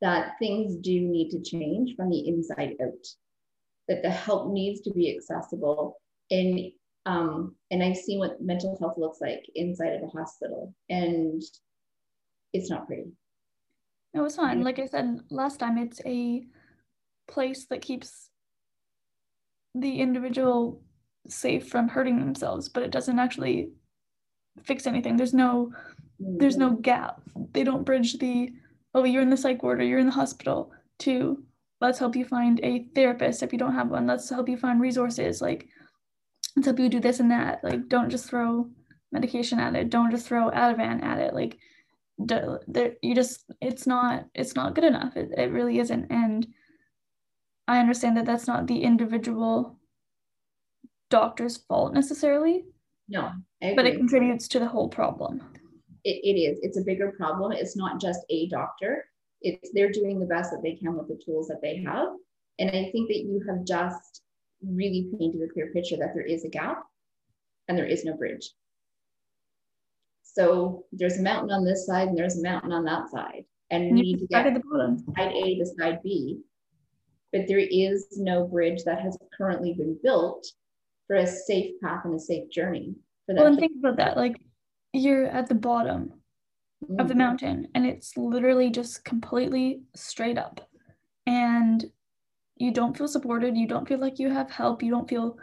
That 0.00 0.38
things 0.38 0.76
do 0.76 1.00
need 1.00 1.30
to 1.30 1.42
change 1.42 1.96
from 1.96 2.08
the 2.08 2.28
inside 2.28 2.74
out. 2.82 3.04
That 3.88 4.02
the 4.02 4.10
help 4.10 4.52
needs 4.52 4.80
to 4.82 4.92
be 4.92 5.14
accessible 5.14 6.00
and 6.30 6.60
um, 7.06 7.54
and 7.70 7.82
i've 7.82 7.96
seen 7.96 8.18
what 8.18 8.42
mental 8.42 8.76
health 8.78 8.98
looks 8.98 9.20
like 9.20 9.42
inside 9.54 9.94
of 9.94 10.02
a 10.02 10.06
hospital. 10.06 10.74
And 10.88 11.42
it's 12.52 12.70
not 12.70 12.86
pretty. 12.86 13.12
No, 14.14 14.24
it's 14.24 14.36
fine. 14.36 14.62
Like 14.62 14.78
I 14.78 14.86
said 14.86 15.20
last 15.30 15.58
time, 15.58 15.78
it's 15.78 16.00
a 16.06 16.44
place 17.28 17.66
that 17.66 17.82
keeps 17.82 18.30
the 19.74 20.00
individual 20.00 20.82
safe 21.28 21.68
from 21.68 21.88
hurting 21.88 22.18
themselves, 22.18 22.68
but 22.68 22.82
it 22.82 22.90
doesn't 22.90 23.18
actually 23.18 23.70
fix 24.64 24.86
anything. 24.86 25.16
There's 25.16 25.34
no 25.34 25.72
there's 26.18 26.56
no 26.56 26.70
mm-hmm. 26.70 26.80
gap. 26.80 27.20
They 27.52 27.64
don't 27.64 27.84
bridge 27.84 28.18
the 28.18 28.50
oh 28.94 29.04
you're 29.04 29.22
in 29.22 29.30
the 29.30 29.36
psych 29.36 29.62
ward 29.62 29.80
or 29.80 29.84
you're 29.84 29.98
in 29.98 30.06
the 30.06 30.12
hospital 30.12 30.72
to 31.00 31.42
let's 31.80 31.98
help 31.98 32.16
you 32.16 32.24
find 32.24 32.58
a 32.62 32.86
therapist 32.94 33.42
if 33.42 33.52
you 33.52 33.58
don't 33.58 33.74
have 33.74 33.88
one. 33.90 34.06
Let's 34.06 34.28
help 34.28 34.48
you 34.48 34.56
find 34.56 34.80
resources. 34.80 35.40
Like 35.40 35.68
let's 36.56 36.66
help 36.66 36.78
you 36.78 36.88
do 36.88 37.00
this 37.00 37.20
and 37.20 37.30
that. 37.30 37.62
Like 37.62 37.88
don't 37.88 38.10
just 38.10 38.28
throw 38.28 38.68
medication 39.12 39.60
at 39.60 39.76
it. 39.76 39.90
Don't 39.90 40.10
just 40.10 40.26
throw 40.26 40.50
Ativan 40.50 41.02
at 41.02 41.18
it. 41.18 41.34
Like 41.34 41.58
you 42.18 43.14
just 43.14 43.44
it's 43.60 43.86
not 43.86 44.26
it's 44.34 44.54
not 44.54 44.74
good 44.74 44.84
enough. 44.84 45.16
It, 45.16 45.30
it 45.36 45.52
really 45.52 45.78
isn't. 45.78 46.06
And 46.10 46.46
i 47.66 47.78
understand 47.78 48.16
that 48.16 48.24
that's 48.24 48.46
not 48.46 48.66
the 48.66 48.82
individual 48.82 49.78
doctor's 51.10 51.58
fault 51.58 51.92
necessarily 51.92 52.64
no 53.08 53.30
but 53.60 53.86
it 53.86 53.96
contributes 53.96 54.48
to 54.48 54.58
the 54.58 54.68
whole 54.68 54.88
problem. 54.88 55.42
It, 56.04 56.20
it 56.22 56.40
is. 56.40 56.58
It's 56.62 56.78
a 56.78 56.82
bigger 56.82 57.12
problem. 57.12 57.52
It's 57.52 57.76
not 57.76 58.00
just 58.00 58.20
a 58.30 58.48
doctor. 58.48 59.04
It's 59.42 59.70
they're 59.74 59.90
doing 59.90 60.20
the 60.20 60.26
best 60.26 60.50
that 60.52 60.62
they 60.62 60.74
can 60.74 60.96
with 60.96 61.08
the 61.08 61.20
tools 61.24 61.48
that 61.48 61.60
they 61.60 61.82
have. 61.82 62.08
And 62.60 62.70
i 62.70 62.90
think 62.90 63.08
that 63.08 63.24
you 63.26 63.42
have 63.48 63.64
just 63.64 64.22
really 64.62 65.08
painted 65.18 65.42
a 65.42 65.52
clear 65.52 65.70
picture 65.72 65.96
that 65.96 66.14
there 66.14 66.24
is 66.24 66.44
a 66.44 66.48
gap 66.48 66.82
and 67.68 67.78
there 67.78 67.86
is 67.86 68.04
no 68.04 68.16
bridge 68.16 68.50
so 70.38 70.84
there's 70.92 71.18
a 71.18 71.22
mountain 71.22 71.50
on 71.50 71.64
this 71.64 71.84
side 71.84 72.08
and 72.08 72.16
there's 72.16 72.38
a 72.38 72.42
mountain 72.42 72.70
on 72.70 72.84
that 72.84 73.10
side. 73.10 73.44
And 73.70 73.92
we 73.92 74.02
need 74.02 74.18
to 74.20 74.26
get 74.28 74.46
at 74.46 74.54
the 74.54 74.62
bottom. 74.70 75.04
side 75.16 75.32
A 75.32 75.58
to 75.58 75.66
side 75.66 75.98
B. 76.04 76.38
But 77.32 77.48
there 77.48 77.58
is 77.58 78.06
no 78.16 78.46
bridge 78.46 78.84
that 78.84 79.00
has 79.00 79.18
currently 79.36 79.74
been 79.74 79.98
built 80.02 80.46
for 81.08 81.16
a 81.16 81.26
safe 81.26 81.72
path 81.82 82.04
and 82.04 82.14
a 82.14 82.20
safe 82.20 82.48
journey 82.50 82.94
for 83.26 83.34
that. 83.34 83.40
Well, 83.40 83.48
and 83.48 83.58
think 83.58 83.72
about 83.80 83.96
that. 83.96 84.16
Like 84.16 84.36
you're 84.92 85.26
at 85.26 85.48
the 85.48 85.56
bottom 85.56 86.12
mm-hmm. 86.84 87.00
of 87.00 87.08
the 87.08 87.14
mm-hmm. 87.14 87.18
mountain 87.18 87.68
and 87.74 87.84
it's 87.84 88.16
literally 88.16 88.70
just 88.70 89.04
completely 89.04 89.82
straight 89.96 90.38
up. 90.38 90.60
And 91.26 91.84
you 92.56 92.70
don't 92.70 92.96
feel 92.96 93.08
supported. 93.08 93.56
You 93.56 93.66
don't 93.66 93.88
feel 93.88 93.98
like 93.98 94.20
you 94.20 94.30
have 94.30 94.52
help. 94.52 94.84
You 94.84 94.92
don't 94.92 95.08
feel 95.08 95.36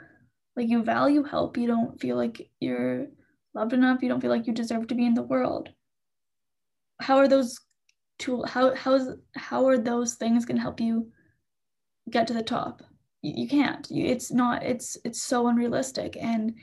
like 0.55 0.69
you 0.69 0.83
value 0.83 1.23
help. 1.23 1.57
You 1.57 1.67
don't 1.67 1.99
feel 1.99 2.15
like 2.15 2.49
you're 2.61 3.07
loved 3.55 3.73
enough, 3.73 4.03
you 4.03 4.09
don't 4.09 4.21
feel 4.21 4.29
like 4.29 4.45
you 4.47 4.53
deserve 4.53 4.87
to 4.87 4.95
be 4.95 5.05
in 5.05 5.13
the 5.13 5.23
world. 5.23 5.69
How 6.99 7.17
are 7.17 7.27
those 7.27 7.59
tool 8.17 8.45
how 8.45 8.73
how's 8.75 9.09
how 9.35 9.67
are 9.67 9.77
those 9.77 10.15
things 10.15 10.45
going 10.45 10.55
to 10.55 10.61
help 10.61 10.79
you 10.79 11.11
get 12.09 12.27
to 12.27 12.33
the 12.33 12.43
top. 12.43 12.81
You, 13.21 13.33
you 13.43 13.47
can't. 13.47 13.87
You, 13.89 14.05
it's 14.05 14.31
not. 14.31 14.63
It's 14.63 14.97
it's 15.03 15.21
so 15.21 15.47
unrealistic, 15.47 16.17
and 16.19 16.55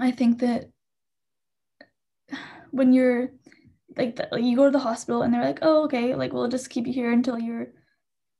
I 0.00 0.10
think 0.10 0.40
that 0.40 0.70
when 2.70 2.92
you're 2.92 3.30
like 3.96 4.16
the, 4.16 4.28
you 4.40 4.56
go 4.56 4.64
to 4.64 4.70
the 4.70 4.78
hospital 4.78 5.22
and 5.22 5.32
they're 5.32 5.44
like, 5.44 5.60
oh 5.62 5.84
okay, 5.84 6.14
like 6.14 6.32
we'll 6.32 6.48
just 6.48 6.70
keep 6.70 6.86
you 6.86 6.92
here 6.92 7.12
until 7.12 7.38
you're 7.38 7.68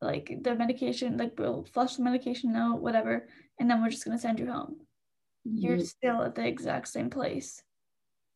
like 0.00 0.36
the 0.42 0.54
medication, 0.54 1.16
like 1.16 1.38
we'll 1.38 1.64
flush 1.72 1.96
the 1.96 2.02
medication 2.02 2.54
out, 2.56 2.80
whatever, 2.80 3.28
and 3.58 3.70
then 3.70 3.82
we're 3.82 3.90
just 3.90 4.04
gonna 4.04 4.18
send 4.18 4.40
you 4.40 4.50
home. 4.50 4.76
Mm-hmm. 5.46 5.58
You're 5.58 5.80
still 5.80 6.22
at 6.22 6.34
the 6.34 6.46
exact 6.46 6.88
same 6.88 7.10
place, 7.10 7.62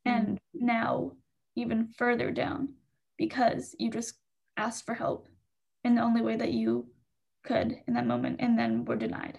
and 0.05 0.37
mm-hmm. 0.37 0.67
now 0.67 1.13
even 1.57 1.89
further 1.97 2.31
down 2.31 2.75
because 3.17 3.75
you 3.79 3.91
just 3.91 4.15
asked 4.57 4.87
for 4.87 4.95
help 4.95 5.27
in 5.85 5.95
the 5.95 6.03
only 6.03 6.23
way 6.23 6.37
that 6.37 6.53
you 6.53 6.87
could 7.45 7.75
in 7.87 7.95
that 7.95 8.07
moment 8.07 8.37
and 8.41 8.59
then 8.59 8.85
were 8.85 8.97
denied. 8.97 9.39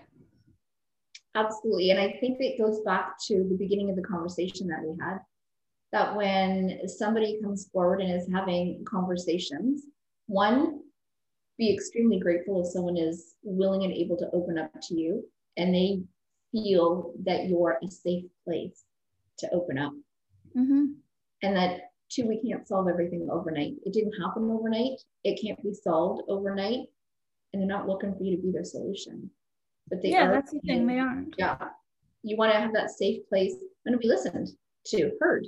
Absolutely. 1.36 1.91
And 1.91 1.99
I 1.99 2.17
think 2.20 2.38
it 2.39 2.59
goes 2.59 2.82
back 2.82 3.13
to 3.28 3.45
the 3.47 3.57
beginning 3.57 3.89
of 3.89 3.95
the 3.95 4.01
conversation 4.01 4.67
that 4.67 4.82
we 4.84 4.95
had 4.99 5.20
that 5.91 6.15
when 6.15 6.80
somebody 6.88 7.39
comes 7.41 7.70
forward 7.72 8.01
and 8.01 8.11
is 8.11 8.28
having 8.32 8.84
conversations, 8.88 9.84
one, 10.28 10.82
be 11.57 11.74
extremely 11.74 12.20
grateful 12.20 12.61
if 12.61 12.72
someone 12.72 12.97
is 12.97 13.36
willing 13.43 13.84
and 13.84 13.93
able 13.93 14.17
to 14.17 14.30
open 14.34 14.57
up 14.57 14.72
to 14.82 14.95
you 14.95 15.24
and 15.57 15.74
they 15.74 16.01
feel 16.51 17.13
that 17.25 17.47
you're 17.47 17.77
a 17.83 17.89
safe 17.89 18.25
place 18.45 18.83
to 19.39 19.49
open 19.53 19.77
up. 19.77 19.93
Mm-hmm. 20.57 20.85
And 21.43 21.55
that 21.55 21.91
two, 22.09 22.27
we 22.27 22.41
can't 22.41 22.67
solve 22.67 22.87
everything 22.87 23.29
overnight. 23.31 23.73
It 23.85 23.93
didn't 23.93 24.19
happen 24.19 24.49
overnight. 24.51 24.99
It 25.23 25.39
can't 25.41 25.61
be 25.63 25.73
solved 25.73 26.23
overnight. 26.27 26.87
And 27.53 27.61
they're 27.61 27.67
not 27.67 27.87
looking 27.87 28.15
for 28.15 28.23
you 28.23 28.35
to 28.35 28.41
be 28.41 28.51
their 28.51 28.63
solution. 28.63 29.29
But 29.89 30.01
they 30.01 30.09
yeah, 30.09 30.27
are. 30.27 30.31
that's 30.31 30.51
the 30.51 30.59
thing. 30.59 30.85
They 30.85 30.99
aren't. 30.99 31.35
Yeah. 31.37 31.57
You 32.21 32.37
want 32.37 32.51
to 32.51 32.59
have 32.59 32.73
that 32.73 32.91
safe 32.91 33.27
place 33.29 33.55
and 33.85 33.93
to 33.93 33.97
be 33.97 34.07
listened 34.07 34.49
to, 34.87 35.11
heard. 35.19 35.47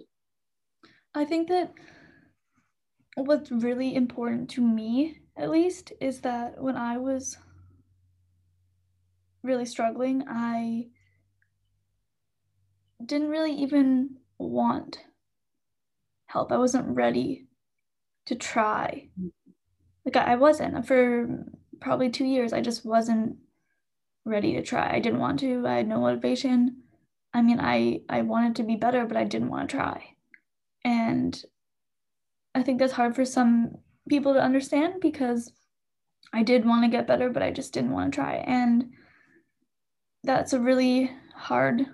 I 1.13 1.25
think 1.25 1.49
that 1.49 1.73
what's 3.15 3.51
really 3.51 3.95
important 3.95 4.49
to 4.51 4.61
me, 4.61 5.19
at 5.37 5.49
least, 5.49 5.91
is 5.99 6.21
that 6.21 6.61
when 6.61 6.77
I 6.77 6.97
was 6.97 7.37
really 9.43 9.65
struggling, 9.65 10.23
I 10.27 10.87
didn't 13.03 13.29
really 13.29 13.53
even 13.53 14.17
want 14.37 14.99
help. 16.27 16.51
I 16.51 16.57
wasn't 16.57 16.95
ready 16.95 17.47
to 18.25 18.35
try. 18.35 19.09
Like 20.05 20.15
I, 20.15 20.35
wasn't 20.35 20.85
for 20.87 21.45
probably 21.79 22.09
two 22.09 22.25
years. 22.25 22.53
I 22.53 22.61
just 22.61 22.85
wasn't 22.85 23.37
ready 24.25 24.53
to 24.53 24.61
try. 24.61 24.91
I 24.93 24.99
didn't 24.99 25.19
want 25.19 25.39
to. 25.39 25.65
I 25.67 25.77
had 25.77 25.87
no 25.87 25.99
motivation. 25.99 26.83
I 27.33 27.41
mean, 27.41 27.59
I 27.59 28.01
I 28.09 28.23
wanted 28.23 28.55
to 28.57 28.63
be 28.63 28.75
better, 28.75 29.05
but 29.05 29.17
I 29.17 29.23
didn't 29.23 29.49
want 29.49 29.69
to 29.69 29.75
try. 29.77 30.15
And 30.83 31.41
I 32.53 32.63
think 32.63 32.79
that's 32.79 32.93
hard 32.93 33.15
for 33.15 33.25
some 33.25 33.77
people 34.09 34.33
to 34.33 34.41
understand 34.41 34.95
because 35.01 35.51
I 36.33 36.43
did 36.43 36.65
want 36.65 36.83
to 36.83 36.89
get 36.89 37.07
better, 37.07 37.29
but 37.29 37.43
I 37.43 37.51
just 37.51 37.73
didn't 37.73 37.91
want 37.91 38.11
to 38.11 38.15
try. 38.15 38.35
And 38.35 38.91
that's 40.23 40.53
a 40.53 40.59
really 40.59 41.11
hard 41.35 41.85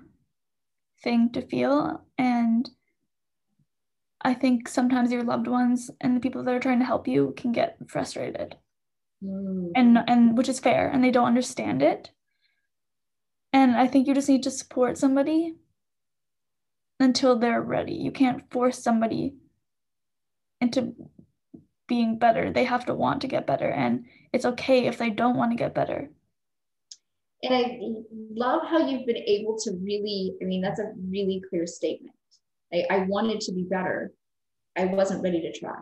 thing 1.04 1.32
to 1.32 1.42
feel. 1.42 2.04
And 2.18 2.70
I 4.22 4.34
think 4.34 4.68
sometimes 4.68 5.12
your 5.12 5.24
loved 5.24 5.48
ones 5.48 5.90
and 6.02 6.16
the 6.16 6.20
people 6.20 6.44
that 6.44 6.54
are 6.54 6.60
trying 6.60 6.80
to 6.80 6.86
help 6.86 7.08
you 7.08 7.34
can 7.38 7.52
get 7.52 7.78
frustrated. 7.88 8.56
Mm. 9.24 9.72
And 9.76 9.98
and 10.08 10.38
which 10.38 10.50
is 10.50 10.60
fair 10.60 10.90
and 10.90 11.04
they 11.04 11.12
don't 11.12 11.28
understand 11.28 11.82
it. 11.82 12.12
And 13.54 13.76
I 13.76 13.88
think 13.88 14.08
you 14.08 14.14
just 14.14 14.30
need 14.30 14.44
to 14.44 14.52
support 14.52 14.98
somebody 14.98 15.56
until 17.00 17.40
they're 17.40 17.62
ready. 17.62 17.94
You 17.94 18.12
can't 18.12 18.52
force 18.52 18.84
somebody 18.84 19.36
into 20.60 20.94
being 21.88 22.20
better. 22.20 22.52
They 22.52 22.66
have 22.66 22.86
to 22.88 22.94
want 22.94 23.22
to 23.22 23.28
get 23.28 23.48
better 23.48 23.70
and 23.70 24.06
it's 24.34 24.46
okay 24.46 24.86
if 24.86 24.98
they 24.98 25.10
don't 25.10 25.38
want 25.38 25.52
to 25.52 25.58
get 25.58 25.74
better. 25.74 26.10
And 27.44 27.54
I 27.54 27.80
love 28.12 28.64
how 28.68 28.88
you've 28.88 29.06
been 29.06 29.18
able 29.18 29.58
to 29.60 29.72
really, 29.84 30.34
I 30.42 30.46
mean, 30.46 30.62
that's 30.62 30.80
a 30.80 30.92
really 31.10 31.42
clear 31.50 31.68
statement. 31.68 32.16
I, 32.74 32.86
I 32.90 32.98
wanted 33.08 33.42
to 33.42 33.52
be 33.52 33.64
better. 33.64 34.12
I 34.78 34.86
wasn't 34.86 35.24
ready 35.24 35.42
to 35.42 35.58
try. 35.58 35.78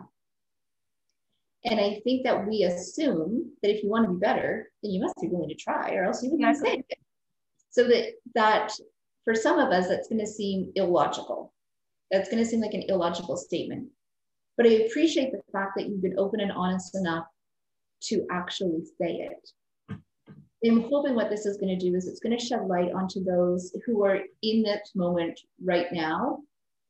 And 1.64 1.80
I 1.80 2.00
think 2.04 2.24
that 2.24 2.46
we 2.46 2.62
assume 2.62 3.50
that 3.62 3.74
if 3.74 3.82
you 3.82 3.88
want 3.88 4.06
to 4.06 4.12
be 4.12 4.18
better, 4.18 4.70
then 4.82 4.92
you 4.92 5.00
must 5.00 5.14
be 5.20 5.28
willing 5.28 5.48
to 5.48 5.54
try, 5.54 5.94
or 5.94 6.04
else 6.04 6.22
you 6.22 6.30
wouldn't 6.30 6.48
exactly. 6.48 6.76
say 6.76 6.84
it. 6.88 6.98
So 7.70 7.84
that 7.88 8.12
that 8.34 8.72
for 9.24 9.34
some 9.34 9.58
of 9.58 9.72
us, 9.72 9.88
that's 9.88 10.08
going 10.08 10.20
to 10.20 10.26
seem 10.26 10.70
illogical. 10.76 11.52
That's 12.10 12.30
going 12.30 12.42
to 12.42 12.48
seem 12.48 12.60
like 12.60 12.74
an 12.74 12.84
illogical 12.88 13.36
statement. 13.36 13.88
But 14.56 14.66
I 14.66 14.84
appreciate 14.86 15.32
the 15.32 15.42
fact 15.52 15.72
that 15.76 15.88
you've 15.88 16.02
been 16.02 16.18
open 16.18 16.40
and 16.40 16.52
honest 16.52 16.94
enough 16.94 17.26
to 18.04 18.24
actually 18.30 18.84
say 19.00 19.28
it. 19.30 19.50
I'm 20.64 20.82
hoping 20.82 21.14
what 21.14 21.30
this 21.30 21.46
is 21.46 21.58
going 21.58 21.78
to 21.78 21.84
do 21.90 21.94
is 21.94 22.06
it's 22.06 22.20
going 22.20 22.36
to 22.36 22.44
shed 22.44 22.66
light 22.66 22.92
onto 22.92 23.22
those 23.22 23.74
who 23.84 24.04
are 24.04 24.20
in 24.42 24.62
that 24.62 24.86
moment 24.94 25.38
right 25.62 25.92
now 25.92 26.40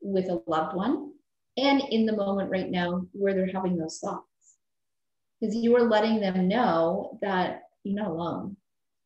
with 0.00 0.26
a 0.26 0.42
loved 0.46 0.76
one 0.76 1.12
and 1.56 1.82
in 1.90 2.06
the 2.06 2.16
moment 2.16 2.50
right 2.50 2.70
now 2.70 3.06
where 3.12 3.34
they're 3.34 3.50
having 3.52 3.76
those 3.76 3.98
thoughts. 3.98 4.24
Because 5.40 5.54
you 5.56 5.76
are 5.76 5.88
letting 5.88 6.20
them 6.20 6.48
know 6.48 7.18
that 7.22 7.62
you're 7.82 8.00
not 8.00 8.10
alone. 8.10 8.56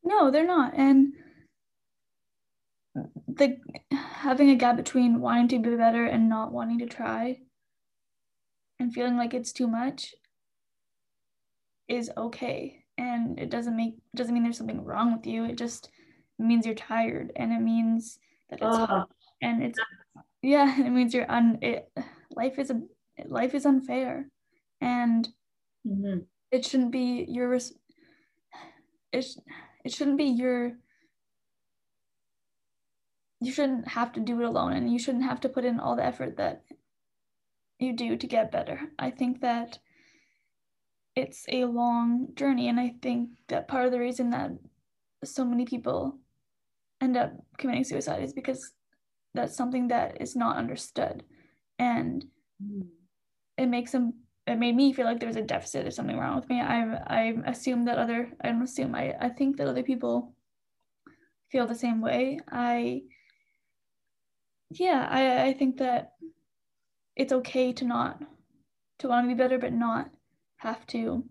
No, 0.04 0.30
they're 0.30 0.46
not. 0.46 0.74
And 0.74 1.14
the 3.26 3.56
having 3.92 4.50
a 4.50 4.56
gap 4.56 4.76
between 4.76 5.20
wanting 5.20 5.48
to 5.48 5.58
be 5.58 5.76
better 5.76 6.04
and 6.04 6.28
not 6.28 6.52
wanting 6.52 6.78
to 6.80 6.86
try 6.86 7.38
and 8.78 8.92
feeling 8.92 9.16
like 9.16 9.32
it's 9.32 9.52
too 9.52 9.66
much 9.66 10.14
is 11.88 12.10
okay 12.16 12.79
and 13.00 13.38
it 13.38 13.50
doesn't 13.50 13.76
make 13.76 13.94
it 13.94 14.16
doesn't 14.16 14.34
mean 14.34 14.42
there's 14.42 14.58
something 14.58 14.84
wrong 14.84 15.16
with 15.16 15.26
you. 15.26 15.44
It 15.44 15.56
just 15.56 15.88
means 16.38 16.66
you're 16.66 16.74
tired 16.74 17.32
and 17.36 17.52
it 17.52 17.60
means 17.60 18.18
that 18.50 18.60
it's 18.60 18.76
uh, 18.76 19.04
and 19.42 19.62
it's 19.62 19.78
yeah 20.42 20.78
it 20.86 20.90
means 20.90 21.14
you're 21.14 21.30
un 21.30 21.58
it, 21.62 21.90
life 22.36 22.58
is 22.58 22.70
a 22.70 22.80
life 23.26 23.54
is 23.54 23.66
unfair 23.66 24.28
and 24.80 25.28
mm-hmm. 25.86 26.20
it 26.50 26.64
shouldn't 26.64 26.92
be 26.92 27.26
your 27.28 27.52
it, 27.54 29.26
it 29.84 29.92
shouldn't 29.92 30.18
be 30.18 30.24
your 30.24 30.72
you 33.40 33.52
shouldn't 33.52 33.88
have 33.88 34.12
to 34.12 34.20
do 34.20 34.38
it 34.40 34.46
alone 34.46 34.74
and 34.74 34.92
you 34.92 34.98
shouldn't 34.98 35.24
have 35.24 35.40
to 35.40 35.48
put 35.48 35.64
in 35.64 35.80
all 35.80 35.96
the 35.96 36.04
effort 36.04 36.36
that 36.36 36.62
you 37.78 37.94
do 37.94 38.16
to 38.16 38.26
get 38.26 38.52
better. 38.52 38.78
I 38.98 39.10
think 39.10 39.40
that 39.40 39.78
it's 41.20 41.44
a 41.48 41.64
long 41.64 42.28
journey 42.34 42.68
and 42.68 42.80
i 42.80 42.94
think 43.02 43.30
that 43.48 43.68
part 43.68 43.86
of 43.86 43.92
the 43.92 44.00
reason 44.00 44.30
that 44.30 44.50
so 45.24 45.44
many 45.44 45.64
people 45.64 46.18
end 47.00 47.16
up 47.16 47.32
committing 47.58 47.84
suicide 47.84 48.22
is 48.22 48.32
because 48.32 48.72
that's 49.34 49.56
something 49.56 49.88
that 49.88 50.20
is 50.20 50.34
not 50.34 50.56
understood 50.56 51.22
and 51.78 52.24
mm. 52.62 52.86
it 53.56 53.66
makes 53.66 53.92
them 53.92 54.14
it 54.46 54.58
made 54.58 54.74
me 54.74 54.92
feel 54.92 55.04
like 55.04 55.20
there 55.20 55.28
was 55.28 55.36
a 55.36 55.42
deficit 55.42 55.86
or 55.86 55.90
something 55.90 56.18
wrong 56.18 56.36
with 56.36 56.48
me 56.48 56.60
i 56.60 56.80
i 57.06 57.34
assume 57.46 57.84
that 57.84 57.98
other 57.98 58.32
i 58.42 58.48
don't 58.48 58.62
assume 58.62 58.94
i 58.94 59.14
i 59.20 59.28
think 59.28 59.56
that 59.56 59.68
other 59.68 59.82
people 59.82 60.32
feel 61.50 61.66
the 61.66 61.74
same 61.74 62.00
way 62.00 62.38
i 62.50 63.02
yeah 64.70 65.06
i 65.10 65.48
i 65.48 65.52
think 65.52 65.78
that 65.78 66.12
it's 67.16 67.32
okay 67.32 67.72
to 67.72 67.84
not 67.84 68.22
to 68.98 69.08
want 69.08 69.24
to 69.24 69.34
be 69.34 69.42
better 69.42 69.58
but 69.58 69.72
not 69.72 70.10
have 70.60 70.86
to 70.88 71.24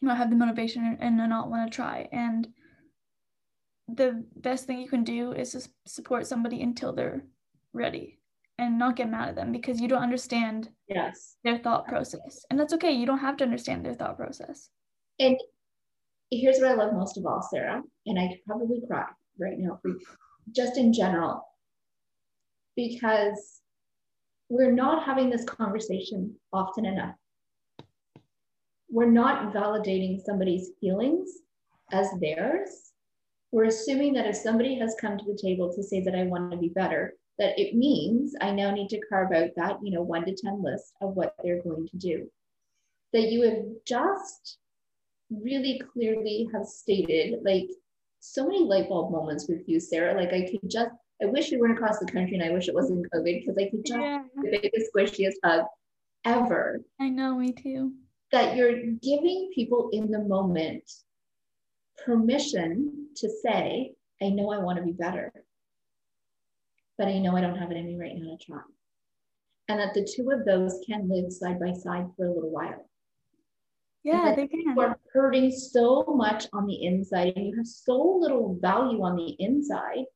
not 0.00 0.18
have 0.18 0.30
the 0.30 0.36
motivation 0.36 0.96
and 1.00 1.16
not 1.16 1.50
want 1.50 1.70
to 1.70 1.74
try. 1.74 2.08
And 2.12 2.48
the 3.88 4.24
best 4.36 4.66
thing 4.66 4.78
you 4.78 4.88
can 4.88 5.04
do 5.04 5.32
is 5.32 5.52
to 5.52 5.68
support 5.86 6.26
somebody 6.26 6.62
until 6.62 6.92
they're 6.92 7.24
ready 7.72 8.18
and 8.58 8.78
not 8.78 8.96
get 8.96 9.10
mad 9.10 9.30
at 9.30 9.34
them 9.34 9.50
because 9.50 9.80
you 9.80 9.88
don't 9.88 10.02
understand 10.02 10.68
yes. 10.88 11.36
their 11.42 11.58
thought 11.58 11.86
process. 11.86 12.46
And 12.50 12.60
that's 12.60 12.74
okay 12.74 12.92
you 12.92 13.06
don't 13.06 13.18
have 13.18 13.36
to 13.38 13.44
understand 13.44 13.84
their 13.84 13.94
thought 13.94 14.16
process. 14.16 14.70
And 15.18 15.36
here's 16.40 16.58
what 16.58 16.70
i 16.70 16.74
love 16.74 16.92
most 16.92 17.16
of 17.16 17.26
all 17.26 17.42
sarah 17.42 17.82
and 18.06 18.18
i 18.18 18.28
could 18.28 18.44
probably 18.46 18.80
cry 18.86 19.04
right 19.38 19.58
now 19.58 19.78
just 20.52 20.76
in 20.76 20.92
general 20.92 21.42
because 22.76 23.60
we're 24.48 24.72
not 24.72 25.04
having 25.04 25.30
this 25.30 25.44
conversation 25.44 26.34
often 26.52 26.84
enough 26.84 27.14
we're 28.94 29.10
not 29.10 29.52
validating 29.52 30.20
somebody's 30.20 30.70
feelings 30.80 31.28
as 31.92 32.08
theirs 32.20 32.92
we're 33.52 33.64
assuming 33.64 34.12
that 34.12 34.26
if 34.26 34.36
somebody 34.36 34.78
has 34.78 34.96
come 35.00 35.16
to 35.16 35.24
the 35.24 35.38
table 35.40 35.72
to 35.72 35.82
say 35.82 36.00
that 36.00 36.14
i 36.14 36.22
want 36.22 36.50
to 36.50 36.56
be 36.56 36.68
better 36.68 37.14
that 37.38 37.58
it 37.58 37.74
means 37.74 38.34
I 38.40 38.50
now 38.52 38.70
need 38.70 38.88
to 38.90 39.00
carve 39.08 39.32
out 39.32 39.50
that, 39.56 39.78
you 39.82 39.90
know, 39.90 40.02
one 40.02 40.24
to 40.24 40.34
10 40.34 40.62
list 40.62 40.92
of 41.00 41.14
what 41.14 41.34
they're 41.42 41.62
going 41.62 41.88
to 41.88 41.96
do. 41.96 42.30
That 43.12 43.30
you 43.30 43.42
have 43.42 43.64
just 43.86 44.58
really 45.30 45.80
clearly 45.92 46.48
have 46.52 46.66
stated 46.66 47.40
like 47.44 47.68
so 48.20 48.46
many 48.46 48.60
light 48.60 48.88
bulb 48.88 49.10
moments 49.10 49.48
with 49.48 49.68
you, 49.68 49.80
Sarah. 49.80 50.14
Like 50.14 50.32
I 50.32 50.48
could 50.48 50.70
just, 50.70 50.90
I 51.22 51.26
wish 51.26 51.50
we 51.50 51.56
weren't 51.56 51.76
across 51.76 51.98
the 51.98 52.06
country 52.06 52.34
and 52.36 52.44
I 52.44 52.52
wish 52.52 52.68
it 52.68 52.74
wasn't 52.74 53.10
COVID 53.12 53.40
because 53.40 53.56
I 53.58 53.68
could 53.68 53.84
just 53.84 54.00
yeah. 54.00 54.22
the 54.36 54.58
biggest 54.62 54.90
squishiest 54.94 55.34
hug 55.44 55.64
ever. 56.24 56.80
I 57.00 57.08
know, 57.08 57.36
me 57.36 57.52
too. 57.52 57.92
That 58.34 58.56
you're 58.56 58.82
giving 59.00 59.52
people 59.54 59.90
in 59.92 60.10
the 60.10 60.18
moment 60.18 60.90
permission 62.04 63.06
to 63.14 63.30
say, 63.30 63.92
I 64.20 64.30
know 64.30 64.50
I 64.50 64.58
want 64.58 64.76
to 64.78 64.84
be 64.84 64.90
better, 64.90 65.32
but 66.98 67.06
I 67.06 67.20
know 67.20 67.36
I 67.36 67.40
don't 67.40 67.56
have 67.56 67.70
it 67.70 67.76
in 67.76 67.86
me 67.86 67.96
right 67.96 68.16
now 68.16 68.36
to 68.36 68.44
try. 68.44 68.58
And 69.68 69.78
that 69.78 69.94
the 69.94 70.04
two 70.04 70.32
of 70.32 70.44
those 70.44 70.80
can 70.84 71.08
live 71.08 71.32
side 71.32 71.60
by 71.60 71.74
side 71.74 72.08
for 72.16 72.26
a 72.26 72.34
little 72.34 72.50
while. 72.50 72.90
Yeah, 74.02 74.34
they 74.34 74.48
can. 74.48 74.62
You 74.62 74.80
are 74.80 74.98
hurting 75.12 75.52
so 75.52 76.02
much 76.08 76.46
on 76.52 76.66
the 76.66 76.84
inside 76.84 77.34
and 77.36 77.46
you 77.46 77.54
have 77.56 77.68
so 77.68 78.18
little 78.20 78.58
value 78.60 79.00
on 79.04 79.14
the 79.14 79.36
inside. 79.38 80.06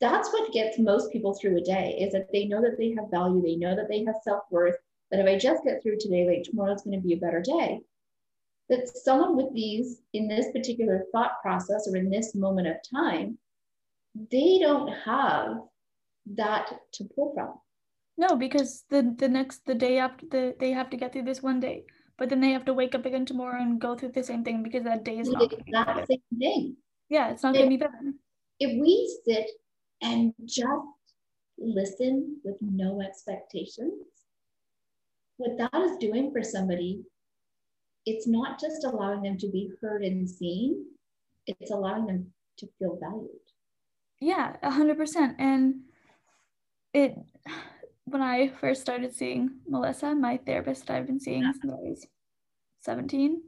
That's 0.00 0.32
what 0.32 0.54
gets 0.54 0.78
most 0.78 1.12
people 1.12 1.34
through 1.34 1.58
a 1.58 1.60
day 1.60 1.98
is 2.00 2.14
that 2.14 2.32
they 2.32 2.46
know 2.46 2.62
that 2.62 2.78
they 2.78 2.94
have 2.98 3.10
value, 3.10 3.42
they 3.42 3.56
know 3.56 3.76
that 3.76 3.90
they 3.90 4.04
have 4.04 4.16
self-worth, 4.24 4.76
that 5.12 5.20
if 5.20 5.26
I 5.26 5.38
just 5.38 5.62
get 5.62 5.80
through 5.80 5.98
today, 6.00 6.26
like 6.26 6.42
tomorrow's 6.42 6.82
going 6.82 7.00
to 7.00 7.06
be 7.06 7.14
a 7.14 7.18
better 7.18 7.40
day. 7.40 7.82
That 8.68 8.88
someone 8.88 9.36
with 9.36 9.54
these 9.54 10.00
in 10.12 10.26
this 10.26 10.50
particular 10.50 11.04
thought 11.12 11.40
process 11.42 11.86
or 11.86 11.96
in 11.96 12.10
this 12.10 12.34
moment 12.34 12.66
of 12.66 12.76
time, 12.90 13.38
they 14.30 14.58
don't 14.58 14.88
have 14.88 15.58
that 16.34 16.72
to 16.94 17.04
pull 17.14 17.32
from. 17.34 17.54
No, 18.16 18.36
because 18.36 18.84
the 18.90 19.14
the 19.16 19.28
next 19.28 19.64
the 19.66 19.74
day 19.74 19.98
after 19.98 20.26
the 20.26 20.56
they 20.58 20.72
have 20.72 20.90
to 20.90 20.96
get 20.96 21.12
through 21.12 21.24
this 21.24 21.42
one 21.42 21.60
day 21.60 21.84
but 22.18 22.28
then 22.28 22.40
they 22.40 22.52
have 22.52 22.64
to 22.64 22.72
wake 22.72 22.94
up 22.94 23.04
again 23.04 23.26
tomorrow 23.26 23.60
and 23.60 23.80
go 23.80 23.96
through 23.96 24.12
the 24.12 24.22
same 24.22 24.44
thing 24.44 24.62
because 24.62 24.84
that 24.84 25.04
day 25.04 25.18
is 25.18 25.28
not 25.28 25.50
that 25.72 26.06
same 26.08 26.38
thing. 26.38 26.76
Yeah, 27.08 27.30
it's 27.30 27.42
not 27.42 27.54
going 27.54 27.66
to 27.66 27.70
be 27.70 27.76
better. 27.76 27.98
If 28.60 28.80
we 28.80 29.12
sit 29.24 29.50
and 30.02 30.32
just 30.44 30.86
listen 31.58 32.38
with 32.44 32.56
no 32.60 33.00
expectations, 33.00 34.06
what 35.42 35.58
that 35.58 35.82
is 35.82 35.96
doing 35.96 36.30
for 36.30 36.42
somebody, 36.42 37.02
it's 38.06 38.28
not 38.28 38.60
just 38.60 38.84
allowing 38.84 39.22
them 39.22 39.36
to 39.38 39.48
be 39.48 39.70
heard 39.80 40.02
and 40.04 40.28
seen, 40.28 40.84
it's 41.46 41.72
allowing 41.72 42.06
them 42.06 42.32
to 42.58 42.68
feel 42.78 42.96
valued. 43.00 43.28
Yeah, 44.20 44.56
a 44.62 44.70
hundred 44.70 44.98
percent. 44.98 45.36
And 45.40 45.80
it 46.94 47.16
when 48.04 48.22
I 48.22 48.52
first 48.60 48.82
started 48.82 49.14
seeing 49.14 49.58
Melissa, 49.66 50.14
my 50.14 50.36
therapist 50.36 50.86
that 50.86 50.96
I've 50.96 51.06
been 51.06 51.20
seeing 51.20 51.42
since 51.42 51.72
I 51.72 51.76
was 51.76 52.06
17. 52.82 53.40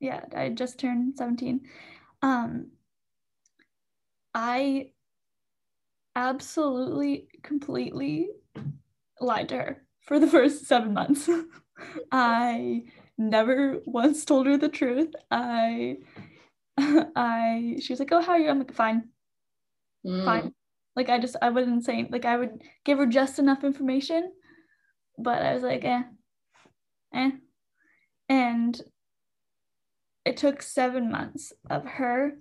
Yeah, 0.00 0.20
I 0.34 0.50
just 0.50 0.78
turned 0.78 1.16
17. 1.16 1.60
Um, 2.22 2.68
I 4.34 4.90
absolutely, 6.14 7.28
completely 7.42 8.28
lied 9.20 9.48
to 9.48 9.56
her 9.56 9.85
for 10.06 10.18
the 10.18 10.26
first 10.26 10.66
seven 10.66 10.94
months. 10.94 11.28
I 12.12 12.84
never 13.18 13.80
once 13.84 14.24
told 14.24 14.46
her 14.46 14.56
the 14.56 14.68
truth. 14.68 15.14
I, 15.30 15.98
I, 16.78 17.76
she 17.80 17.92
was 17.92 18.00
like, 18.00 18.12
"Oh, 18.12 18.22
how 18.22 18.32
are 18.32 18.38
you?" 18.38 18.48
I'm 18.48 18.58
like, 18.58 18.72
"Fine, 18.72 19.08
mm. 20.06 20.24
fine." 20.24 20.54
Like 20.94 21.10
I 21.10 21.18
just 21.18 21.36
I 21.42 21.50
wouldn't 21.50 21.84
say 21.84 22.08
like 22.10 22.24
I 22.24 22.36
would 22.36 22.62
give 22.84 22.98
her 22.98 23.06
just 23.06 23.38
enough 23.38 23.64
information, 23.64 24.32
but 25.18 25.42
I 25.42 25.52
was 25.54 25.62
like, 25.62 25.84
eh, 25.84 26.02
eh. 27.14 27.30
And 28.28 28.80
it 30.24 30.36
took 30.38 30.62
seven 30.62 31.10
months 31.10 31.52
of 31.70 31.84
her 31.84 32.38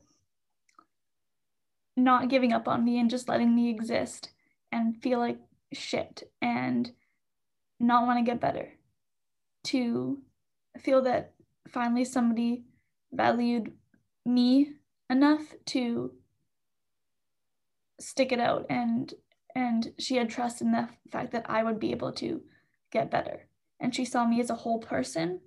not 1.98 2.30
giving 2.30 2.52
up 2.52 2.68
on 2.68 2.84
me 2.84 3.00
and 3.00 3.10
just 3.10 3.30
letting 3.30 3.56
me 3.56 3.70
exist 3.70 4.32
and 4.72 5.02
feel 5.02 5.20
like 5.20 5.40
shit 5.74 6.24
and 6.42 6.92
not 7.80 8.06
want 8.06 8.20
to 8.20 8.30
get 8.30 8.40
better 8.40 8.74
to 9.66 10.20
feel 10.80 11.02
that 11.02 11.34
finally 11.68 12.06
somebody 12.06 12.64
valued 13.12 13.72
me 14.26 14.74
enough 15.10 15.54
to 15.66 16.12
stick 18.00 18.32
it 18.32 18.40
out 18.40 18.66
and 18.70 19.14
and 19.56 19.94
she 19.98 20.18
had 20.18 20.30
trust 20.30 20.62
in 20.62 20.72
the 20.72 20.90
fact 21.10 21.32
that 21.32 21.46
I 21.50 21.64
would 21.64 21.80
be 21.80 21.92
able 21.92 22.12
to 22.14 22.42
get 22.92 23.10
better. 23.10 23.48
And 23.80 23.96
she 23.96 24.04
saw 24.04 24.26
me 24.26 24.42
as 24.42 24.50
a 24.50 24.56
whole 24.56 24.80
person 24.80 25.40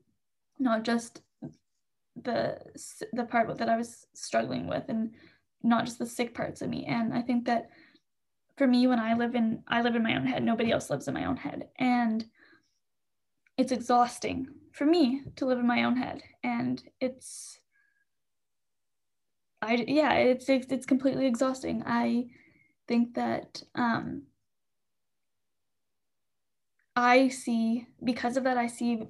not 0.58 0.82
just 0.82 1.22
the 2.20 2.58
the 3.12 3.24
part 3.24 3.56
that 3.58 3.68
I 3.68 3.76
was 3.76 4.06
struggling 4.14 4.66
with 4.66 4.84
and 4.88 5.12
not 5.62 5.84
just 5.84 5.98
the 5.98 6.06
sick 6.06 6.34
parts 6.34 6.62
of 6.62 6.68
me. 6.68 6.84
And 6.86 7.14
I 7.14 7.22
think 7.22 7.44
that 7.46 7.70
for 8.58 8.66
me 8.66 8.86
when 8.86 8.98
I 8.98 9.14
live 9.14 9.34
in 9.34 9.62
I 9.68 9.82
live 9.82 9.96
in 9.96 10.02
my 10.02 10.16
own 10.16 10.26
head 10.26 10.42
nobody 10.42 10.72
else 10.72 10.90
lives 10.90 11.08
in 11.08 11.14
my 11.14 11.24
own 11.24 11.36
head 11.36 11.68
and 11.78 12.24
it's 13.56 13.72
exhausting 13.72 14.48
for 14.72 14.84
me 14.84 15.22
to 15.36 15.46
live 15.46 15.58
in 15.58 15.66
my 15.66 15.84
own 15.84 15.96
head 15.96 16.22
and 16.42 16.82
it's 17.00 17.58
I 19.60 19.84
yeah, 19.88 20.12
it's 20.14 20.48
it's 20.48 20.86
completely 20.86 21.26
exhausting. 21.26 21.82
I 21.84 22.26
think 22.86 23.14
that 23.14 23.62
um, 23.74 24.22
I 26.94 27.28
see 27.28 27.86
because 28.04 28.36
of 28.36 28.44
that. 28.44 28.56
I 28.56 28.68
see 28.68 29.02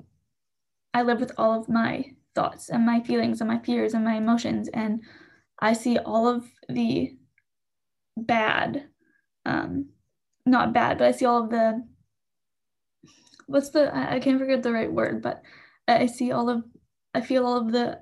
I 0.94 1.02
live 1.02 1.20
with 1.20 1.32
all 1.36 1.60
of 1.60 1.68
my 1.68 2.12
thoughts 2.34 2.70
and 2.70 2.86
my 2.86 3.00
feelings 3.00 3.40
and 3.40 3.48
my 3.48 3.58
fears 3.58 3.92
and 3.92 4.04
my 4.04 4.14
emotions, 4.14 4.68
and 4.72 5.02
I 5.60 5.74
see 5.74 5.98
all 5.98 6.26
of 6.26 6.46
the 6.68 7.14
bad, 8.16 8.88
um, 9.48 9.86
not 10.46 10.72
bad, 10.74 10.98
but 10.98 11.08
I 11.08 11.12
see 11.12 11.24
all 11.24 11.44
of 11.44 11.50
the 11.50 11.82
what's 13.46 13.70
the 13.70 13.94
I 13.94 14.20
can't 14.20 14.38
forget 14.38 14.62
the 14.62 14.72
right 14.72 14.92
word, 14.92 15.22
but 15.22 15.42
I 15.88 16.06
see 16.06 16.32
all 16.32 16.50
of 16.50 16.64
I 17.14 17.20
feel 17.22 17.46
all 17.46 17.58
of 17.58 17.72
the 17.72 18.00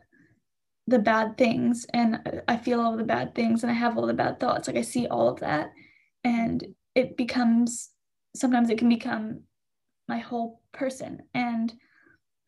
the 0.89 0.99
bad 0.99 1.37
things 1.37 1.87
and 1.93 2.43
I 2.47 2.57
feel 2.57 2.81
all 2.81 2.97
the 2.97 3.05
bad 3.05 3.35
things 3.35 3.63
and 3.63 3.71
I 3.71 3.75
have 3.75 3.97
all 3.97 4.07
the 4.07 4.15
bad 4.15 4.39
thoughts. 4.39 4.69
Like 4.69 4.77
I 4.77 4.83
see 4.83 5.07
all 5.07 5.29
of 5.29 5.41
that 5.41 5.71
and 6.25 6.65
it 6.95 7.17
becomes 7.17 7.91
sometimes 8.35 8.71
it 8.71 8.79
can 8.79 8.89
become 8.89 9.43
my 10.09 10.19
whole 10.19 10.61
person. 10.73 11.23
And 11.35 11.73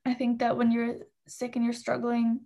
I 0.04 0.14
think 0.14 0.38
that 0.38 0.56
when 0.56 0.70
you're 0.70 0.96
sick 1.26 1.56
and 1.56 1.64
you're 1.64 1.74
struggling, 1.74 2.40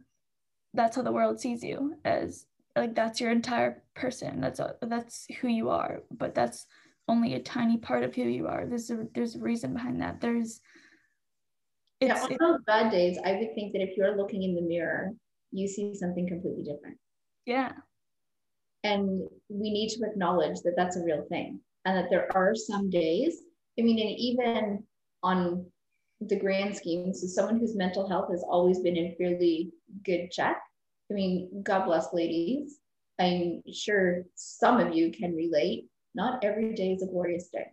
that's 0.75 0.97
how 0.97 1.03
the 1.03 1.13
world 1.13 1.41
sees 1.41 1.63
you 1.63 1.95
as 2.05 2.47
like 2.77 2.95
that's 2.95 3.21
your 3.21 3.31
entire 3.31 3.83
person. 3.95 4.41
That's 4.41 4.61
a, 4.61 4.77
that's 4.83 5.27
who 5.41 5.49
you 5.49 5.71
are, 5.71 6.03
but 6.11 6.35
that's 6.35 6.67
only 7.09 7.35
a 7.35 7.41
tiny 7.41 7.77
part 7.79 8.05
of 8.05 8.15
who 8.15 8.23
you 8.23 8.47
are. 8.47 8.67
There's 8.67 8.91
a 8.91 9.07
there's 9.15 9.35
a 9.35 9.41
reason 9.41 9.75
behind 9.75 10.01
that. 10.01 10.21
There's 10.21 10.61
yeah, 12.01 12.21
on 12.21 12.37
those 12.41 12.61
bad 12.67 12.91
days, 12.91 13.19
I 13.25 13.33
would 13.33 13.55
think 13.55 13.73
that 13.73 13.83
if 13.83 13.97
you're 13.97 14.17
looking 14.17 14.43
in 14.43 14.57
the 14.57 14.63
mirror 14.63 15.13
you 15.53 15.69
see 15.69 15.95
something 15.95 16.27
completely 16.27 16.65
different. 16.65 16.99
Yeah. 17.47 17.73
And 18.83 19.29
we 19.49 19.71
need 19.71 19.91
to 19.91 20.05
acknowledge 20.05 20.61
that 20.65 20.75
that's 20.77 20.97
a 20.97 21.05
real 21.05 21.25
thing 21.29 21.61
and 21.85 21.97
that 21.97 22.11
there 22.11 22.35
are 22.35 22.55
some 22.55 22.91
days, 22.91 23.37
I 23.79 23.83
mean, 23.83 23.99
and 23.99 24.19
even 24.19 24.85
on 25.23 25.67
the 26.21 26.39
grand 26.39 26.77
scheme, 26.77 27.13
so 27.15 27.27
someone 27.27 27.61
whose 27.61 27.77
mental 27.77 28.09
health 28.09 28.31
has 28.31 28.43
always 28.49 28.81
been 28.81 28.97
in 28.97 29.15
fairly 29.17 29.71
good 30.05 30.31
check. 30.31 30.61
I 31.13 31.15
mean, 31.15 31.63
God 31.63 31.85
bless 31.85 32.15
ladies. 32.15 32.79
I'm 33.21 33.63
sure 33.71 34.25
some 34.35 34.81
of 34.81 34.95
you 34.95 35.13
can 35.13 35.35
relate. 35.35 35.89
Not 36.15 36.43
every 36.43 36.75
day 36.75 36.93
is 36.93 37.03
a 37.03 37.07
glorious 37.07 37.49
day. 37.49 37.67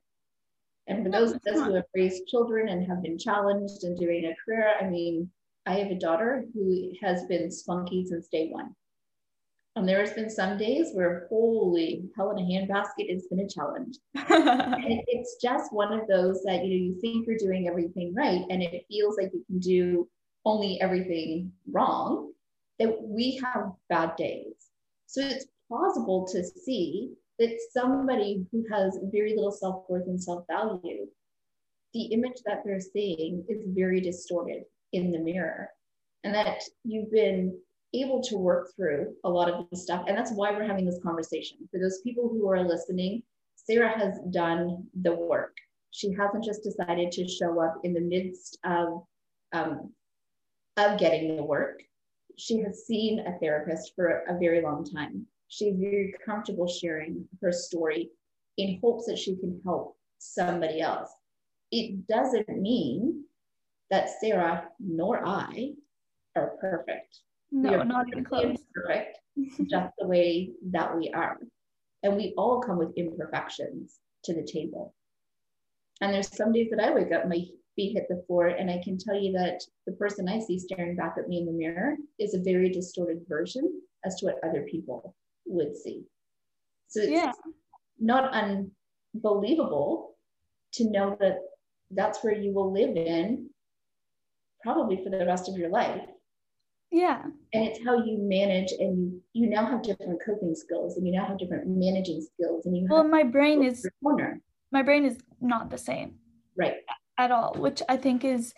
And 0.88 1.06
for 1.06 1.10
those 1.10 1.32
of 1.32 1.42
us 1.50 1.66
who 1.66 1.76
have 1.76 1.86
raised 1.96 2.28
children 2.28 2.68
and 2.68 2.86
have 2.86 3.02
been 3.02 3.18
challenged 3.18 3.86
in 3.86 3.96
doing 3.96 4.26
a 4.26 4.36
career, 4.44 4.74
I 4.82 4.86
mean, 4.86 5.30
I 5.66 5.74
have 5.76 5.90
a 5.90 5.96
daughter 5.96 6.44
who 6.54 6.92
has 7.02 7.24
been 7.26 7.50
spunky 7.50 8.06
since 8.06 8.28
day 8.28 8.50
one. 8.50 8.76
And 9.78 9.88
there 9.88 10.00
has 10.02 10.12
been 10.14 10.30
some 10.30 10.58
days 10.58 10.90
where 10.94 11.28
holy 11.30 12.10
hell 12.18 12.32
in 12.32 12.40
a 12.40 12.42
handbasket 12.42 13.06
it's 13.08 13.28
been 13.28 13.40
a 13.40 13.48
challenge. 13.48 13.96
and 14.16 15.02
it's 15.08 15.38
just 15.42 15.72
one 15.72 15.94
of 15.94 16.08
those 16.08 16.44
that 16.44 16.66
you 16.66 16.70
know 16.70 16.86
you 16.86 17.00
think 17.00 17.26
you're 17.26 17.38
doing 17.38 17.70
everything 17.70 18.14
right 18.14 18.42
and 18.50 18.62
it 18.62 18.86
feels 18.90 19.16
like 19.16 19.32
you 19.32 19.46
can 19.48 19.60
do 19.60 20.10
only 20.44 20.82
everything 20.82 21.54
wrong. 21.72 22.34
That 22.80 23.02
we 23.02 23.42
have 23.44 23.74
bad 23.90 24.16
days. 24.16 24.72
So 25.06 25.22
it's 25.22 25.48
plausible 25.68 26.28
to 26.32 26.44
see 26.44 27.12
that 27.40 27.58
somebody 27.72 28.46
who 28.52 28.66
has 28.72 29.00
very 29.12 29.36
little 29.36 29.52
self-worth 29.52 30.08
and 30.08 30.22
self-value, 30.22 31.08
the 31.94 32.04
image 32.04 32.42
that 32.46 32.62
they're 32.64 32.80
seeing 32.80 33.44
is 33.50 33.64
very 33.68 34.02
distorted 34.02 34.64
in 34.94 35.12
the 35.12 35.20
mirror 35.20 35.70
and 36.24 36.34
that 36.34 36.62
you've 36.84 37.12
been 37.12 37.58
able 37.94 38.22
to 38.22 38.38
work 38.38 38.70
through 38.76 39.16
a 39.24 39.30
lot 39.30 39.50
of 39.50 39.66
this 39.70 39.84
stuff. 39.84 40.04
And 40.08 40.18
that's 40.18 40.32
why 40.32 40.52
we're 40.52 40.68
having 40.68 40.86
this 40.86 41.00
conversation. 41.02 41.58
For 41.72 41.80
those 41.80 42.02
people 42.02 42.30
who 42.30 42.48
are 42.50 42.64
listening, 42.64 43.24
Sarah 43.56 43.98
has 43.98 44.20
done 44.32 44.86
the 45.02 45.16
work. 45.16 45.56
She 45.92 46.14
hasn't 46.14 46.44
just 46.44 46.64
decided 46.64 47.12
to 47.14 47.28
show 47.28 47.60
up 47.62 47.78
in 47.84 47.94
the 47.94 48.02
midst 48.02 48.60
of, 48.64 49.04
um, 49.54 49.92
of 50.78 51.00
getting 51.00 51.36
the 51.36 51.44
work. 51.44 51.82
She 52.40 52.62
has 52.62 52.86
seen 52.86 53.20
a 53.20 53.38
therapist 53.40 53.94
for 53.96 54.24
a 54.30 54.38
very 54.40 54.62
long 54.62 54.86
time. 54.86 55.26
She's 55.50 55.76
very 55.78 56.16
comfortable 56.26 56.68
sharing 56.68 57.28
her 57.42 57.52
story 57.52 58.12
in 58.58 58.80
hopes 58.82 59.06
that 59.08 59.18
she 59.18 59.36
can 59.36 59.60
help 59.66 59.98
somebody 60.20 60.80
else. 60.80 61.10
It 61.72 62.08
doesn't 62.08 62.50
mean 62.50 63.26
that 63.92 64.10
Sarah 64.22 64.70
nor 64.80 65.26
I 65.28 65.74
are 66.36 66.56
perfect. 66.62 67.20
No, 67.52 67.84
not 67.84 68.08
even 68.08 68.24
close. 68.24 68.58
Perfect, 68.74 69.18
just 69.70 69.94
the 69.98 70.08
way 70.08 70.52
that 70.72 70.96
we 70.96 71.10
are. 71.10 71.40
And 72.04 72.16
we 72.16 72.34
all 72.38 72.62
come 72.62 72.78
with 72.78 72.96
imperfections 72.96 74.00
to 74.24 74.34
the 74.34 74.44
table. 74.44 74.94
And 76.00 76.14
there's 76.14 76.34
some 76.34 76.54
days 76.54 76.70
that 76.72 76.80
I 76.80 76.92
wake 76.92 77.12
up, 77.12 77.28
my 77.28 77.44
feet 77.80 77.94
hit 77.94 78.08
the 78.10 78.22
floor, 78.28 78.48
and 78.48 78.70
I 78.70 78.82
can 78.84 78.98
tell 78.98 79.18
you 79.18 79.32
that 79.34 79.62
the 79.88 79.94
person 79.94 80.28
I 80.28 80.40
see 80.40 80.60
staring 80.60 80.98
back 80.98 81.16
at 81.18 81.30
me 81.30 81.40
in 81.40 81.46
the 81.46 81.54
mirror 81.54 81.96
is 82.20 82.34
a 82.34 82.42
very 82.42 82.70
distorted 82.70 83.22
version 83.28 83.82
as 84.06 84.16
to 84.18 84.26
what 84.26 84.44
other 84.44 84.64
people 84.70 85.16
would 85.46 85.78
see. 85.78 86.04
So 86.90 87.00
it's 87.02 87.12
yeah. 87.12 87.32
not 88.00 88.34
unbelievable 88.34 90.16
to 90.74 90.90
know 90.90 91.16
that 91.22 91.38
that's 91.92 92.22
where 92.22 92.34
you 92.34 92.54
will 92.54 92.72
live 92.74 92.98
in 92.98 93.50
probably 94.62 95.02
for 95.02 95.10
the 95.10 95.26
rest 95.26 95.48
of 95.48 95.56
your 95.56 95.70
life. 95.70 96.02
Yeah. 96.92 97.24
And 97.54 97.64
it's 97.68 97.80
how 97.86 98.04
you 98.04 98.18
manage 98.20 98.72
and 98.72 98.98
you 98.98 99.22
you 99.34 99.50
now 99.50 99.66
have 99.66 99.84
different 99.84 100.20
coping 100.26 100.56
skills 100.56 100.98
and 100.98 101.08
you 101.08 101.14
now 101.14 101.26
have 101.26 101.38
different 101.38 101.68
managing 101.68 102.26
skills 102.34 102.66
and 102.66 102.76
you 102.76 102.88
Well, 102.90 103.04
my 103.04 103.24
brain 103.24 103.64
is 103.64 103.88
corner. 104.04 104.42
My 104.72 104.82
brain 104.82 105.06
is 105.06 105.18
not 105.40 105.70
the 105.70 105.78
same. 105.78 106.16
Right. 106.58 106.76
At 107.20 107.32
all, 107.32 107.54
which 107.58 107.82
I 107.90 107.98
think 107.98 108.24
is 108.24 108.54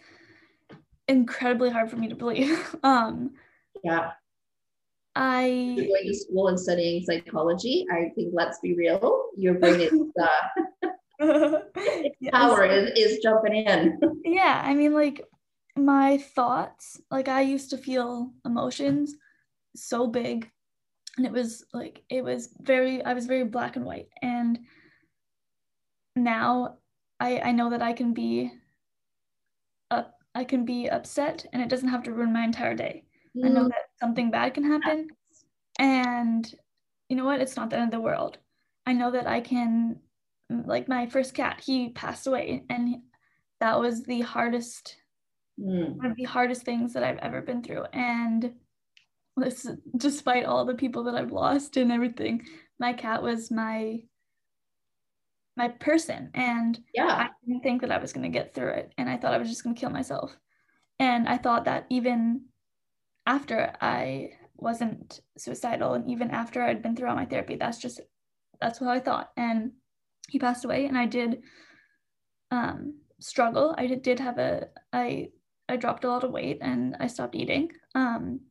incredibly 1.07 1.71
hard 1.71 1.89
for 1.89 1.97
me 1.97 2.07
to 2.09 2.15
believe. 2.15 2.75
um 2.83 3.31
yeah. 3.83 4.11
I 5.15 5.47
You're 5.47 5.87
going 5.87 6.07
to 6.07 6.13
school 6.13 6.47
and 6.47 6.59
studying 6.59 7.03
psychology. 7.03 7.85
I 7.91 8.11
think 8.15 8.29
let's 8.33 8.59
be 8.59 8.75
real, 8.75 9.25
your 9.35 9.55
brain 9.55 9.81
is 9.81 9.91
uh 11.21 11.59
yes. 12.19 12.31
power 12.31 12.63
is, 12.65 12.91
is 12.95 13.19
jumping 13.23 13.55
in. 13.55 13.99
yeah, 14.25 14.61
I 14.63 14.75
mean 14.75 14.93
like 14.93 15.25
my 15.77 16.17
thoughts 16.17 16.99
like 17.09 17.29
i 17.29 17.41
used 17.41 17.69
to 17.69 17.77
feel 17.77 18.31
emotions 18.45 19.15
so 19.73 20.05
big 20.05 20.49
and 21.17 21.25
it 21.25 21.31
was 21.31 21.63
like 21.73 22.03
it 22.09 22.23
was 22.23 22.49
very 22.59 23.01
i 23.03 23.13
was 23.13 23.25
very 23.25 23.45
black 23.45 23.77
and 23.77 23.85
white 23.85 24.09
and 24.21 24.59
now 26.15 26.75
i 27.21 27.39
i 27.39 27.51
know 27.51 27.69
that 27.69 27.81
i 27.81 27.93
can 27.93 28.13
be 28.13 28.51
up 29.89 30.15
i 30.35 30.43
can 30.43 30.65
be 30.65 30.89
upset 30.89 31.45
and 31.53 31.61
it 31.61 31.69
doesn't 31.69 31.89
have 31.89 32.03
to 32.03 32.13
ruin 32.13 32.33
my 32.33 32.43
entire 32.43 32.75
day 32.75 33.03
mm. 33.37 33.45
i 33.45 33.49
know 33.49 33.65
mm. 33.65 33.69
that 33.69 33.89
something 33.99 34.31
bad 34.31 34.53
can 34.53 34.63
happen 34.63 35.07
and 35.79 36.53
you 37.09 37.15
know 37.15 37.25
what 37.25 37.41
it's 37.41 37.55
not 37.55 37.69
the 37.69 37.77
end 37.77 37.85
of 37.85 37.91
the 37.91 37.99
world 37.99 38.37
i 38.85 38.93
know 38.93 39.11
that 39.11 39.27
i 39.27 39.39
can 39.39 39.97
like 40.65 40.87
my 40.87 41.05
first 41.07 41.33
cat 41.33 41.61
he 41.65 41.89
passed 41.89 42.27
away 42.27 42.63
and 42.69 42.97
that 43.61 43.79
was 43.79 44.03
the 44.03 44.21
hardest 44.21 44.97
mm. 45.59 45.95
one 45.95 46.11
of 46.11 46.17
the 46.17 46.23
hardest 46.23 46.63
things 46.63 46.93
that 46.93 47.03
I've 47.03 47.19
ever 47.19 47.41
been 47.41 47.63
through. 47.63 47.85
And 47.93 48.53
this, 49.37 49.67
despite 49.97 50.45
all 50.45 50.65
the 50.65 50.73
people 50.73 51.03
that 51.05 51.15
I've 51.15 51.31
lost 51.31 51.77
and 51.77 51.91
everything, 51.91 52.45
my 52.79 52.93
cat 52.93 53.23
was 53.23 53.51
my 53.51 53.99
my 55.57 55.67
person 55.67 56.29
and 56.33 56.79
yeah. 56.93 57.07
I 57.07 57.29
didn't 57.45 57.61
think 57.61 57.81
that 57.81 57.91
i 57.91 57.97
was 57.97 58.13
going 58.13 58.23
to 58.23 58.37
get 58.39 58.53
through 58.53 58.71
it 58.71 58.93
and 58.97 59.09
i 59.09 59.17
thought 59.17 59.33
i 59.33 59.37
was 59.37 59.49
just 59.49 59.63
going 59.63 59.75
to 59.75 59.79
kill 59.79 59.89
myself. 59.89 60.35
And 60.99 61.27
i 61.27 61.37
thought 61.37 61.65
that 61.65 61.85
even 61.89 62.45
after 63.25 63.73
i 63.81 64.31
wasn't 64.55 65.21
suicidal 65.37 65.93
and 65.93 66.09
even 66.09 66.31
after 66.31 66.61
i'd 66.61 66.81
been 66.81 66.95
through 66.95 67.09
all 67.09 67.15
my 67.15 67.25
therapy 67.25 67.55
that's 67.55 67.79
just 67.79 67.99
that's 68.59 68.79
what 68.79 68.89
i 68.91 68.99
thought. 68.99 69.31
And 69.35 69.71
he 70.29 70.39
passed 70.39 70.65
away 70.65 70.85
and 70.85 70.97
i 70.97 71.05
did 71.05 71.41
um 72.51 72.95
struggle. 73.21 73.73
I 73.77 73.87
did, 73.87 74.01
did 74.01 74.19
have 74.19 74.37
a 74.37 74.67
i 74.91 75.29
I 75.69 75.77
dropped 75.77 76.03
a 76.03 76.09
lot 76.09 76.25
of 76.25 76.31
weight 76.31 76.57
and 76.61 76.97
I 76.99 77.07
stopped 77.07 77.35
eating. 77.35 77.71
Um, 77.95 78.41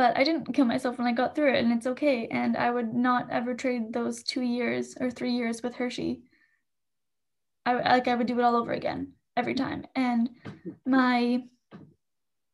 but 0.00 0.16
I 0.16 0.24
didn't 0.24 0.54
kill 0.54 0.64
myself 0.64 0.96
when 0.96 1.06
I 1.06 1.12
got 1.12 1.34
through 1.34 1.52
it, 1.52 1.62
and 1.62 1.70
it's 1.74 1.86
okay. 1.86 2.26
And 2.28 2.56
I 2.56 2.70
would 2.70 2.94
not 2.94 3.30
ever 3.30 3.52
trade 3.52 3.92
those 3.92 4.22
two 4.22 4.40
years 4.40 4.96
or 4.98 5.10
three 5.10 5.32
years 5.32 5.62
with 5.62 5.74
Hershey. 5.74 6.22
I 7.66 7.74
like 7.74 8.08
I 8.08 8.14
would 8.14 8.26
do 8.26 8.38
it 8.38 8.42
all 8.42 8.56
over 8.56 8.72
again 8.72 9.12
every 9.36 9.52
time. 9.52 9.84
And 9.94 10.30
my 10.86 11.42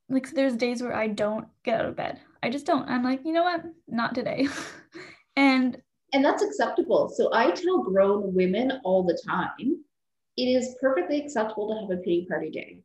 like 0.09 0.29
there's 0.33 0.57
days 0.57 0.83
where 0.83 0.93
I 0.93 1.07
don't 1.07 1.47
get 1.63 1.79
out 1.79 1.87
of 1.87 1.95
bed. 1.95 2.19
I 2.43 2.51
just 2.51 2.67
don't. 2.67 2.89
I'm 2.89 3.05
like, 3.05 3.21
you 3.25 3.33
know 3.33 3.45
what? 3.45 3.63
Not 3.87 4.17
today. 4.17 4.49
and 5.37 5.81
and 6.13 6.25
that's 6.25 6.43
acceptable. 6.43 7.09
So 7.11 7.33
I 7.33 7.53
tell 7.53 7.81
grown 7.81 8.35
women 8.35 8.81
all 8.83 9.05
the 9.05 9.23
time, 9.25 9.85
it 10.37 10.47
is 10.47 10.75
perfectly 10.81 11.21
acceptable 11.23 11.73
to 11.73 11.81
have 11.81 11.97
a 11.97 12.03
pity 12.03 12.27
party 12.29 12.51
day 12.51 12.81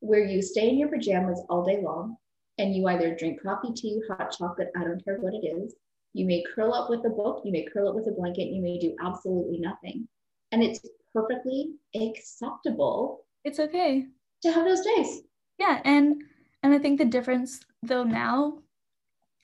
where 0.00 0.26
you 0.26 0.42
stay 0.42 0.68
in 0.68 0.76
your 0.76 0.90
pajamas 0.90 1.40
all 1.48 1.64
day 1.64 1.80
long 1.80 2.18
and 2.58 2.74
you 2.74 2.86
either 2.86 3.14
drink 3.14 3.42
coffee, 3.42 3.72
tea, 3.74 4.00
hot 4.08 4.34
chocolate, 4.36 4.70
I 4.76 4.84
don't 4.84 5.04
care 5.04 5.18
what 5.18 5.34
it 5.34 5.46
is. 5.46 5.74
You 6.12 6.26
may 6.26 6.44
curl 6.54 6.72
up 6.72 6.88
with 6.90 7.04
a 7.04 7.10
book, 7.10 7.42
you 7.44 7.52
may 7.52 7.66
curl 7.72 7.88
up 7.88 7.94
with 7.94 8.06
a 8.06 8.12
blanket, 8.12 8.52
you 8.52 8.62
may 8.62 8.78
do 8.78 8.94
absolutely 9.04 9.58
nothing. 9.58 10.06
And 10.52 10.62
it's 10.62 10.80
perfectly 11.12 11.72
acceptable. 11.94 13.24
It's 13.44 13.58
okay 13.58 14.06
to 14.42 14.52
have 14.52 14.64
those 14.64 14.82
days. 14.82 15.22
Yeah, 15.58 15.80
and 15.84 16.22
and 16.62 16.72
I 16.72 16.78
think 16.78 16.98
the 16.98 17.04
difference 17.04 17.60
though 17.82 18.04
now 18.04 18.58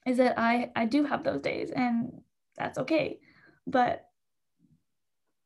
is 0.07 0.19
that 0.19 0.39
I 0.39 0.71
I 0.77 0.85
do 0.87 1.05
have 1.05 1.25
those 1.25 1.41
days 1.41 1.71
and 1.71 2.21
that's 2.57 2.79
okay. 2.79 3.19
But 3.67 4.07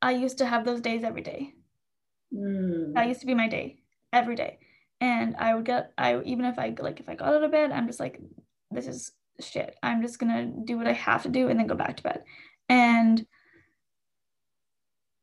I 0.02 0.12
used 0.12 0.38
to 0.38 0.46
have 0.46 0.64
those 0.64 0.82
days 0.82 1.04
every 1.04 1.22
day. 1.22 1.54
Mm. 2.32 2.92
That 2.92 3.08
used 3.08 3.20
to 3.20 3.26
be 3.26 3.34
my 3.34 3.48
day 3.48 3.78
every 4.12 4.36
day 4.36 4.58
and 5.04 5.36
I 5.36 5.54
would 5.54 5.66
get 5.66 5.92
I 5.98 6.22
even 6.22 6.46
if 6.46 6.58
I 6.58 6.74
like 6.78 6.98
if 6.98 7.10
I 7.10 7.14
got 7.14 7.34
out 7.34 7.44
of 7.44 7.50
bed, 7.50 7.70
I'm 7.70 7.86
just 7.86 8.00
like, 8.00 8.18
this 8.70 8.86
is 8.86 9.12
shit. 9.38 9.76
I'm 9.82 10.00
just 10.00 10.18
gonna 10.18 10.50
do 10.64 10.78
what 10.78 10.86
I 10.86 10.92
have 10.92 11.24
to 11.24 11.28
do 11.28 11.48
and 11.48 11.60
then 11.60 11.66
go 11.66 11.74
back 11.74 11.98
to 11.98 12.02
bed. 12.02 12.24
And 12.70 13.26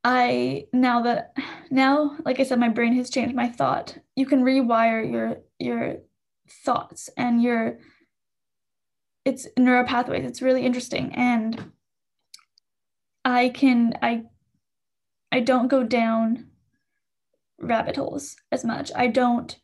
I 0.04 0.66
now 0.72 1.02
that 1.02 1.36
now, 1.70 2.16
like 2.24 2.38
I 2.38 2.44
said, 2.44 2.60
my 2.60 2.68
brain 2.68 2.94
has 2.94 3.10
changed 3.10 3.34
my 3.34 3.48
thought. 3.48 3.98
You 4.14 4.24
can 4.24 4.44
rewire 4.44 5.10
your 5.10 5.38
your 5.58 5.96
thoughts 6.64 7.10
and 7.16 7.42
your 7.42 7.80
it's 9.24 9.48
neural 9.58 9.84
pathways. 9.84 10.24
It's 10.24 10.42
really 10.42 10.64
interesting. 10.64 11.12
And 11.16 11.72
I 13.24 13.48
can 13.48 13.94
I 14.00 14.26
I 15.32 15.40
don't 15.40 15.66
go 15.66 15.82
down 15.82 16.50
rabbit 17.58 17.96
holes 17.96 18.36
as 18.52 18.64
much. 18.64 18.92
I 18.94 19.08
don't 19.08 19.56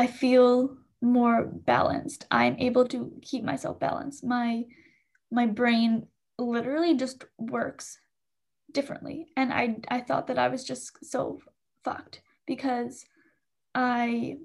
I 0.00 0.06
feel 0.06 0.78
more 1.02 1.44
balanced. 1.44 2.26
I'm 2.30 2.56
able 2.58 2.86
to 2.86 3.12
keep 3.20 3.44
myself 3.44 3.78
balanced. 3.78 4.24
My 4.24 4.64
my 5.30 5.44
brain 5.44 6.06
literally 6.38 6.96
just 6.96 7.26
works 7.36 7.98
differently. 8.72 9.26
And 9.36 9.52
I 9.52 9.76
I 9.88 10.00
thought 10.00 10.28
that 10.28 10.38
I 10.38 10.48
was 10.48 10.64
just 10.64 11.04
so 11.04 11.40
fucked 11.84 12.22
because 12.46 13.04
I 13.74 14.38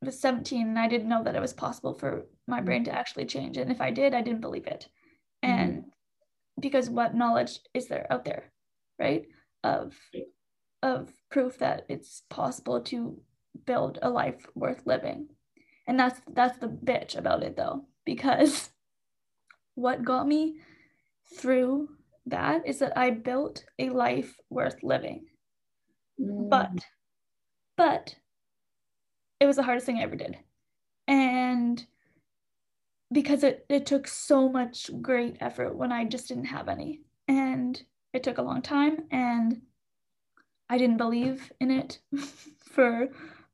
was 0.00 0.18
17 0.20 0.68
and 0.68 0.78
I 0.78 0.88
didn't 0.88 1.10
know 1.10 1.22
that 1.22 1.36
it 1.36 1.40
was 1.42 1.52
possible 1.52 1.92
for 1.92 2.24
my 2.46 2.62
brain 2.62 2.84
to 2.84 2.98
actually 2.98 3.26
change. 3.26 3.58
And 3.58 3.70
if 3.70 3.82
I 3.82 3.90
did, 3.90 4.14
I 4.14 4.22
didn't 4.22 4.40
believe 4.40 4.66
it. 4.66 4.88
And 5.42 5.72
mm-hmm. 5.72 6.60
because 6.60 6.88
what 6.88 7.14
knowledge 7.14 7.60
is 7.74 7.88
there 7.88 8.06
out 8.10 8.24
there, 8.24 8.52
right? 8.98 9.26
Of 9.62 9.92
of 10.82 11.12
proof 11.30 11.58
that 11.58 11.84
it's 11.90 12.22
possible 12.30 12.80
to 12.84 13.20
build 13.66 13.98
a 14.02 14.10
life 14.10 14.46
worth 14.54 14.82
living. 14.86 15.28
And 15.86 15.98
that's 15.98 16.20
that's 16.32 16.58
the 16.58 16.68
bitch 16.68 17.16
about 17.16 17.42
it 17.42 17.56
though, 17.56 17.86
because 18.04 18.70
what 19.74 20.04
got 20.04 20.26
me 20.26 20.56
through 21.36 21.88
that 22.26 22.66
is 22.66 22.78
that 22.80 22.96
I 22.96 23.10
built 23.10 23.64
a 23.78 23.90
life 23.90 24.36
worth 24.50 24.82
living. 24.82 25.26
Mm. 26.20 26.50
But 26.50 26.86
but 27.76 28.16
it 29.40 29.46
was 29.46 29.56
the 29.56 29.62
hardest 29.62 29.86
thing 29.86 29.98
I 29.98 30.02
ever 30.02 30.16
did. 30.16 30.36
And 31.06 31.84
because 33.10 33.42
it, 33.44 33.64
it 33.68 33.86
took 33.86 34.06
so 34.06 34.48
much 34.48 34.90
great 35.00 35.36
effort 35.40 35.76
when 35.76 35.92
I 35.92 36.04
just 36.04 36.28
didn't 36.28 36.46
have 36.46 36.68
any. 36.68 37.00
And 37.26 37.80
it 38.12 38.22
took 38.22 38.38
a 38.38 38.42
long 38.42 38.62
time 38.62 39.04
and 39.10 39.62
I 40.68 40.76
didn't 40.76 40.98
believe 40.98 41.50
in 41.60 41.70
it 41.70 42.00
for 42.72 43.08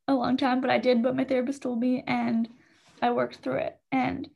a 0.09 0.15
long 0.15 0.37
time, 0.37 0.61
but 0.61 0.71
I 0.71 0.79
did 0.79 1.03
what 1.03 1.17
my 1.17 1.25
therapist 1.25 1.63
told 1.63 1.81
me 1.81 2.05
and 2.07 2.49
I 3.01 3.11
worked 3.11 3.37
through 3.37 3.59
it. 3.59 3.79
And 3.91 4.29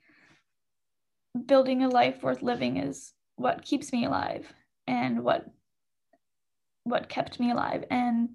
building 1.47 1.83
a 1.83 1.89
life 1.89 2.23
worth 2.23 2.43
living 2.43 2.79
is 2.79 3.13
what 3.37 3.65
keeps 3.65 3.93
me 3.93 4.05
alive 4.05 4.53
and 4.87 5.23
what 5.23 5.45
what 6.85 7.09
kept 7.09 7.39
me 7.39 7.51
alive 7.51 7.85
and 7.91 8.31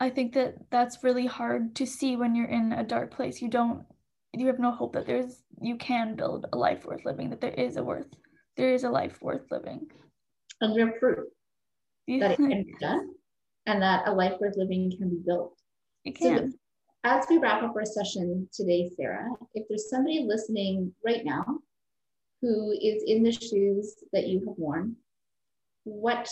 I 0.00 0.10
think 0.10 0.34
that 0.34 0.70
that's 0.70 1.02
really 1.02 1.26
hard 1.26 1.74
to 1.76 1.86
see 1.86 2.16
when 2.16 2.36
you're 2.36 2.46
in 2.46 2.72
a 2.72 2.84
dark 2.84 3.10
place. 3.10 3.42
You 3.42 3.48
don't 3.48 3.84
you 4.32 4.46
have 4.46 4.58
no 4.58 4.70
hope 4.70 4.92
that 4.92 5.06
there's 5.06 5.42
you 5.60 5.76
can 5.76 6.14
build 6.14 6.46
a 6.52 6.56
life 6.56 6.84
worth 6.84 7.04
living 7.04 7.30
that 7.30 7.40
there 7.40 7.50
is 7.50 7.76
a 7.76 7.82
worth 7.82 8.06
there 8.56 8.72
is 8.72 8.84
a 8.84 8.90
life 8.90 9.20
worth 9.20 9.50
living 9.50 9.90
and 10.60 10.78
have 10.78 10.98
proof 11.00 11.26
that 12.06 12.32
it 12.32 12.36
can 12.36 12.48
be 12.48 12.74
done 12.80 13.08
and 13.68 13.82
that 13.82 14.08
a 14.08 14.12
life 14.12 14.34
worth 14.40 14.56
living 14.56 14.90
can 14.96 15.10
be 15.10 15.20
built 15.24 15.54
it 16.04 16.18
can 16.18 16.50
so 16.50 16.58
as 17.04 17.24
we 17.30 17.38
wrap 17.38 17.62
up 17.62 17.76
our 17.76 17.84
session 17.84 18.48
today 18.52 18.90
sarah 18.96 19.28
if 19.54 19.66
there's 19.68 19.90
somebody 19.90 20.24
listening 20.26 20.92
right 21.04 21.24
now 21.24 21.44
who 22.40 22.72
is 22.72 23.02
in 23.06 23.22
the 23.22 23.32
shoes 23.32 23.96
that 24.12 24.26
you 24.26 24.38
have 24.46 24.56
worn 24.56 24.96
what 25.84 26.28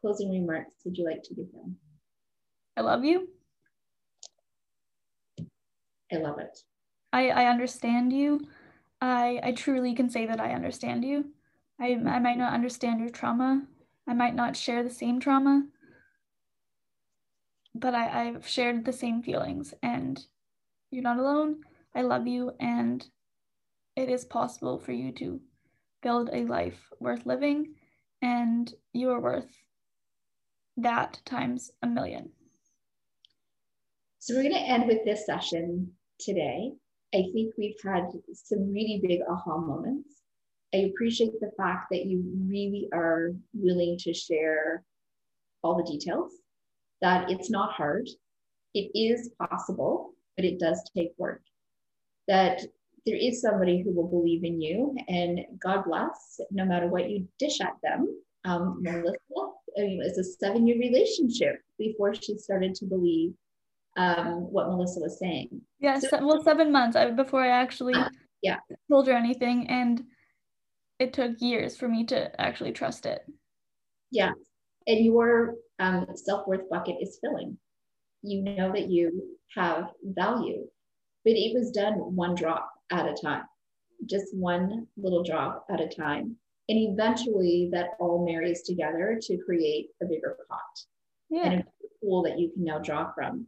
closing 0.00 0.30
remarks 0.30 0.72
would 0.84 0.96
you 0.96 1.04
like 1.04 1.22
to 1.22 1.34
give 1.34 1.50
them 1.52 1.76
i 2.76 2.80
love 2.80 3.04
you 3.04 3.28
i 6.12 6.16
love 6.16 6.38
it 6.38 6.58
I, 7.12 7.30
I 7.30 7.46
understand 7.46 8.12
you. 8.12 8.40
I, 9.00 9.40
I 9.42 9.52
truly 9.52 9.94
can 9.94 10.10
say 10.10 10.26
that 10.26 10.40
I 10.40 10.52
understand 10.52 11.04
you. 11.04 11.26
I, 11.80 11.92
I 12.06 12.18
might 12.18 12.38
not 12.38 12.52
understand 12.52 13.00
your 13.00 13.08
trauma. 13.08 13.62
I 14.06 14.14
might 14.14 14.34
not 14.34 14.56
share 14.56 14.82
the 14.82 14.90
same 14.90 15.18
trauma, 15.20 15.66
but 17.74 17.94
I, 17.94 18.28
I've 18.28 18.46
shared 18.46 18.84
the 18.84 18.92
same 18.92 19.22
feelings, 19.22 19.74
and 19.82 20.24
you're 20.90 21.02
not 21.02 21.18
alone. 21.18 21.60
I 21.94 22.02
love 22.02 22.26
you, 22.26 22.52
and 22.60 23.06
it 23.96 24.08
is 24.08 24.24
possible 24.24 24.78
for 24.78 24.92
you 24.92 25.12
to 25.12 25.40
build 26.02 26.30
a 26.32 26.44
life 26.44 26.90
worth 27.00 27.26
living, 27.26 27.74
and 28.22 28.72
you 28.92 29.10
are 29.10 29.20
worth 29.20 29.56
that 30.76 31.20
times 31.24 31.70
a 31.82 31.86
million. 31.86 32.30
So, 34.18 34.34
we're 34.34 34.42
going 34.42 34.54
to 34.54 34.60
end 34.60 34.86
with 34.86 35.04
this 35.04 35.26
session 35.26 35.92
today. 36.18 36.72
I 37.14 37.24
think 37.32 37.54
we've 37.56 37.80
had 37.82 38.08
some 38.32 38.72
really 38.72 39.00
big 39.02 39.20
aha 39.28 39.58
moments. 39.58 40.22
I 40.72 40.78
appreciate 40.78 41.40
the 41.40 41.50
fact 41.56 41.86
that 41.90 42.06
you 42.06 42.22
really 42.46 42.88
are 42.92 43.32
willing 43.52 43.98
to 43.98 44.14
share 44.14 44.84
all 45.62 45.76
the 45.76 45.90
details, 45.90 46.32
that 47.00 47.30
it's 47.30 47.50
not 47.50 47.72
hard. 47.72 48.08
It 48.74 48.90
is 48.94 49.30
possible, 49.38 50.14
but 50.36 50.44
it 50.44 50.58
does 50.58 50.82
take 50.96 51.12
work. 51.18 51.42
That 52.28 52.60
there 53.06 53.16
is 53.16 53.40
somebody 53.40 53.82
who 53.82 53.92
will 53.92 54.08
believe 54.08 54.44
in 54.44 54.60
you, 54.60 54.96
and 55.08 55.40
God 55.58 55.84
bless, 55.84 56.40
no 56.50 56.64
matter 56.64 56.88
what 56.88 57.10
you 57.10 57.26
dish 57.38 57.60
at 57.60 57.74
them. 57.82 58.08
Um, 58.44 58.78
Melissa, 58.80 59.16
I 59.78 59.82
mean, 59.82 60.02
it's 60.04 60.18
a 60.18 60.24
seven 60.24 60.66
year 60.66 60.78
relationship 60.78 61.60
before 61.78 62.14
she 62.14 62.36
started 62.38 62.74
to 62.76 62.84
believe 62.84 63.32
um, 63.96 64.52
what 64.52 64.68
Melissa 64.68 65.00
was 65.00 65.18
saying. 65.18 65.60
Yeah, 65.78 65.98
so, 65.98 66.24
well, 66.24 66.42
seven 66.42 66.70
months 66.70 66.96
before 67.16 67.42
I 67.42 67.48
actually 67.48 67.94
uh, 67.94 68.08
yeah 68.42 68.58
told 68.90 69.06
her 69.08 69.14
anything, 69.14 69.66
and 69.68 70.04
it 70.98 71.12
took 71.12 71.40
years 71.40 71.76
for 71.76 71.88
me 71.88 72.04
to 72.06 72.40
actually 72.40 72.72
trust 72.72 73.06
it. 73.06 73.22
Yeah, 74.10 74.32
and 74.86 75.04
your 75.04 75.54
um, 75.80 76.06
self 76.14 76.46
worth 76.46 76.68
bucket 76.70 76.96
is 77.00 77.18
filling. 77.20 77.58
You 78.22 78.42
know 78.42 78.70
that 78.72 78.88
you 78.88 79.36
have 79.56 79.88
value, 80.04 80.66
but 81.24 81.32
it 81.32 81.54
was 81.54 81.72
done 81.72 81.94
one 81.94 82.34
drop 82.34 82.70
at 82.92 83.08
a 83.08 83.14
time, 83.14 83.44
just 84.06 84.34
one 84.34 84.86
little 84.96 85.24
drop 85.24 85.66
at 85.70 85.80
a 85.80 85.88
time. 85.88 86.36
And 86.68 86.78
eventually 86.78 87.68
that 87.72 87.90
all 87.98 88.24
marries 88.24 88.62
together 88.62 89.18
to 89.22 89.38
create 89.38 89.88
a 90.00 90.06
bigger 90.06 90.36
pot 90.48 90.60
yeah. 91.30 91.44
and 91.44 91.60
a 91.60 91.64
pool 92.00 92.22
that 92.22 92.38
you 92.38 92.50
can 92.50 92.62
now 92.62 92.78
draw 92.78 93.12
from. 93.12 93.46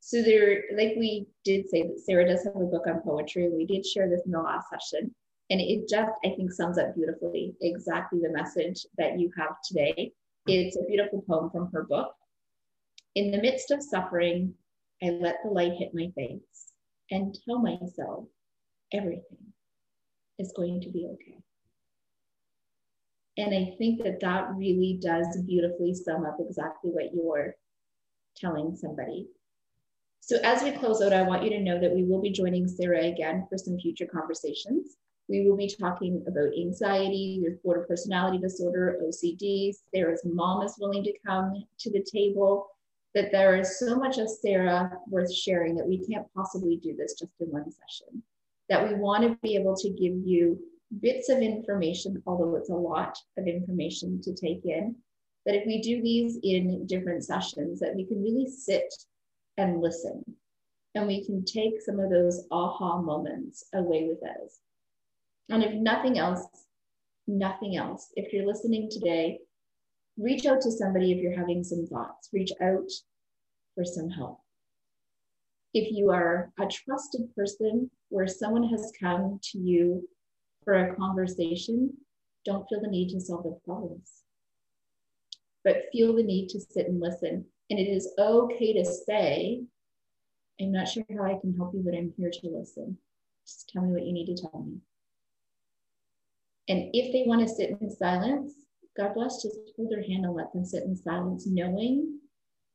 So 0.00 0.22
there, 0.22 0.64
like 0.76 0.94
we 0.96 1.26
did 1.44 1.68
say 1.68 1.82
that 1.82 2.00
Sarah 2.00 2.28
does 2.28 2.44
have 2.44 2.56
a 2.56 2.64
book 2.64 2.86
on 2.86 3.00
poetry. 3.00 3.48
We 3.48 3.66
did 3.66 3.86
share 3.86 4.08
this 4.08 4.22
in 4.26 4.32
the 4.32 4.40
last 4.40 4.66
session. 4.70 5.14
And 5.50 5.60
it 5.60 5.88
just, 5.88 6.10
I 6.24 6.30
think, 6.30 6.52
sums 6.52 6.78
up 6.78 6.94
beautifully 6.94 7.54
exactly 7.62 8.20
the 8.20 8.30
message 8.30 8.84
that 8.98 9.18
you 9.18 9.30
have 9.38 9.56
today. 9.66 10.12
It's 10.48 10.76
a 10.76 10.84
beautiful 10.84 11.22
poem 11.28 11.50
from 11.50 11.70
her 11.72 11.84
book. 11.84 12.12
In 13.14 13.30
the 13.30 13.40
midst 13.40 13.70
of 13.70 13.82
suffering, 13.82 14.54
I 15.02 15.10
let 15.10 15.36
the 15.44 15.50
light 15.50 15.72
hit 15.78 15.90
my 15.94 16.10
face 16.16 16.72
and 17.10 17.36
tell 17.44 17.58
myself 17.58 18.24
everything 18.92 19.52
is 20.38 20.52
going 20.56 20.80
to 20.82 20.90
be 20.90 21.08
okay. 21.12 21.38
And 23.36 23.54
I 23.54 23.76
think 23.78 24.02
that 24.02 24.20
that 24.20 24.50
really 24.56 24.98
does 25.00 25.26
beautifully 25.46 25.94
sum 25.94 26.26
up 26.26 26.38
exactly 26.40 26.90
what 26.90 27.14
you're 27.14 27.54
telling 28.36 28.76
somebody 28.76 29.28
so 30.28 30.36
as 30.44 30.62
we 30.62 30.72
close 30.72 31.00
out, 31.00 31.14
I 31.14 31.22
want 31.22 31.42
you 31.42 31.48
to 31.48 31.58
know 31.58 31.80
that 31.80 31.94
we 31.94 32.04
will 32.04 32.20
be 32.20 32.30
joining 32.30 32.68
Sarah 32.68 33.06
again 33.06 33.46
for 33.48 33.56
some 33.56 33.78
future 33.78 34.04
conversations. 34.04 34.98
We 35.28 35.46
will 35.46 35.56
be 35.56 35.68
talking 35.68 36.24
about 36.26 36.54
anxiety, 36.58 37.40
there's 37.42 37.58
border 37.58 37.84
personality 37.86 38.38
disorder, 38.38 38.98
OCD. 39.04 39.74
Sarah's 39.94 40.22
mom 40.24 40.62
is 40.62 40.76
willing 40.80 41.04
to 41.04 41.12
come 41.24 41.64
to 41.80 41.90
the 41.90 42.02
table. 42.02 42.68
That 43.14 43.32
there 43.32 43.56
is 43.56 43.78
so 43.78 43.96
much 43.96 44.18
of 44.18 44.28
Sarah 44.28 44.90
worth 45.08 45.32
sharing 45.32 45.74
that 45.76 45.86
we 45.86 46.06
can't 46.06 46.26
possibly 46.34 46.76
do 46.76 46.94
this 46.96 47.14
just 47.14 47.32
in 47.40 47.48
one 47.48 47.64
session. 47.64 48.22
That 48.68 48.86
we 48.86 48.94
want 48.94 49.22
to 49.24 49.38
be 49.42 49.56
able 49.56 49.74
to 49.76 49.90
give 49.90 50.14
you 50.24 50.58
bits 51.00 51.28
of 51.28 51.38
information, 51.38 52.22
although 52.26 52.56
it's 52.56 52.70
a 52.70 52.74
lot 52.74 53.18
of 53.36 53.46
information 53.46 54.20
to 54.22 54.34
take 54.34 54.64
in. 54.64 54.94
That 55.46 55.56
if 55.56 55.66
we 55.66 55.80
do 55.80 56.02
these 56.02 56.38
in 56.42 56.86
different 56.86 57.24
sessions, 57.24 57.80
that 57.80 57.94
we 57.94 58.04
can 58.04 58.22
really 58.22 58.48
sit 58.48 58.92
and 59.56 59.80
listen. 59.80 60.22
And 60.94 61.06
we 61.06 61.24
can 61.24 61.44
take 61.44 61.82
some 61.82 62.00
of 62.00 62.10
those 62.10 62.46
aha 62.50 63.00
moments 63.00 63.64
away 63.74 64.08
with 64.08 64.22
us. 64.22 64.60
And 65.48 65.62
if 65.62 65.74
nothing 65.74 66.18
else, 66.18 66.46
nothing 67.26 67.76
else, 67.76 68.12
if 68.16 68.32
you're 68.32 68.46
listening 68.46 68.88
today, 68.90 69.40
reach 70.18 70.46
out 70.46 70.60
to 70.62 70.70
somebody 70.70 71.12
if 71.12 71.18
you're 71.18 71.38
having 71.38 71.64
some 71.64 71.86
thoughts, 71.86 72.28
reach 72.32 72.52
out 72.60 72.90
for 73.74 73.84
some 73.84 74.10
help. 74.10 74.40
If 75.74 75.92
you 75.92 76.10
are 76.10 76.50
a 76.58 76.66
trusted 76.66 77.34
person 77.34 77.90
where 78.08 78.26
someone 78.26 78.68
has 78.68 78.92
come 79.00 79.38
to 79.52 79.58
you 79.58 80.08
for 80.64 80.74
a 80.74 80.96
conversation, 80.96 81.92
don't 82.44 82.66
feel 82.68 82.80
the 82.80 82.88
need 82.88 83.10
to 83.10 83.20
solve 83.20 83.44
their 83.44 83.52
problems, 83.64 84.22
but 85.64 85.84
feel 85.92 86.14
the 86.14 86.22
need 86.22 86.48
to 86.50 86.60
sit 86.60 86.88
and 86.88 87.00
listen 87.00 87.44
and 87.70 87.78
it 87.78 87.88
is 87.88 88.14
okay 88.18 88.72
to 88.72 88.84
say, 88.84 89.62
I'm 90.60 90.72
not 90.72 90.88
sure 90.88 91.04
how 91.10 91.24
I 91.24 91.38
can 91.38 91.54
help 91.54 91.74
you, 91.74 91.82
but 91.84 91.94
I'm 91.94 92.14
here 92.16 92.30
to 92.30 92.48
listen. 92.48 92.96
Just 93.46 93.68
tell 93.68 93.82
me 93.82 93.92
what 93.92 94.06
you 94.06 94.12
need 94.12 94.34
to 94.34 94.42
tell 94.42 94.64
me. 94.66 94.78
And 96.68 96.90
if 96.92 97.12
they 97.12 97.24
want 97.26 97.40
to 97.40 97.54
sit 97.54 97.70
in 97.80 97.90
silence, 97.90 98.52
God 98.96 99.14
bless, 99.14 99.42
just 99.42 99.56
hold 99.76 99.90
their 99.90 100.02
hand 100.02 100.24
and 100.24 100.34
let 100.34 100.52
them 100.52 100.64
sit 100.64 100.82
in 100.82 100.96
silence, 100.96 101.46
knowing 101.46 102.18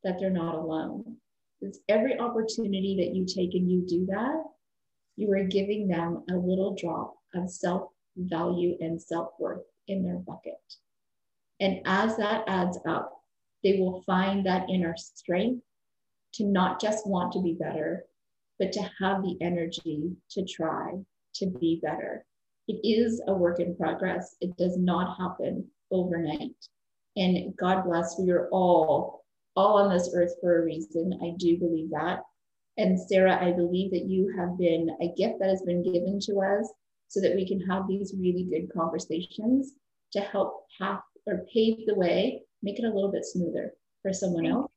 that 0.03 0.17
they're 0.19 0.29
not 0.29 0.55
alone. 0.55 1.17
It's 1.61 1.79
every 1.87 2.19
opportunity 2.19 2.95
that 2.99 3.15
you 3.15 3.25
take 3.25 3.53
and 3.53 3.69
you 3.69 3.85
do 3.87 4.05
that, 4.07 4.43
you 5.15 5.31
are 5.31 5.43
giving 5.43 5.87
them 5.87 6.23
a 6.29 6.33
little 6.33 6.75
drop 6.75 7.15
of 7.35 7.49
self 7.49 7.89
value 8.17 8.77
and 8.79 9.01
self 9.01 9.29
worth 9.39 9.63
in 9.87 10.03
their 10.03 10.17
bucket. 10.17 10.61
And 11.59 11.81
as 11.85 12.17
that 12.17 12.43
adds 12.47 12.79
up, 12.87 13.21
they 13.63 13.79
will 13.79 14.01
find 14.05 14.45
that 14.45 14.69
inner 14.69 14.95
strength 14.97 15.63
to 16.33 16.45
not 16.45 16.81
just 16.81 17.07
want 17.07 17.31
to 17.33 17.41
be 17.41 17.53
better, 17.53 18.05
but 18.59 18.71
to 18.73 18.81
have 18.99 19.21
the 19.21 19.37
energy 19.39 20.11
to 20.31 20.43
try 20.45 20.93
to 21.35 21.45
be 21.45 21.79
better. 21.81 22.25
It 22.67 22.79
is 22.83 23.21
a 23.27 23.33
work 23.33 23.59
in 23.59 23.75
progress. 23.75 24.35
It 24.41 24.55
does 24.57 24.77
not 24.77 25.17
happen 25.17 25.65
overnight. 25.91 26.55
And 27.15 27.55
God 27.57 27.83
bless, 27.83 28.17
we 28.17 28.31
are 28.31 28.47
all, 28.49 29.25
all 29.55 29.77
on 29.77 29.93
this 29.93 30.11
earth 30.15 30.33
for 30.41 30.61
a 30.61 30.65
reason. 30.65 31.19
I 31.21 31.35
do 31.37 31.57
believe 31.57 31.89
that. 31.91 32.21
And 32.77 32.99
Sarah, 32.99 33.43
I 33.43 33.51
believe 33.51 33.91
that 33.91 34.05
you 34.05 34.33
have 34.37 34.57
been 34.57 34.89
a 35.01 35.13
gift 35.15 35.39
that 35.39 35.49
has 35.49 35.61
been 35.61 35.83
given 35.83 36.19
to 36.21 36.39
us 36.39 36.71
so 37.07 37.21
that 37.21 37.35
we 37.35 37.47
can 37.47 37.59
have 37.67 37.87
these 37.87 38.15
really 38.17 38.45
good 38.45 38.73
conversations 38.73 39.73
to 40.13 40.21
help 40.21 40.65
path 40.79 41.01
or 41.27 41.45
pave 41.53 41.85
the 41.85 41.95
way 41.95 42.41
make 42.63 42.79
it 42.79 42.85
a 42.85 42.93
little 42.93 43.11
bit 43.11 43.25
smoother 43.25 43.73
for 44.01 44.13
someone 44.13 44.45
else. 44.45 44.71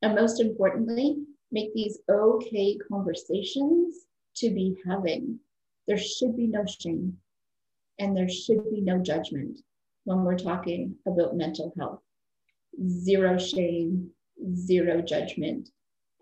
And 0.00 0.14
most 0.14 0.40
importantly, 0.40 1.18
make 1.50 1.74
these 1.74 1.98
okay 2.10 2.78
conversations 2.88 4.06
to 4.36 4.50
be 4.50 4.76
having. 4.86 5.38
There 5.86 5.98
should 5.98 6.36
be 6.36 6.46
no 6.46 6.64
shame 6.64 7.18
and 7.98 8.16
there 8.16 8.28
should 8.28 8.70
be 8.70 8.80
no 8.80 8.98
judgment 8.98 9.60
when 10.04 10.24
we're 10.24 10.38
talking 10.38 10.96
about 11.06 11.36
mental 11.36 11.72
health. 11.78 12.00
Zero 12.88 13.38
shame, 13.38 14.10
zero 14.54 15.02
judgment. 15.02 15.68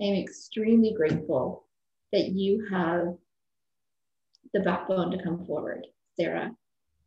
I'm 0.00 0.14
extremely 0.14 0.94
grateful 0.94 1.66
that 2.12 2.30
you 2.30 2.66
have 2.70 3.16
the 4.52 4.60
backbone 4.60 5.10
to 5.12 5.22
come 5.22 5.44
forward, 5.46 5.86
Sarah, 6.16 6.54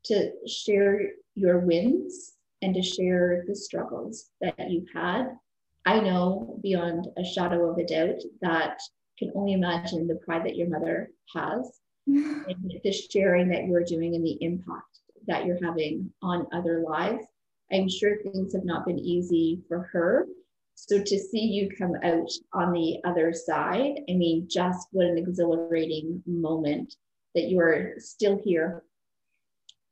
to 0.06 0.32
share 0.48 1.02
your 1.36 1.60
wins 1.60 2.34
and 2.62 2.74
to 2.76 2.82
share 2.82 3.44
the 3.48 3.56
struggles 3.56 4.30
that 4.42 4.70
you've 4.70 4.90
had. 4.94 5.38
I 5.86 6.00
know 6.00 6.60
beyond 6.64 7.08
a 7.18 7.26
shadow 7.26 7.70
of 7.70 7.78
a 7.78 7.86
doubt 7.86 8.22
that 8.42 8.80
can 9.20 9.32
only 9.36 9.54
imagine 9.54 10.08
the 10.08 10.16
pride 10.16 10.46
that 10.46 10.56
your 10.56 10.70
mother 10.70 11.12
has 11.36 11.82
the 12.08 13.08
sharing 13.10 13.50
that 13.50 13.66
you're 13.66 13.84
doing 13.84 14.16
and 14.16 14.26
the 14.26 14.38
impact 14.42 15.00
that 15.28 15.46
you're 15.46 15.64
having 15.64 16.12
on 16.22 16.48
other 16.54 16.84
lives. 16.88 17.26
I'm 17.72 17.90
sure 17.90 18.18
things 18.18 18.54
have 18.54 18.66
not 18.66 18.86
been 18.86 19.00
easy 19.00 19.62
for 19.68 19.90
her. 19.94 20.28
So 20.76 21.02
to 21.02 21.20
see 21.20 21.42
you 21.42 21.70
come 21.78 21.96
out 22.04 22.30
on 22.54 22.74
the 22.74 23.00
other 23.04 23.32
side, 23.32 24.00
I 24.10 24.14
mean, 24.14 24.48
just 24.50 24.88
what 24.92 25.06
an 25.06 25.18
exhilarating 25.18 26.22
moment 26.26 26.96
that 27.36 27.46
you 27.46 27.60
are 27.60 27.94
still 27.98 28.40
here. 28.44 28.84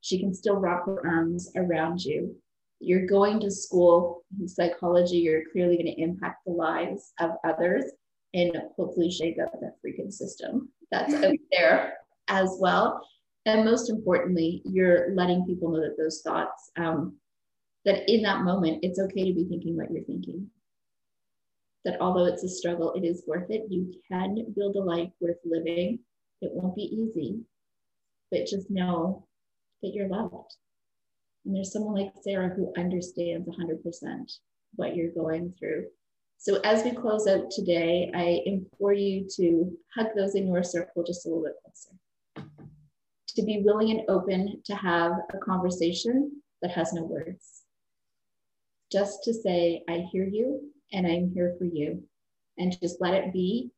She 0.01 0.19
can 0.19 0.33
still 0.33 0.57
wrap 0.57 0.85
her 0.85 1.07
arms 1.07 1.51
around 1.55 2.03
you. 2.03 2.35
You're 2.79 3.05
going 3.05 3.39
to 3.41 3.51
school 3.51 4.23
in 4.39 4.47
psychology, 4.47 5.17
you're 5.17 5.43
clearly 5.51 5.75
going 5.75 5.95
to 5.95 6.01
impact 6.01 6.45
the 6.45 6.51
lives 6.51 7.13
of 7.19 7.31
others 7.43 7.85
and 8.33 8.57
hopefully 8.75 9.11
shake 9.11 9.37
up 9.39 9.51
that 9.59 9.75
freaking 9.85 10.11
system 10.11 10.69
that's 10.91 11.13
out 11.13 11.35
there 11.51 12.00
as 12.31 12.57
well. 12.59 13.05
And 13.45 13.65
most 13.65 13.89
importantly, 13.89 14.61
you're 14.65 15.13
letting 15.13 15.45
people 15.45 15.69
know 15.69 15.81
that 15.81 15.97
those 15.97 16.21
thoughts, 16.21 16.71
um, 16.77 17.17
that 17.85 18.09
in 18.11 18.23
that 18.23 18.43
moment, 18.43 18.79
it's 18.83 18.99
okay 18.99 19.25
to 19.25 19.33
be 19.33 19.45
thinking 19.45 19.75
what 19.75 19.91
you're 19.91 20.03
thinking. 20.03 20.47
That 21.83 21.99
although 21.99 22.25
it's 22.25 22.43
a 22.43 22.49
struggle, 22.49 22.93
it 22.93 23.03
is 23.03 23.23
worth 23.27 23.49
it. 23.49 23.65
You 23.69 23.91
can 24.07 24.53
build 24.55 24.75
a 24.75 24.83
life 24.83 25.09
worth 25.19 25.37
living. 25.43 25.99
It 26.41 26.51
won't 26.53 26.75
be 26.75 26.83
easy, 26.83 27.41
but 28.29 28.45
just 28.45 28.69
know 28.69 29.27
that 29.81 29.93
you're 29.93 30.07
loved. 30.07 30.55
And 31.45 31.55
there's 31.55 31.73
someone 31.73 31.95
like 31.95 32.13
Sarah 32.21 32.49
who 32.49 32.71
understands 32.77 33.49
100% 33.49 34.31
what 34.75 34.95
you're 34.95 35.11
going 35.11 35.55
through. 35.57 35.87
So 36.37 36.59
as 36.63 36.83
we 36.83 36.91
close 36.91 37.27
out 37.27 37.49
today, 37.49 38.11
I 38.13 38.41
implore 38.45 38.93
you 38.93 39.27
to 39.37 39.75
hug 39.95 40.07
those 40.15 40.35
in 40.35 40.47
your 40.47 40.63
circle 40.63 41.03
just 41.03 41.25
a 41.25 41.29
little 41.29 41.43
bit 41.43 41.55
closer 41.63 41.97
to 43.33 43.43
be 43.43 43.61
willing 43.63 43.91
and 43.91 44.01
open 44.09 44.61
to 44.65 44.75
have 44.75 45.13
a 45.33 45.37
conversation 45.37 46.41
that 46.61 46.71
has 46.71 46.93
no 46.93 47.03
words. 47.03 47.63
Just 48.91 49.23
to 49.23 49.33
say, 49.33 49.83
I 49.89 50.05
hear 50.11 50.25
you 50.25 50.69
and 50.91 51.07
I'm 51.07 51.31
here 51.33 51.55
for 51.57 51.65
you. 51.65 52.03
And 52.57 52.77
just 52.81 52.99
let 52.99 53.13
it 53.13 53.33
be 53.33 53.71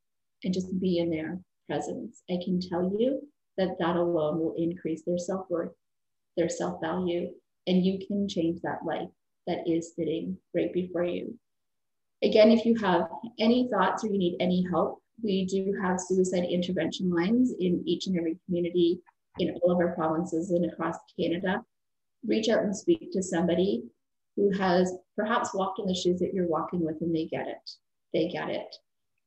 and 0.44 0.54
just 0.54 0.80
be 0.80 0.98
in 0.98 1.10
their 1.10 1.40
presence. 1.68 2.24
I 2.30 2.40
can 2.44 2.60
tell 2.60 2.84
you 2.84 3.22
that 3.58 3.78
that 3.80 3.96
alone 3.96 4.40
will 4.40 4.56
increase 4.58 5.04
their 5.06 5.18
self 5.18 5.46
worth, 5.50 5.72
their 6.36 6.50
self 6.50 6.82
value, 6.82 7.30
and 7.68 7.86
you 7.86 8.06
can 8.06 8.28
change 8.28 8.62
that 8.62 8.86
life 8.86 9.10
that 9.48 9.68
is 9.68 9.94
sitting 9.96 10.38
right 10.56 10.74
before 10.74 11.04
you. 11.04 11.38
Again, 12.24 12.52
if 12.52 12.66
you 12.66 12.76
have 12.80 13.08
any 13.40 13.70
thoughts 13.70 14.04
or 14.04 14.08
you 14.08 14.18
need 14.18 14.38
any 14.40 14.66
help, 14.72 15.02
we 15.22 15.46
do 15.46 15.78
have 15.82 16.00
suicide 16.00 16.46
intervention 16.46 17.10
lines 17.10 17.54
in 17.60 17.84
each 17.86 18.08
and 18.08 18.18
every 18.18 18.40
community 18.46 19.02
in 19.40 19.58
all 19.62 19.72
of 19.72 19.80
our 19.80 19.96
provinces 19.96 20.52
and 20.52 20.72
across 20.72 20.98
Canada, 21.20 21.64
reach 22.26 22.50
out 22.50 22.64
and 22.64 22.76
speak 22.76 23.12
to 23.12 23.24
somebody 23.24 23.84
who 24.36 24.52
has 24.52 24.94
perhaps 25.16 25.54
walked 25.54 25.80
in 25.80 25.86
the 25.86 25.94
shoes 25.94 26.20
that 26.20 26.34
you're 26.34 26.48
walking 26.48 26.84
with 26.84 27.02
and 27.02 27.16
they 27.16 27.26
get 27.26 27.48
it. 27.48 27.70
They 28.14 28.28
get 28.28 28.50
it. 28.50 28.76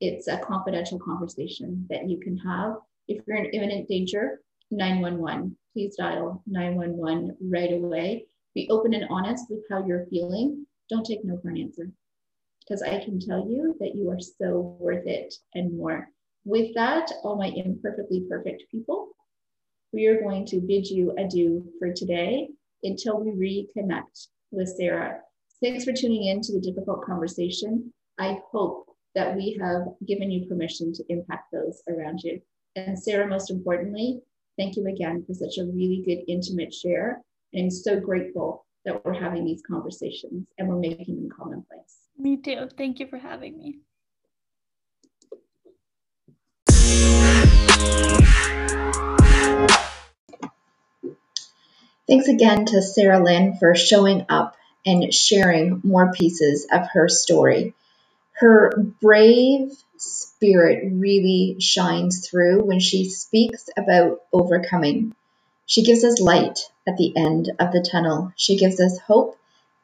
It's 0.01 0.29
a 0.29 0.39
confidential 0.39 0.99
conversation 0.99 1.87
that 1.91 2.09
you 2.09 2.19
can 2.19 2.37
have. 2.39 2.77
If 3.09 3.23
you're 3.27 3.37
in 3.37 3.47
imminent 3.47 3.89
danger, 3.89 4.41
911, 4.71 5.57
please 5.73 5.97
dial 5.97 6.43
911 6.47 7.37
right 7.41 7.73
away. 7.73 8.27
Be 8.55 8.69
open 8.71 8.95
and 8.95 9.07
honest 9.11 9.45
with 9.49 9.61
how 9.71 9.85
you're 9.87 10.07
feeling. 10.07 10.67
Don't 10.91 11.05
take 11.05 11.25
no 11.25 11.39
for 11.39 11.51
an 11.51 11.59
answer 11.59 11.91
because 12.67 12.83
I 12.83 13.03
can 13.05 13.21
tell 13.21 13.47
you 13.49 13.77
that 13.81 13.95
you 13.95 14.11
are 14.11 14.21
so 14.21 14.77
worth 14.81 15.07
it 15.07 15.35
and 15.55 15.77
more. 15.77 16.09
With 16.45 16.75
that, 16.75 17.11
all 17.23 17.37
my 17.37 17.49
imperfectly 17.49 18.25
perfect 18.29 18.65
people, 18.71 19.06
we 19.97 20.07
are 20.09 20.21
going 20.21 20.45
to 20.45 20.61
bid 20.61 20.87
you 20.87 21.15
adieu 21.17 21.65
for 21.79 21.91
today 21.91 22.51
until 22.83 23.19
we 23.19 23.31
reconnect 23.31 24.27
with 24.51 24.69
Sarah. 24.69 25.21
Thanks 25.63 25.87
for 25.87 25.95
tuning 25.95 26.25
in 26.25 26.43
to 26.43 26.53
the 26.53 26.61
difficult 26.61 27.03
conversation. 27.03 27.91
I 28.19 28.39
hope 28.53 28.95
that 29.15 29.35
we 29.35 29.59
have 29.59 29.87
given 30.07 30.31
you 30.31 30.47
permission 30.47 30.93
to 30.93 31.05
impact 31.09 31.51
those 31.51 31.83
around 31.89 32.21
you. 32.23 32.43
And 32.77 32.99
Sarah, 32.99 33.27
most 33.27 33.51
importantly, 33.51 34.21
thank 34.59 34.77
you 34.77 34.87
again 34.87 35.25
for 35.27 35.33
such 35.33 35.57
a 35.57 35.65
really 35.65 36.03
good, 36.05 36.31
intimate 36.31 36.75
share. 36.75 37.23
I'm 37.57 37.71
so 37.71 37.99
grateful 37.99 38.67
that 38.85 39.03
we're 39.03 39.19
having 39.19 39.47
these 39.47 39.63
conversations 39.67 40.47
and 40.59 40.69
we're 40.69 40.77
making 40.77 41.17
them 41.17 41.31
commonplace. 41.35 42.01
Me 42.19 42.37
too. 42.37 42.69
Thank 42.77 43.01
you 43.01 43.07
for 43.07 43.17
having 43.17 43.57
me. 43.57 43.79
Thanks 52.07 52.29
again 52.29 52.67
to 52.67 52.83
Sarah 52.83 53.23
Lynn 53.23 53.57
for 53.57 53.75
showing 53.75 54.27
up 54.29 54.57
and 54.85 55.13
sharing 55.13 55.81
more 55.83 56.13
pieces 56.13 56.69
of 56.71 56.87
her 56.93 57.09
story. 57.09 57.75
Her 58.35 58.73
brave 59.03 59.73
spirit 59.97 60.85
really 60.93 61.57
shines 61.59 62.29
through 62.29 62.63
when 62.63 62.79
she 62.79 63.11
speaks 63.11 63.69
about 63.77 64.21
overcoming. 64.33 65.17
She 65.67 65.83
gives 65.83 66.05
us 66.05 66.21
light 66.21 66.71
at 66.87 66.97
the 66.97 67.13
end 67.17 67.51
of 67.59 67.73
the 67.73 67.83
tunnel. 67.83 68.33
She 68.37 68.57
gives 68.57 68.79
us 68.79 69.01
hope 69.01 69.37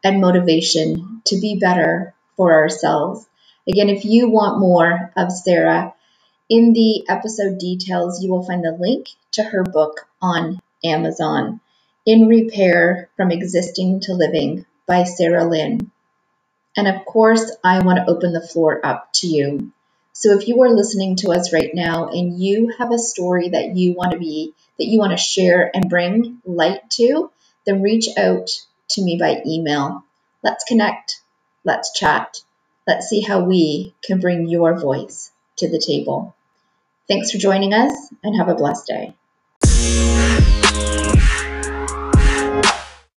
and 0.05 0.21
motivation 0.21 1.23
to 1.25 1.41
be 1.41 1.59
better 1.59 2.15
for 2.37 2.53
ourselves. 2.53 3.27
Again, 3.67 3.89
if 3.89 4.05
you 4.05 4.29
want 4.31 4.61
more 4.61 5.13
of 5.17 5.33
Sarah, 5.33 5.93
in 6.49 6.73
the 6.73 7.09
episode 7.09 7.59
details, 7.59 8.23
you 8.23 8.31
will 8.31 8.45
find 8.45 8.63
the 8.63 8.77
link 8.79 9.09
to 9.33 9.43
her 9.43 9.65
book 9.65 10.07
on 10.21 10.61
Amazon. 10.85 11.61
In 12.05 12.27
Repair 12.27 13.11
From 13.17 13.31
Existing 13.31 14.01
to 14.01 14.15
Living 14.15 14.67
by 14.89 15.05
Sarah 15.05 15.45
Lynn. 15.45 15.93
And 16.77 16.89
of 16.89 17.05
course, 17.05 17.49
I 17.63 17.79
want 17.79 17.99
to 17.99 18.11
open 18.11 18.33
the 18.33 18.45
floor 18.45 18.85
up 18.85 19.13
to 19.15 19.29
you. 19.29 19.71
So 20.13 20.33
if 20.33 20.49
you 20.49 20.61
are 20.63 20.75
listening 20.75 21.15
to 21.19 21.31
us 21.31 21.53
right 21.53 21.71
now 21.73 22.09
and 22.09 22.43
you 22.43 22.75
have 22.77 22.91
a 22.91 22.99
story 22.99 23.51
that 23.51 23.77
you 23.77 23.93
want 23.93 24.11
to 24.11 24.19
be, 24.19 24.53
that 24.81 24.87
you 24.87 24.99
want 24.99 25.13
to 25.13 25.17
share 25.17 25.71
and 25.73 25.89
bring 25.89 26.43
light 26.45 26.91
to, 26.95 27.31
then 27.67 27.83
reach 27.83 28.09
out 28.19 28.51
to 28.91 29.05
me 29.05 29.17
by 29.17 29.41
email. 29.47 30.05
Let's 30.43 30.65
connect. 30.65 31.21
Let's 31.63 31.93
chat. 31.93 32.39
Let's 32.85 33.07
see 33.07 33.21
how 33.21 33.45
we 33.45 33.95
can 34.03 34.19
bring 34.19 34.49
your 34.49 34.77
voice 34.77 35.31
to 35.59 35.71
the 35.71 35.79
table. 35.79 36.35
Thanks 37.07 37.31
for 37.31 37.39
joining 37.39 37.73
us 37.73 38.13
and 38.25 38.37
have 38.37 38.49
a 38.49 38.57
blessed 38.57 38.89
day. 38.89 39.15